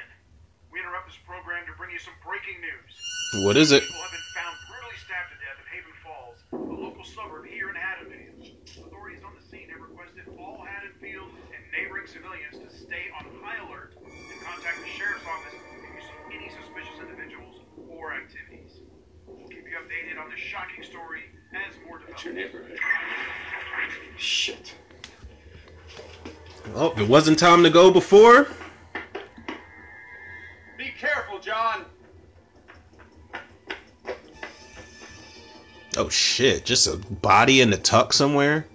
We 0.71 0.79
interrupt 0.79 1.07
this 1.09 1.19
program 1.27 1.67
to 1.67 1.73
bring 1.77 1.91
you 1.91 1.99
some 1.99 2.15
breaking 2.25 2.61
news. 2.61 3.45
What 3.45 3.57
is 3.57 3.73
it? 3.73 3.83
People 3.83 4.01
have 4.01 4.13
been 4.13 4.21
found 4.37 4.57
brutally 4.71 4.97
stabbed 5.05 5.33
to 5.33 5.39
death 5.43 5.59
in 5.59 5.67
Haven 5.75 5.93
Falls, 6.05 6.39
a 6.53 6.83
local 6.83 7.05
suburb 7.05 7.47
here 7.47 7.69
in 7.71 7.75
Haddonfield. 7.75 8.32
Authorities 9.53 9.69
on 9.69 9.69
the 9.69 9.69
scene 9.69 9.69
have 9.71 9.81
requested 9.81 10.25
all 10.39 10.65
Haddonfield 10.65 11.29
and 11.29 11.63
neighboring 11.73 12.07
civilians 12.07 12.59
to 12.59 12.77
stay 12.77 13.11
on 13.19 13.27
high 13.43 13.65
alert 13.67 13.95
and 13.97 14.41
contact 14.43 14.79
the 14.81 14.89
sheriff's 14.89 15.25
office 15.27 15.59
if 15.77 15.95
you 15.95 16.01
see 16.01 16.37
any 16.37 16.49
suspicious 16.49 17.01
individuals 17.01 17.57
or 17.91 18.15
activities. 18.15 18.81
We'll 19.27 19.49
keep 19.49 19.65
you 19.65 19.77
updated 19.77 20.23
on 20.23 20.31
this 20.31 20.41
shocking 20.41 20.85
story 20.85 21.23
as 21.53 21.75
more 21.87 22.01
it's 22.09 22.25
your 22.25 22.35
neighborhood. 22.35 22.79
Shit. 24.17 24.75
Oh, 26.75 26.93
if 26.93 26.99
it 26.99 27.09
wasn't 27.09 27.39
time 27.39 27.63
to 27.65 27.71
go 27.71 27.91
before. 27.91 28.49
Be 30.79 30.93
careful, 30.99 31.39
John. 31.41 31.85
Oh 35.97 36.09
shit, 36.09 36.65
just 36.65 36.87
a 36.87 36.97
body 36.97 37.61
in 37.61 37.69
the 37.71 37.77
tuck 37.77 38.15
somewhere. 38.15 38.67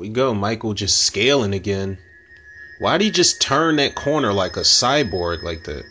We 0.00 0.08
go. 0.08 0.34
Michael 0.34 0.74
just 0.74 1.04
scaling 1.04 1.52
again. 1.52 1.98
Why'd 2.80 3.02
he 3.02 3.10
just 3.10 3.42
turn 3.42 3.76
that 3.76 3.94
corner 3.94 4.32
like 4.32 4.56
a 4.56 4.60
cyborg 4.60 5.42
like 5.42 5.64
that? 5.64 5.84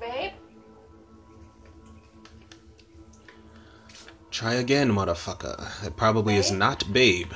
Babe? 0.00 0.32
Try 4.32 4.54
again, 4.54 4.90
motherfucker. 4.90 5.86
It 5.86 5.96
probably 5.96 6.34
is 6.34 6.50
not 6.50 6.92
Babe. 6.92 7.32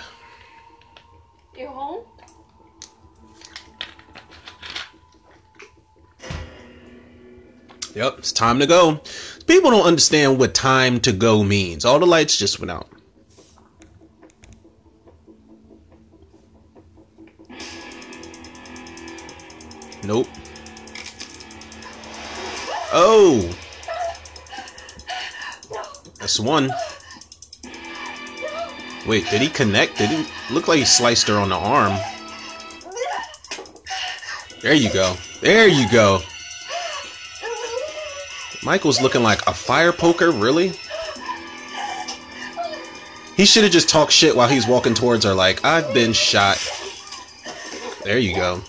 Yep, 7.99 8.19
it's 8.19 8.31
time 8.31 8.61
to 8.61 8.67
go. 8.69 9.01
People 9.49 9.73
don't 9.73 9.85
understand 9.85 10.39
what 10.39 10.55
time 10.55 11.01
to 11.01 11.11
go 11.11 11.43
means. 11.43 11.85
All 11.85 11.99
the 11.99 12.07
lights 12.07 12.39
just 12.39 12.61
went 12.61 12.71
out. 12.71 12.89
Nope. 20.05 20.29
Oh. 22.93 23.53
That's 26.21 26.39
one. 26.39 26.71
Wait, 29.09 29.29
did 29.29 29.43
he 29.43 29.49
connect? 29.49 29.99
Did 29.99 30.11
he 30.11 30.55
look 30.55 30.69
like 30.69 30.79
he 30.79 30.85
sliced 30.85 31.27
her 31.27 31.37
on 31.37 31.49
the 31.49 31.57
arm? 31.57 31.99
There 34.63 34.75
you 34.75 34.93
go. 34.93 35.17
There 35.41 35.67
you 35.67 35.91
go. 35.91 36.21
Michael's 38.69 39.01
looking 39.01 39.23
like 39.23 39.41
a 39.47 39.55
fire 39.55 39.95
poker, 39.95 40.31
really? 40.31 40.75
He 43.35 43.47
should 43.47 43.63
have 43.63 43.73
just 43.73 43.89
talked 43.89 44.13
shit 44.13 44.37
while 44.37 44.47
he's 44.47 44.67
walking 44.67 44.93
towards 44.93 45.25
her, 45.25 45.33
like, 45.33 45.65
I've 45.65 45.95
been 45.95 46.13
shot. 46.13 46.59
There 48.05 48.19
you 48.19 48.35
go. 48.35 48.61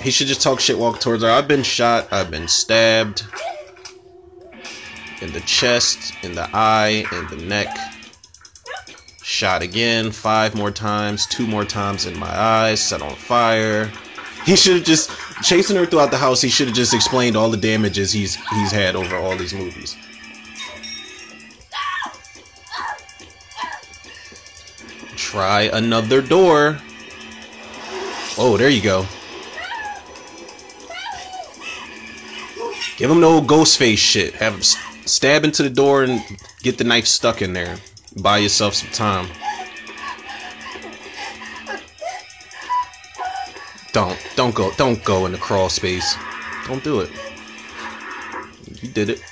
He 0.00 0.10
should 0.10 0.26
just 0.26 0.40
talk 0.40 0.58
shit 0.58 0.78
walk 0.78 1.00
towards 1.00 1.22
her. 1.22 1.28
I've 1.28 1.48
been 1.48 1.62
shot. 1.62 2.10
I've 2.10 2.30
been 2.30 2.48
stabbed. 2.48 3.26
In 5.20 5.32
the 5.34 5.40
chest, 5.40 6.14
in 6.22 6.34
the 6.34 6.48
eye, 6.54 7.04
in 7.12 7.26
the 7.26 7.44
neck. 7.44 7.76
Shot 9.22 9.60
again, 9.60 10.12
five 10.12 10.54
more 10.54 10.70
times, 10.70 11.26
two 11.26 11.46
more 11.46 11.66
times 11.66 12.06
in 12.06 12.18
my 12.18 12.34
eyes, 12.34 12.80
set 12.80 13.02
on 13.02 13.14
fire. 13.16 13.92
He 14.44 14.56
should 14.56 14.76
have 14.76 14.84
just 14.84 15.10
chasing 15.42 15.76
her 15.76 15.86
throughout 15.86 16.10
the 16.10 16.18
house. 16.18 16.40
He 16.40 16.48
should 16.48 16.68
have 16.68 16.76
just 16.76 16.94
explained 16.94 17.36
all 17.36 17.50
the 17.50 17.56
damages 17.56 18.12
he's 18.12 18.34
he's 18.34 18.72
had 18.72 18.96
over 18.96 19.16
all 19.16 19.36
these 19.36 19.54
movies. 19.54 19.96
Try 25.16 25.70
another 25.72 26.20
door. 26.22 26.78
Oh, 28.38 28.56
there 28.56 28.70
you 28.70 28.82
go. 28.82 29.06
Give 32.96 33.10
him 33.10 33.20
the 33.20 33.26
old 33.26 33.46
ghost 33.46 33.78
face 33.78 33.98
shit. 33.98 34.34
Have 34.34 34.54
him 34.54 34.62
stab 35.06 35.44
into 35.44 35.62
the 35.62 35.70
door 35.70 36.02
and 36.02 36.22
get 36.62 36.78
the 36.78 36.84
knife 36.84 37.06
stuck 37.06 37.42
in 37.42 37.52
there. 37.52 37.76
Buy 38.20 38.38
yourself 38.38 38.74
some 38.74 38.90
time. 38.90 39.28
Don't 44.40 44.54
go 44.54 44.72
don't 44.78 45.04
go 45.04 45.26
in 45.26 45.32
the 45.32 45.38
crawl 45.38 45.68
space. 45.68 46.16
Don't 46.66 46.82
do 46.82 47.00
it. 47.00 47.10
You 48.80 48.88
did 48.88 49.10
it. 49.10 49.22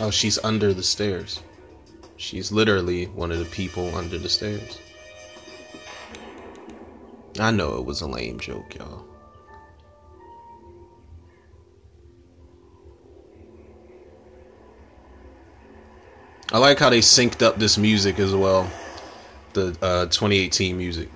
Oh, 0.00 0.10
she's 0.10 0.40
under 0.42 0.74
the 0.74 0.82
stairs. 0.82 1.40
She's 2.16 2.50
literally 2.50 3.06
one 3.06 3.30
of 3.30 3.38
the 3.38 3.44
people 3.44 3.94
under 3.94 4.18
the 4.18 4.28
stairs. 4.28 4.80
I 7.38 7.50
know 7.50 7.78
it 7.78 7.84
was 7.84 8.00
a 8.00 8.06
lame 8.06 8.38
joke, 8.38 8.74
y'all. 8.74 9.06
I 16.52 16.58
like 16.58 16.78
how 16.78 16.90
they 16.90 16.98
synced 16.98 17.40
up 17.40 17.58
this 17.58 17.78
music 17.78 18.18
as 18.18 18.34
well. 18.34 18.70
The 19.54 19.76
uh, 19.80 20.04
2018 20.06 20.76
music. 20.76 21.08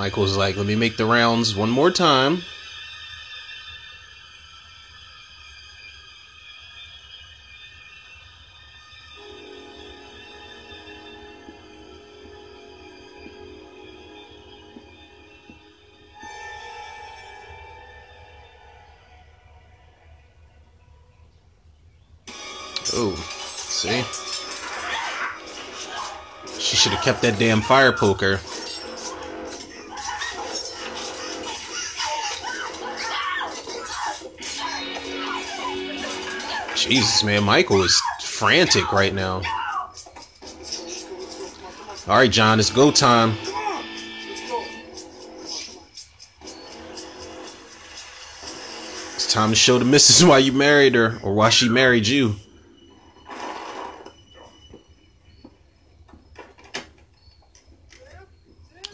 Michael's 0.00 0.34
like, 0.34 0.56
let 0.56 0.64
me 0.64 0.74
make 0.74 0.96
the 0.96 1.04
rounds 1.04 1.54
one 1.54 1.68
more 1.68 1.90
time. 1.90 2.40
Oh, 22.94 23.14
see? 23.16 24.02
She 26.58 26.76
should 26.76 26.92
have 26.92 27.04
kept 27.04 27.20
that 27.20 27.38
damn 27.38 27.60
fire 27.60 27.92
poker. 27.92 28.40
Jesus, 36.90 37.22
man, 37.22 37.44
Michael 37.44 37.84
is 37.84 38.02
frantic 38.20 38.90
right 38.90 39.14
now. 39.14 39.42
All 42.08 42.16
right, 42.16 42.28
John, 42.28 42.58
it's 42.58 42.72
go 42.72 42.90
time. 42.90 43.36
It's 49.14 49.32
time 49.32 49.50
to 49.50 49.54
show 49.54 49.78
the 49.78 49.84
missus 49.84 50.24
why 50.28 50.38
you 50.38 50.50
married 50.50 50.96
her 50.96 51.20
or 51.22 51.32
why 51.32 51.50
she 51.50 51.68
married 51.68 52.08
you. 52.08 52.34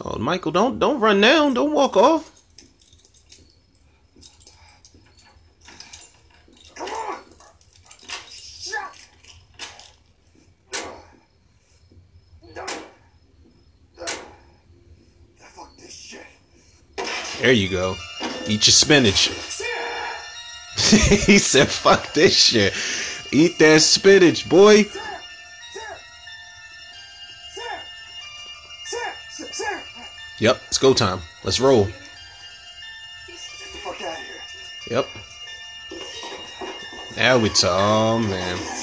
Oh, 0.05 0.19
Michael, 0.19 0.51
don't 0.51 0.77
don't 0.77 0.99
run 0.99 1.19
down. 1.19 1.55
Don't 1.55 1.73
walk 1.73 1.97
off. 1.97 2.36
There 17.47 17.53
you 17.53 17.69
go. 17.69 17.95
Eat 18.49 18.67
your 18.67 18.73
spinach. 18.73 19.27
he 20.75 21.37
said, 21.37 21.69
fuck 21.69 22.11
this 22.11 22.35
shit. 22.35 22.73
Eat 23.31 23.57
that 23.59 23.81
spinach, 23.83 24.49
boy. 24.49 24.83
Yep, 30.39 30.61
it's 30.67 30.77
go 30.77 30.93
time. 30.93 31.21
Let's 31.45 31.61
roll. 31.61 31.85
Get 31.85 31.93
the 33.27 33.33
fuck 33.77 34.01
out 34.01 34.17
of 34.17 34.25
here. 34.85 34.97
Yep. 34.97 35.07
Now 37.15 37.37
we 37.37 37.47
talk. 37.47 38.23
Man. 38.23 38.76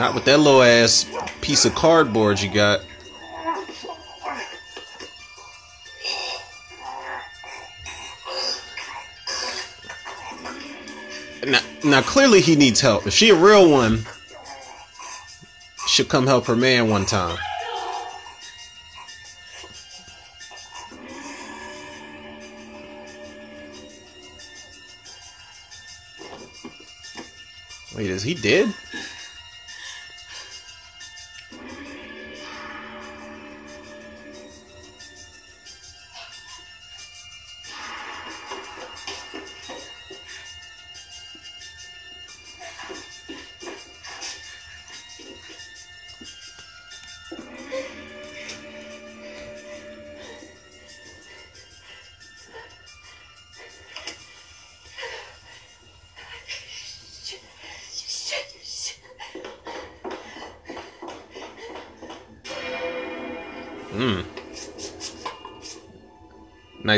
Not 0.00 0.14
with 0.14 0.24
that 0.24 0.38
little 0.38 0.62
ass 0.62 1.04
piece 1.42 1.66
of 1.66 1.74
cardboard 1.74 2.40
you 2.40 2.50
got. 2.50 2.80
Now, 11.46 11.60
now 11.84 12.00
clearly 12.00 12.40
he 12.40 12.56
needs 12.56 12.80
help. 12.80 13.06
If 13.06 13.12
she 13.12 13.28
a 13.28 13.34
real 13.34 13.70
one, 13.70 14.06
she'll 15.86 16.06
come 16.06 16.26
help 16.26 16.46
her 16.46 16.56
man 16.56 16.88
one 16.88 17.04
time. 17.04 17.36
Wait, 27.94 28.08
is 28.08 28.22
he 28.22 28.32
dead? 28.32 28.72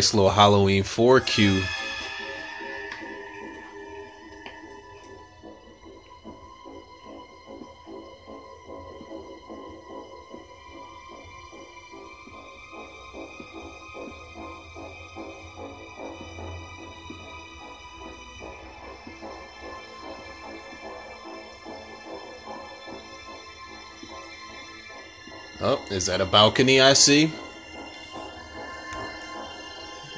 Nice 0.02 0.14
little 0.14 0.30
Halloween 0.30 0.82
4Q. 0.82 1.62
Oh, 25.60 25.80
is 25.92 26.06
that 26.06 26.20
a 26.20 26.24
balcony 26.24 26.80
I 26.80 26.94
see? 26.94 27.30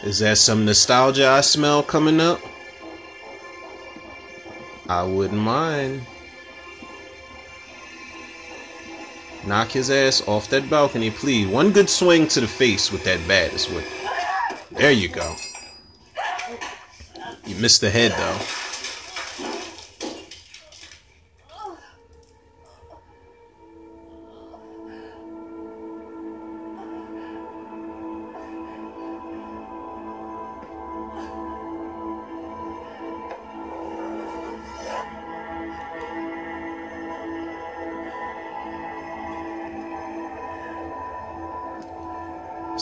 Is 0.04 0.18
that 0.18 0.36
some 0.36 0.66
nostalgia 0.66 1.26
I 1.26 1.40
smell 1.40 1.82
coming 1.82 2.20
up? 2.20 2.38
I 4.86 5.02
wouldn't 5.02 5.40
mind. 5.40 6.02
Knock 9.46 9.70
his 9.70 9.90
ass 9.90 10.22
off 10.28 10.50
that 10.50 10.68
balcony, 10.68 11.10
please. 11.10 11.48
One 11.48 11.72
good 11.72 11.88
swing 11.88 12.28
to 12.28 12.42
the 12.42 12.46
face 12.46 12.92
with 12.92 13.02
that 13.04 13.26
bat 13.26 13.54
is 13.54 13.66
what. 13.70 13.84
There 14.72 14.92
you 14.92 15.08
go. 15.08 15.36
You 17.46 17.56
missed 17.56 17.80
the 17.80 17.88
head 17.88 18.12
though. 18.12 18.63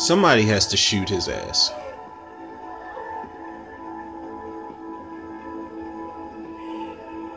Somebody 0.02 0.42
has 0.46 0.66
to 0.66 0.76
shoot 0.76 1.08
his 1.08 1.28
ass. 1.28 1.70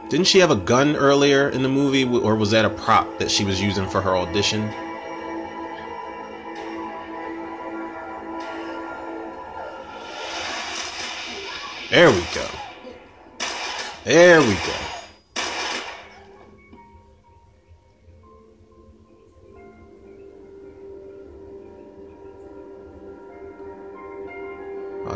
Didn't 0.09 0.25
she 0.25 0.39
have 0.39 0.49
a 0.49 0.55
gun 0.55 0.95
earlier 0.95 1.49
in 1.49 1.61
the 1.61 1.69
movie, 1.69 2.05
or 2.05 2.35
was 2.35 2.49
that 2.49 2.65
a 2.65 2.71
prop 2.71 3.19
that 3.19 3.29
she 3.29 3.45
was 3.45 3.61
using 3.61 3.87
for 3.87 4.01
her 4.01 4.17
audition? 4.17 4.61
There 11.91 12.09
we 12.09 12.25
go. 12.33 12.47
There 14.05 14.41
we 14.41 14.55
go. 14.55 14.94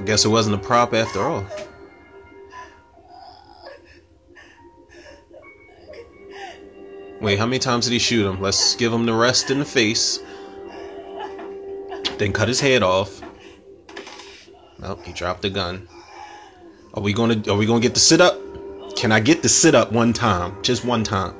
Guess 0.09 0.25
it 0.25 0.29
wasn't 0.29 0.55
a 0.55 0.57
prop 0.57 0.95
after 0.95 1.21
all. 1.21 1.45
Wait, 7.21 7.37
how 7.37 7.45
many 7.45 7.59
times 7.59 7.85
did 7.85 7.93
he 7.93 7.99
shoot 7.99 8.25
him? 8.25 8.41
Let's 8.41 8.75
give 8.75 8.91
him 8.91 9.05
the 9.05 9.13
rest 9.13 9.51
in 9.51 9.59
the 9.59 9.65
face. 9.65 10.17
Then 12.17 12.33
cut 12.33 12.47
his 12.47 12.59
head 12.59 12.81
off. 12.81 13.21
Nope, 14.79 15.05
he 15.05 15.13
dropped 15.13 15.43
the 15.43 15.51
gun. 15.51 15.87
Are 16.95 17.03
we 17.03 17.13
gonna 17.13 17.43
are 17.47 17.55
we 17.55 17.67
gonna 17.67 17.79
get 17.79 17.93
the 17.93 17.99
sit 17.99 18.19
up? 18.19 18.35
Can 18.95 19.11
I 19.11 19.19
get 19.19 19.43
the 19.43 19.49
sit 19.49 19.75
up 19.75 19.91
one 19.91 20.11
time? 20.11 20.59
Just 20.63 20.85
one 20.85 21.03
time. 21.03 21.35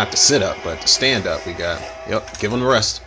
Not 0.00 0.10
the 0.10 0.16
sit 0.16 0.42
up, 0.42 0.56
but 0.64 0.80
the 0.80 0.88
stand 0.88 1.26
up 1.26 1.46
we 1.46 1.52
got. 1.52 1.78
Yep, 2.08 2.38
give 2.38 2.54
him 2.54 2.60
the 2.60 2.66
rest. 2.66 3.02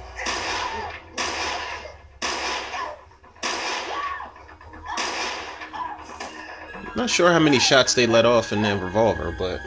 Not 6.96 7.10
sure 7.10 7.32
how 7.32 7.40
many 7.40 7.58
shots 7.58 7.96
they 7.96 8.06
let 8.06 8.28
off 8.28 8.54
in 8.54 8.62
that 8.62 8.80
revolver, 8.80 9.36
but 9.40 9.60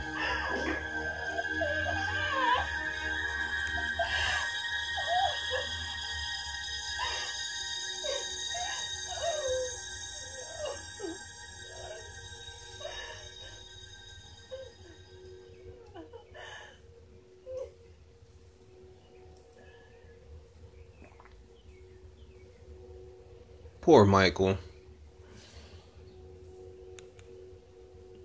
poor 23.97 24.05
Michael. 24.05 24.59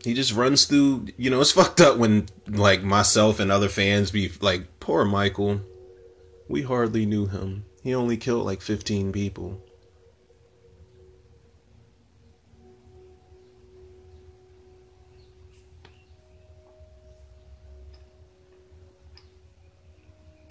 He 0.04 0.14
just 0.14 0.34
runs 0.34 0.66
through, 0.66 1.06
you 1.16 1.30
know, 1.30 1.40
it's 1.40 1.52
fucked 1.60 1.80
up 1.80 1.96
when 1.98 2.28
like 2.46 2.84
myself 2.84 3.40
and 3.40 3.50
other 3.50 3.70
fans 3.70 4.12
be 4.12 4.30
like, 4.42 4.82
poor 4.82 5.06
Michael. 5.06 5.62
We 6.50 6.64
hardly 6.64 7.06
knew 7.06 7.26
him. 7.26 7.64
He 7.84 7.96
only 7.96 8.18
killed 8.18 8.46
like 8.46 8.60
15 8.60 9.14
people. 9.14 9.64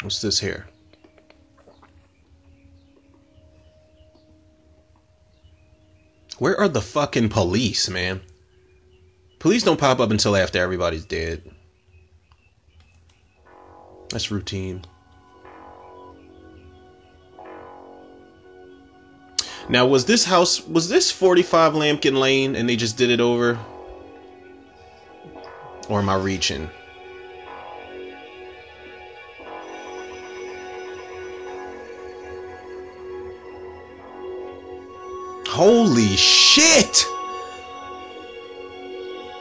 What's 0.01 0.23
this 0.23 0.41
here? 0.41 0.70
Where 6.41 6.59
are 6.59 6.69
the 6.69 6.81
fucking 6.81 7.29
police, 7.29 7.91
man? 7.91 8.23
Police 9.41 9.63
don't 9.63 9.79
pop 9.79 10.01
up 10.01 10.11
until 10.11 10.35
after 10.35 10.59
everybody's 10.59 11.05
dead. 11.05 11.43
That's 14.09 14.31
routine. 14.31 14.83
Now, 19.69 19.87
was 19.87 20.07
this 20.07 20.25
house, 20.25 20.67
was 20.67 20.89
this 20.89 21.11
45 21.11 21.75
Lampkin 21.75 22.19
Lane 22.19 22.57
and 22.57 22.67
they 22.67 22.77
just 22.77 22.97
did 22.97 23.11
it 23.11 23.21
over? 23.21 23.59
Or 25.91 25.99
am 25.99 26.09
I 26.09 26.15
reaching? 26.15 26.71
Holy 35.61 36.17
shit! 36.17 37.05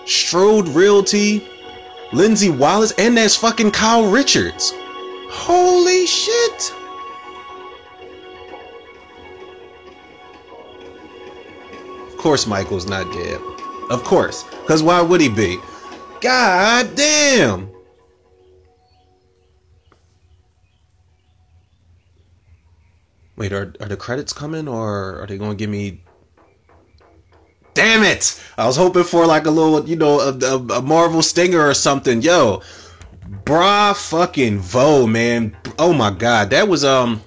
Strode 0.05 0.67
Realty, 0.67 1.47
Lindsay 2.11 2.49
Wallace, 2.49 2.91
and 2.97 3.15
that's 3.15 3.37
fucking 3.37 3.71
Kyle 3.71 4.11
Richards. 4.11 4.73
Holy 5.29 6.05
shit! 6.05 6.73
Of 12.09 12.17
course, 12.17 12.45
Michael's 12.45 12.85
not 12.85 13.09
dead. 13.13 13.39
Of 13.89 14.03
course, 14.03 14.43
because 14.43 14.83
why 14.83 15.01
would 15.01 15.21
he 15.21 15.29
be? 15.29 15.57
God 16.19 16.97
damn! 16.97 17.71
Wait, 23.37 23.53
are, 23.53 23.73
are 23.79 23.87
the 23.87 23.95
credits 23.95 24.33
coming 24.33 24.67
or 24.67 25.21
are 25.21 25.25
they 25.25 25.37
going 25.37 25.51
to 25.51 25.55
give 25.55 25.69
me. 25.69 26.03
Damn 27.73 28.03
it! 28.03 28.41
I 28.57 28.65
was 28.65 28.75
hoping 28.75 29.03
for 29.03 29.25
like 29.25 29.45
a 29.45 29.51
little, 29.51 29.87
you 29.87 29.95
know, 29.95 30.19
a, 30.19 30.37
a, 30.37 30.79
a 30.79 30.81
Marvel 30.81 31.21
stinger 31.21 31.67
or 31.67 31.73
something. 31.73 32.21
Yo, 32.21 32.61
bra 33.45 33.93
fucking 33.93 34.59
Vo, 34.59 35.07
man. 35.07 35.55
Oh 35.77 35.93
my 35.93 36.11
god. 36.11 36.49
That 36.49 36.67
was, 36.67 36.83
um. 36.83 37.21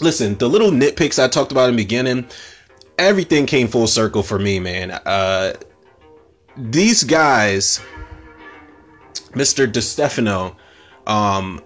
Listen, 0.00 0.36
the 0.38 0.48
little 0.48 0.70
nitpicks 0.70 1.22
I 1.22 1.28
talked 1.28 1.52
about 1.52 1.68
in 1.68 1.76
the 1.76 1.82
beginning, 1.82 2.26
everything 2.98 3.44
came 3.44 3.68
full 3.68 3.86
circle 3.86 4.22
for 4.22 4.38
me, 4.38 4.60
man. 4.60 4.92
Uh. 4.92 5.54
These 6.56 7.04
guys, 7.04 7.80
Mr. 9.32 9.70
DeStefano, 9.70 10.56
um, 11.06 11.62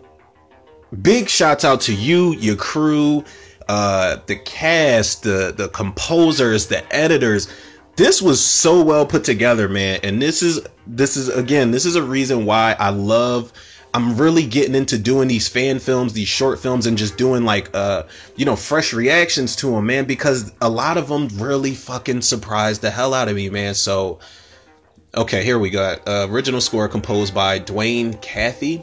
big 1.03 1.29
shouts 1.29 1.65
out 1.65 1.81
to 1.83 1.95
you, 1.95 2.35
your 2.35 2.55
crew, 2.57 3.25
uh, 3.69 4.19
the 4.27 4.37
cast, 4.37 5.23
the 5.23 5.53
the 5.57 5.69
composers, 5.69 6.67
the 6.67 6.95
editors. 6.95 7.49
This 7.97 8.21
was 8.21 8.45
so 8.45 8.83
well 8.83 9.07
put 9.07 9.25
together, 9.25 9.69
man. 9.69 10.01
And 10.03 10.21
this 10.21 10.43
is 10.43 10.61
this 10.87 11.17
is 11.17 11.29
again, 11.29 11.71
this 11.71 11.87
is 11.87 11.97
a 11.97 12.03
reason 12.03 12.45
why 12.45 12.77
I 12.79 12.91
love 12.91 13.53
I'm 13.93 14.17
really 14.17 14.45
getting 14.45 14.75
into 14.75 14.99
doing 14.99 15.29
these 15.29 15.47
fan 15.47 15.79
films, 15.79 16.13
these 16.13 16.27
short 16.27 16.59
films 16.59 16.87
and 16.87 16.99
just 16.99 17.17
doing 17.17 17.45
like 17.45 17.71
uh 17.75 18.05
you 18.37 18.45
know, 18.45 18.57
fresh 18.57 18.93
reactions 18.93 19.55
to 19.57 19.71
them, 19.71 19.87
man, 19.87 20.05
because 20.05 20.53
a 20.61 20.69
lot 20.69 20.97
of 20.97 21.09
them 21.09 21.29
really 21.35 21.75
fucking 21.75 22.23
surprised 22.23 22.83
the 22.83 22.91
hell 22.91 23.15
out 23.15 23.29
of 23.29 23.37
me, 23.37 23.49
man. 23.51 23.75
So 23.75 24.19
okay, 25.15 25.45
here 25.45 25.61
we 25.61 25.71
got 25.71 26.07
uh, 26.09 26.27
original 26.29 26.61
score 26.61 26.89
composed 26.89 27.33
by 27.33 27.61
Dwayne 27.61 28.21
Cathy. 28.21 28.83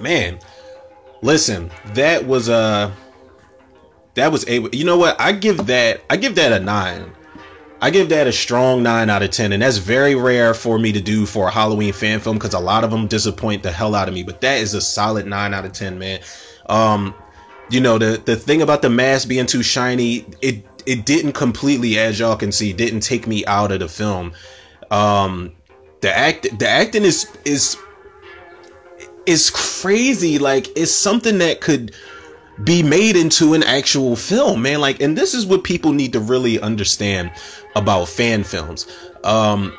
Man, 0.00 0.40
listen, 1.22 1.70
that 1.94 2.26
was 2.26 2.48
uh 2.48 2.90
that 4.14 4.32
was 4.32 4.48
a 4.48 4.68
you 4.72 4.84
know 4.84 4.98
what? 4.98 5.20
I 5.20 5.30
give 5.30 5.66
that 5.66 6.02
I 6.10 6.16
give 6.16 6.34
that 6.34 6.52
a 6.52 6.58
9. 6.58 7.12
I 7.80 7.90
give 7.90 8.08
that 8.08 8.26
a 8.26 8.32
strong 8.32 8.82
9 8.82 9.08
out 9.08 9.22
of 9.22 9.30
10 9.30 9.52
and 9.52 9.62
that's 9.62 9.76
very 9.76 10.14
rare 10.14 10.52
for 10.52 10.78
me 10.78 10.90
to 10.92 11.00
do 11.00 11.26
for 11.26 11.48
a 11.48 11.50
Halloween 11.50 11.92
fan 11.92 12.18
film 12.18 12.38
cuz 12.38 12.54
a 12.54 12.58
lot 12.58 12.82
of 12.82 12.90
them 12.90 13.06
disappoint 13.06 13.62
the 13.62 13.70
hell 13.70 13.94
out 13.94 14.08
of 14.08 14.14
me, 14.14 14.22
but 14.22 14.40
that 14.40 14.58
is 14.60 14.74
a 14.74 14.80
solid 14.80 15.26
9 15.26 15.54
out 15.54 15.64
of 15.64 15.72
10, 15.72 15.98
man. 15.98 16.20
Um 16.68 17.14
you 17.70 17.80
know, 17.80 17.98
the 17.98 18.20
the 18.24 18.34
thing 18.34 18.62
about 18.62 18.82
the 18.82 18.90
mask 18.90 19.28
being 19.28 19.46
too 19.46 19.62
shiny, 19.62 20.24
it 20.42 20.64
it 20.86 21.04
didn't 21.04 21.32
completely 21.32 21.98
as 21.98 22.18
y'all 22.18 22.36
can 22.36 22.50
see, 22.50 22.72
didn't 22.72 23.00
take 23.00 23.26
me 23.26 23.44
out 23.46 23.70
of 23.70 23.80
the 23.80 23.88
film. 23.88 24.32
Um 24.90 25.52
the 26.00 26.16
act 26.16 26.58
the 26.58 26.68
acting 26.68 27.04
is 27.04 27.26
is 27.44 27.76
is 29.26 29.50
crazy 29.50 30.38
like 30.38 30.68
it's 30.76 30.90
something 30.92 31.38
that 31.38 31.60
could 31.60 31.94
be 32.64 32.82
made 32.82 33.14
into 33.14 33.54
an 33.54 33.62
actual 33.62 34.16
film 34.16 34.62
man 34.62 34.80
like 34.80 35.00
and 35.00 35.16
this 35.16 35.34
is 35.34 35.46
what 35.46 35.62
people 35.62 35.92
need 35.92 36.12
to 36.12 36.20
really 36.20 36.58
understand 36.60 37.30
about 37.78 38.08
fan 38.08 38.44
films 38.44 38.86
um 39.24 39.72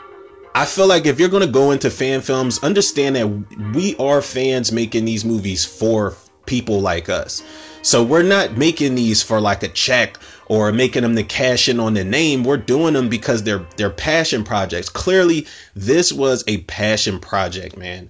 I 0.56 0.66
feel 0.66 0.88
like 0.88 1.06
if 1.06 1.20
you're 1.20 1.30
going 1.30 1.46
to 1.46 1.52
go 1.52 1.72
into 1.72 1.90
fan 1.90 2.22
films, 2.22 2.60
understand 2.64 3.16
that 3.16 3.28
we 3.74 3.96
are 3.98 4.22
fans 4.22 4.72
making 4.72 5.06
these 5.06 5.24
movies 5.24 5.64
for 5.64 6.16
people 6.46 6.82
like 6.82 7.08
us. 7.08 7.44
So 7.82 8.04
we're 8.04 8.24
not 8.24 8.58
making 8.58 8.96
these 8.96 9.24
for 9.24 9.40
like 9.40 9.64
a 9.64 9.70
check 9.70 10.18
or 10.48 10.72
making 10.72 11.04
them 11.04 11.16
to 11.16 11.24
cash 11.24 11.70
in 11.70 11.80
on 11.80 11.94
the 11.94 12.04
name. 12.04 12.44
We're 12.44 12.58
doing 12.58 12.94
them 12.94 13.08
because 13.08 13.44
they're 13.44 13.66
they're 13.78 13.90
passion 13.90 14.44
projects. 14.44 14.90
Clearly, 14.90 15.48
this 15.76 16.12
was 16.12 16.44
a 16.48 16.58
passion 16.64 17.20
project, 17.20 17.78
man. 17.78 18.10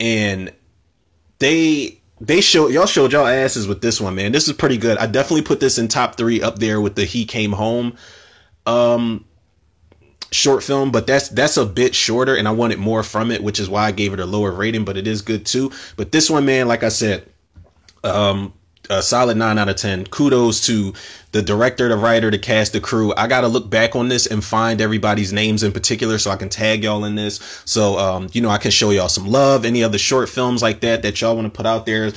And 0.00 0.52
they 1.40 2.00
they 2.20 2.40
showed 2.40 2.72
y'all 2.72 2.86
showed 2.86 3.12
y'all 3.12 3.26
asses 3.26 3.68
with 3.68 3.82
this 3.82 4.00
one, 4.00 4.14
man. 4.14 4.32
This 4.32 4.48
is 4.48 4.54
pretty 4.54 4.78
good. 4.78 4.96
I 4.96 5.06
definitely 5.06 5.42
put 5.42 5.60
this 5.60 5.76
in 5.76 5.88
top 5.88 6.16
three 6.16 6.40
up 6.40 6.58
there 6.58 6.80
with 6.80 6.94
the 6.94 7.04
He 7.04 7.26
Came 7.26 7.52
Home 7.52 7.96
um 8.66 9.24
short 10.32 10.62
film, 10.62 10.90
but 10.90 11.06
that's 11.06 11.28
that's 11.30 11.56
a 11.56 11.66
bit 11.66 11.94
shorter 11.94 12.34
and 12.34 12.46
I 12.46 12.50
wanted 12.50 12.78
more 12.78 13.02
from 13.02 13.30
it, 13.30 13.42
which 13.42 13.60
is 13.60 13.68
why 13.68 13.86
I 13.86 13.92
gave 13.92 14.12
it 14.12 14.20
a 14.20 14.26
lower 14.26 14.52
rating, 14.52 14.84
but 14.84 14.96
it 14.96 15.06
is 15.06 15.22
good 15.22 15.46
too. 15.46 15.72
But 15.96 16.12
this 16.12 16.28
one, 16.30 16.44
man, 16.44 16.68
like 16.68 16.82
I 16.82 16.88
said, 16.88 17.28
um 18.04 18.52
a 18.88 19.02
solid 19.02 19.36
9 19.36 19.58
out 19.58 19.68
of 19.68 19.74
10 19.74 20.06
kudos 20.06 20.64
to 20.66 20.92
the 21.32 21.42
director 21.42 21.88
the 21.88 21.96
writer 21.96 22.30
the 22.30 22.38
cast 22.38 22.72
the 22.72 22.80
crew. 22.80 23.12
I 23.16 23.26
gotta 23.26 23.48
look 23.48 23.68
back 23.68 23.96
on 23.96 24.08
this 24.08 24.26
and 24.26 24.44
find 24.44 24.80
everybody's 24.80 25.32
names 25.32 25.64
in 25.64 25.72
particular 25.72 26.18
so 26.18 26.30
i 26.30 26.36
can 26.36 26.48
tag 26.48 26.84
y'all 26.84 27.04
in 27.04 27.16
this. 27.16 27.62
So 27.64 27.98
um, 27.98 28.28
you 28.32 28.40
know 28.40 28.50
i 28.50 28.58
can 28.58 28.70
show 28.70 28.90
y'all 28.90 29.08
some 29.08 29.26
love 29.26 29.64
any 29.64 29.82
other 29.82 29.98
short 29.98 30.28
films 30.28 30.62
like 30.62 30.80
that 30.80 31.02
that 31.02 31.20
y'all 31.20 31.34
want 31.34 31.52
to 31.52 31.56
put 31.56 31.66
out 31.66 31.86
there 31.86 32.12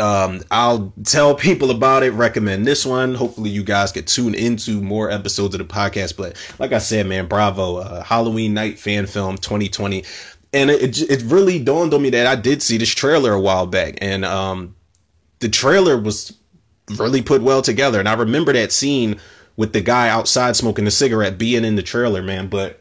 um, 0.00 0.40
I'll 0.50 0.92
tell 1.04 1.34
people 1.34 1.70
about 1.70 2.02
it, 2.02 2.10
recommend 2.12 2.66
this 2.66 2.84
one. 2.86 3.14
Hopefully, 3.14 3.50
you 3.50 3.62
guys 3.62 3.92
get 3.92 4.06
tuned 4.06 4.34
into 4.34 4.80
more 4.80 5.10
episodes 5.10 5.54
of 5.54 5.58
the 5.58 5.64
podcast. 5.64 6.16
But 6.16 6.36
like 6.58 6.72
I 6.72 6.78
said, 6.78 7.06
man, 7.06 7.26
bravo. 7.26 7.76
Uh, 7.76 8.02
Halloween 8.02 8.54
Night 8.54 8.78
Fan 8.78 9.06
Film 9.06 9.36
2020. 9.36 10.04
And 10.52 10.70
it, 10.70 11.00
it 11.02 11.22
really 11.22 11.62
dawned 11.62 11.94
on 11.94 12.02
me 12.02 12.10
that 12.10 12.26
I 12.26 12.34
did 12.34 12.62
see 12.62 12.76
this 12.76 12.92
trailer 12.92 13.32
a 13.32 13.40
while 13.40 13.66
back. 13.66 13.98
And 14.00 14.24
um, 14.24 14.74
the 15.38 15.48
trailer 15.48 16.00
was 16.00 16.36
really 16.96 17.22
put 17.22 17.42
well 17.42 17.62
together. 17.62 18.00
And 18.00 18.08
I 18.08 18.14
remember 18.14 18.52
that 18.52 18.72
scene 18.72 19.20
with 19.56 19.72
the 19.72 19.80
guy 19.80 20.08
outside 20.08 20.56
smoking 20.56 20.86
a 20.86 20.90
cigarette 20.90 21.38
being 21.38 21.64
in 21.64 21.76
the 21.76 21.82
trailer, 21.82 22.22
man. 22.22 22.48
But 22.48 22.80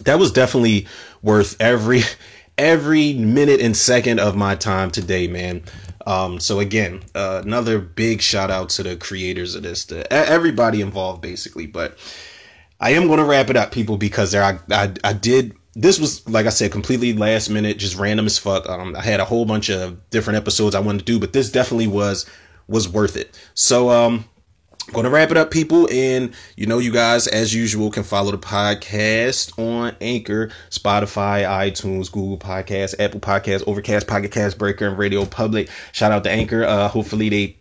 that 0.00 0.18
was 0.18 0.32
definitely 0.32 0.86
worth 1.22 1.56
every 1.60 2.02
every 2.58 3.14
minute 3.14 3.60
and 3.60 3.76
second 3.76 4.20
of 4.20 4.36
my 4.36 4.54
time 4.54 4.90
today, 4.90 5.26
man. 5.26 5.62
Um, 6.06 6.40
so 6.40 6.60
again, 6.60 7.02
uh, 7.14 7.42
another 7.44 7.78
big 7.78 8.20
shout 8.20 8.50
out 8.50 8.70
to 8.70 8.82
the 8.82 8.96
creators 8.96 9.54
of 9.54 9.62
this, 9.62 9.84
to 9.86 10.10
everybody 10.12 10.80
involved, 10.80 11.22
basically. 11.22 11.66
But 11.66 11.98
I 12.80 12.90
am 12.90 13.06
going 13.06 13.18
to 13.18 13.24
wrap 13.24 13.50
it 13.50 13.56
up, 13.56 13.72
people, 13.72 13.96
because 13.96 14.32
there 14.32 14.42
I, 14.42 14.58
I 14.70 14.92
I 15.04 15.12
did 15.12 15.56
this 15.74 15.98
was 15.98 16.28
like 16.28 16.46
I 16.46 16.50
said, 16.50 16.72
completely 16.72 17.12
last 17.14 17.48
minute, 17.48 17.78
just 17.78 17.96
random 17.96 18.26
as 18.26 18.38
fuck. 18.38 18.68
Um, 18.68 18.94
I 18.96 19.02
had 19.02 19.20
a 19.20 19.24
whole 19.24 19.44
bunch 19.44 19.70
of 19.70 20.10
different 20.10 20.36
episodes 20.36 20.74
I 20.74 20.80
wanted 20.80 21.00
to 21.00 21.04
do, 21.04 21.18
but 21.18 21.32
this 21.32 21.50
definitely 21.50 21.86
was 21.86 22.26
was 22.68 22.88
worth 22.88 23.16
it. 23.16 23.38
So 23.54 23.90
um, 23.90 24.24
I'm 24.88 24.94
gonna 24.94 25.10
wrap 25.10 25.30
it 25.30 25.36
up, 25.36 25.50
people, 25.50 25.88
and 25.90 26.34
you 26.56 26.66
know, 26.66 26.78
you 26.78 26.92
guys, 26.92 27.26
as 27.26 27.54
usual, 27.54 27.90
can 27.90 28.02
follow 28.02 28.30
the 28.32 28.38
podcast 28.38 29.58
on 29.58 29.96
Anchor, 30.00 30.50
Spotify, 30.70 31.44
iTunes, 31.44 32.10
Google 32.10 32.36
Podcasts, 32.36 32.94
Apple 32.98 33.20
Podcasts, 33.20 33.62
Overcast, 33.66 34.06
Pocket 34.06 34.32
Cast 34.32 34.58
Breaker, 34.58 34.88
and 34.88 34.98
Radio 34.98 35.24
Public. 35.24 35.70
Shout 35.92 36.12
out 36.12 36.24
to 36.24 36.30
Anchor. 36.30 36.64
Uh, 36.64 36.88
hopefully 36.88 37.28
they 37.28 37.56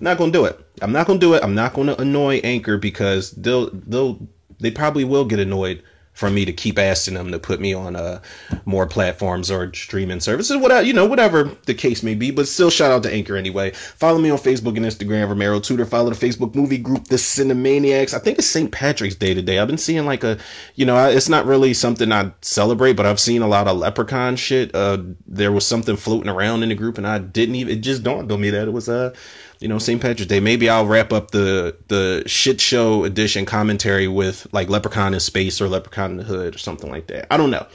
not 0.00 0.18
gonna 0.18 0.32
do 0.32 0.44
it. 0.44 0.58
I'm 0.82 0.92
not 0.92 1.06
gonna 1.06 1.18
do 1.18 1.34
it. 1.34 1.42
I'm 1.42 1.54
not 1.54 1.72
gonna 1.72 1.96
annoy 1.98 2.36
Anchor 2.44 2.78
because 2.78 3.32
they'll 3.32 3.70
they'll 3.72 4.18
they 4.60 4.70
probably 4.70 5.04
will 5.04 5.24
get 5.24 5.38
annoyed 5.38 5.82
for 6.18 6.28
me 6.28 6.44
to 6.44 6.52
keep 6.52 6.80
asking 6.80 7.14
them 7.14 7.30
to 7.30 7.38
put 7.38 7.60
me 7.60 7.72
on 7.72 7.94
uh, 7.94 8.20
more 8.64 8.88
platforms 8.88 9.52
or 9.52 9.72
streaming 9.72 10.18
services, 10.18 10.56
whatever 10.56 10.84
you 10.84 10.92
know, 10.92 11.06
whatever 11.06 11.44
the 11.66 11.74
case 11.74 12.02
may 12.02 12.16
be. 12.16 12.32
But 12.32 12.48
still, 12.48 12.70
shout 12.70 12.90
out 12.90 13.04
to 13.04 13.12
Anchor 13.12 13.36
anyway. 13.36 13.70
Follow 13.70 14.18
me 14.18 14.28
on 14.28 14.38
Facebook 14.38 14.76
and 14.76 14.84
Instagram, 14.84 15.28
Romero 15.28 15.60
Tudor. 15.60 15.84
Follow 15.84 16.10
the 16.10 16.26
Facebook 16.26 16.56
movie 16.56 16.76
group, 16.76 17.04
The 17.04 17.14
Cinemaniacs. 17.14 18.14
I 18.14 18.18
think 18.18 18.38
it's 18.38 18.48
St. 18.48 18.72
Patrick's 18.72 19.14
Day 19.14 19.32
today. 19.32 19.60
I've 19.60 19.68
been 19.68 19.78
seeing 19.78 20.06
like 20.06 20.24
a, 20.24 20.38
you 20.74 20.84
know, 20.84 21.08
it's 21.08 21.28
not 21.28 21.46
really 21.46 21.72
something 21.72 22.10
I 22.10 22.32
celebrate, 22.40 22.94
but 22.94 23.06
I've 23.06 23.20
seen 23.20 23.40
a 23.40 23.46
lot 23.46 23.68
of 23.68 23.76
leprechaun 23.76 24.34
shit. 24.34 24.74
Uh, 24.74 24.98
there 25.24 25.52
was 25.52 25.64
something 25.64 25.94
floating 25.94 26.28
around 26.28 26.64
in 26.64 26.70
the 26.70 26.74
group, 26.74 26.98
and 26.98 27.06
I 27.06 27.18
didn't 27.20 27.54
even. 27.54 27.78
It 27.78 27.80
just 27.80 28.02
dawned 28.02 28.32
on 28.32 28.40
me 28.40 28.50
that 28.50 28.66
it 28.66 28.72
was 28.72 28.88
uh 28.88 29.14
you 29.60 29.68
know, 29.68 29.78
St. 29.78 30.00
Patrick's 30.00 30.26
Day. 30.26 30.40
Maybe 30.40 30.68
I'll 30.68 30.86
wrap 30.86 31.12
up 31.12 31.30
the 31.30 31.76
the 31.88 32.22
shit 32.26 32.60
show 32.60 33.04
edition 33.04 33.44
commentary 33.44 34.08
with 34.08 34.46
like 34.52 34.68
Leprechaun 34.68 35.14
in 35.14 35.20
Space 35.20 35.60
or 35.60 35.68
Leprechaun 35.68 36.12
in 36.12 36.16
the 36.18 36.24
Hood 36.24 36.54
or 36.54 36.58
something 36.58 36.90
like 36.90 37.08
that. 37.08 37.32
I 37.32 37.36
don't 37.36 37.50
know. 37.50 37.66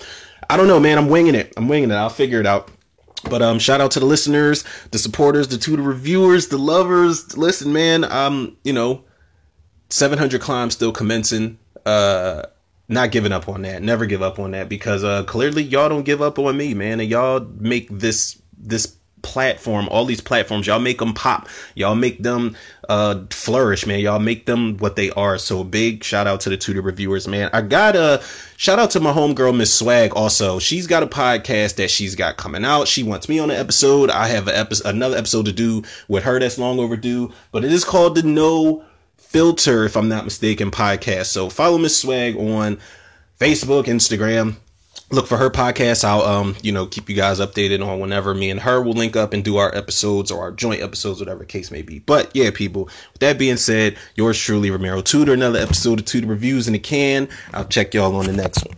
I 0.50 0.58
don't 0.58 0.68
know, 0.68 0.80
man. 0.80 0.98
I'm 0.98 1.10
winging 1.10 1.36
it. 1.36 1.54
I'm 1.58 1.68
winging 1.68 1.92
it. 1.92 1.96
I'll 1.96 2.10
figure 2.10 2.40
it 2.40 2.46
out. 2.46 2.70
But 3.30 3.42
um, 3.42 3.60
shout 3.60 3.80
out 3.80 3.92
to 3.92 4.00
the 4.00 4.06
listeners, 4.06 4.66
the 4.92 4.98
supporters, 4.98 5.48
the 5.48 5.58
to 5.58 5.78
the 5.78 5.82
reviewers, 5.82 6.48
the 6.50 6.58
lovers. 6.58 7.38
Listen, 7.38 7.72
man. 7.72 8.04
Um, 8.04 8.58
you 8.64 8.74
know, 8.74 9.04
700 9.90 10.42
climbs 10.42 10.74
still 10.74 10.92
commencing. 10.92 11.58
Uh, 11.86 12.44
not 12.90 13.12
giving 13.12 13.32
up 13.32 13.48
on 13.48 13.62
that. 13.64 13.82
Never 13.82 14.06
give 14.06 14.22
up 14.22 14.40
on 14.40 14.52
that 14.52 14.70
because 14.70 15.04
uh, 15.04 15.24
clearly 15.24 15.64
y'all 15.64 15.90
don't 15.90 16.04
give 16.04 16.22
up 16.22 16.38
on 16.38 16.58
me, 16.58 16.74
man, 16.74 17.00
and 17.00 17.10
y'all 17.10 17.40
make 17.58 17.88
this 17.90 18.42
this 18.58 18.96
platform, 19.24 19.90
all 19.90 20.06
these 20.06 20.22
platforms, 20.22 20.68
y'all 20.68 20.80
make 20.80 21.00
them 21.00 21.14
pop. 21.14 21.50
Y'all 21.74 21.96
make 21.96 22.22
them 22.22 22.56
uh 22.88 23.24
flourish, 23.32 23.88
man. 23.88 24.00
Y'all 24.00 24.20
make 24.20 24.46
them 24.46 24.78
what 24.78 24.96
they 24.96 25.10
are. 25.12 25.40
So 25.40 25.64
big 25.64 26.04
shout 26.04 26.28
out 26.28 26.42
to 26.42 26.50
the 26.50 26.58
Tudor 26.58 26.82
reviewers, 26.82 27.28
man. 27.28 27.50
I 27.54 27.62
got 27.62 27.96
a 27.96 28.22
shout 28.58 28.78
out 28.78 28.92
to 28.92 29.00
my 29.00 29.12
homegirl 29.12 29.58
Miss 29.58 29.74
Swag 29.74 30.14
also. 30.16 30.60
She's 30.60 30.86
got 30.86 31.02
a 31.02 31.08
podcast 31.08 31.76
that 31.78 31.90
she's 31.90 32.14
got 32.14 32.38
coming 32.38 32.64
out. 32.64 32.88
She 32.88 33.02
wants 33.02 33.28
me 33.28 33.40
on 33.40 33.50
an 33.50 33.58
episode. 33.58 34.12
I 34.12 34.28
have 34.28 34.48
an 34.48 34.56
episode 34.56 34.88
another 34.88 35.18
episode 35.18 35.46
to 35.46 35.54
do 35.54 35.82
with 36.08 36.24
her 36.24 36.40
that's 36.40 36.60
long 36.60 36.78
overdue, 36.80 37.32
but 37.52 37.66
it 37.66 37.72
is 37.72 37.84
called 37.84 38.16
the 38.16 38.24
No 38.24 38.86
Filter 39.18 39.86
if 39.86 39.98
I'm 39.98 40.10
not 40.10 40.26
mistaken 40.26 40.70
podcast. 40.70 41.26
So 41.28 41.50
follow 41.50 41.80
Miss 41.80 41.98
Swag 41.98 42.36
on 42.36 42.78
Facebook, 43.40 43.86
Instagram, 43.86 44.56
look 45.12 45.28
for 45.28 45.38
her 45.38 45.50
podcast. 45.50 46.04
I'll 46.04 46.22
um, 46.22 46.56
you 46.62 46.72
know, 46.72 46.86
keep 46.86 47.10
you 47.10 47.16
guys 47.16 47.40
updated 47.40 47.86
on 47.86 48.00
whenever 48.00 48.34
me 48.34 48.50
and 48.50 48.60
her 48.60 48.82
will 48.82 48.94
link 48.94 49.16
up 49.16 49.34
and 49.34 49.44
do 49.44 49.58
our 49.58 49.74
episodes 49.76 50.32
or 50.32 50.42
our 50.42 50.52
joint 50.52 50.82
episodes, 50.82 51.20
whatever 51.20 51.46
case 51.46 51.72
may 51.72 51.82
be. 51.82 52.00
But 52.00 52.32
yeah, 52.34 52.52
people, 52.52 52.86
with 52.86 53.20
that 53.20 53.38
being 53.38 53.58
said, 53.58 53.98
yours 54.16 54.40
truly, 54.40 54.72
Romero 54.72 55.02
Tudor, 55.02 55.34
another 55.34 55.60
episode 55.60 56.00
of 56.00 56.06
Tudor 56.06 56.28
Reviews 56.28 56.68
in 56.68 56.74
the 56.74 56.80
can. 56.80 57.30
I'll 57.54 57.66
check 57.66 57.94
y'all 57.94 58.16
on 58.16 58.26
the 58.26 58.34
next 58.34 58.66
one. 58.66 58.78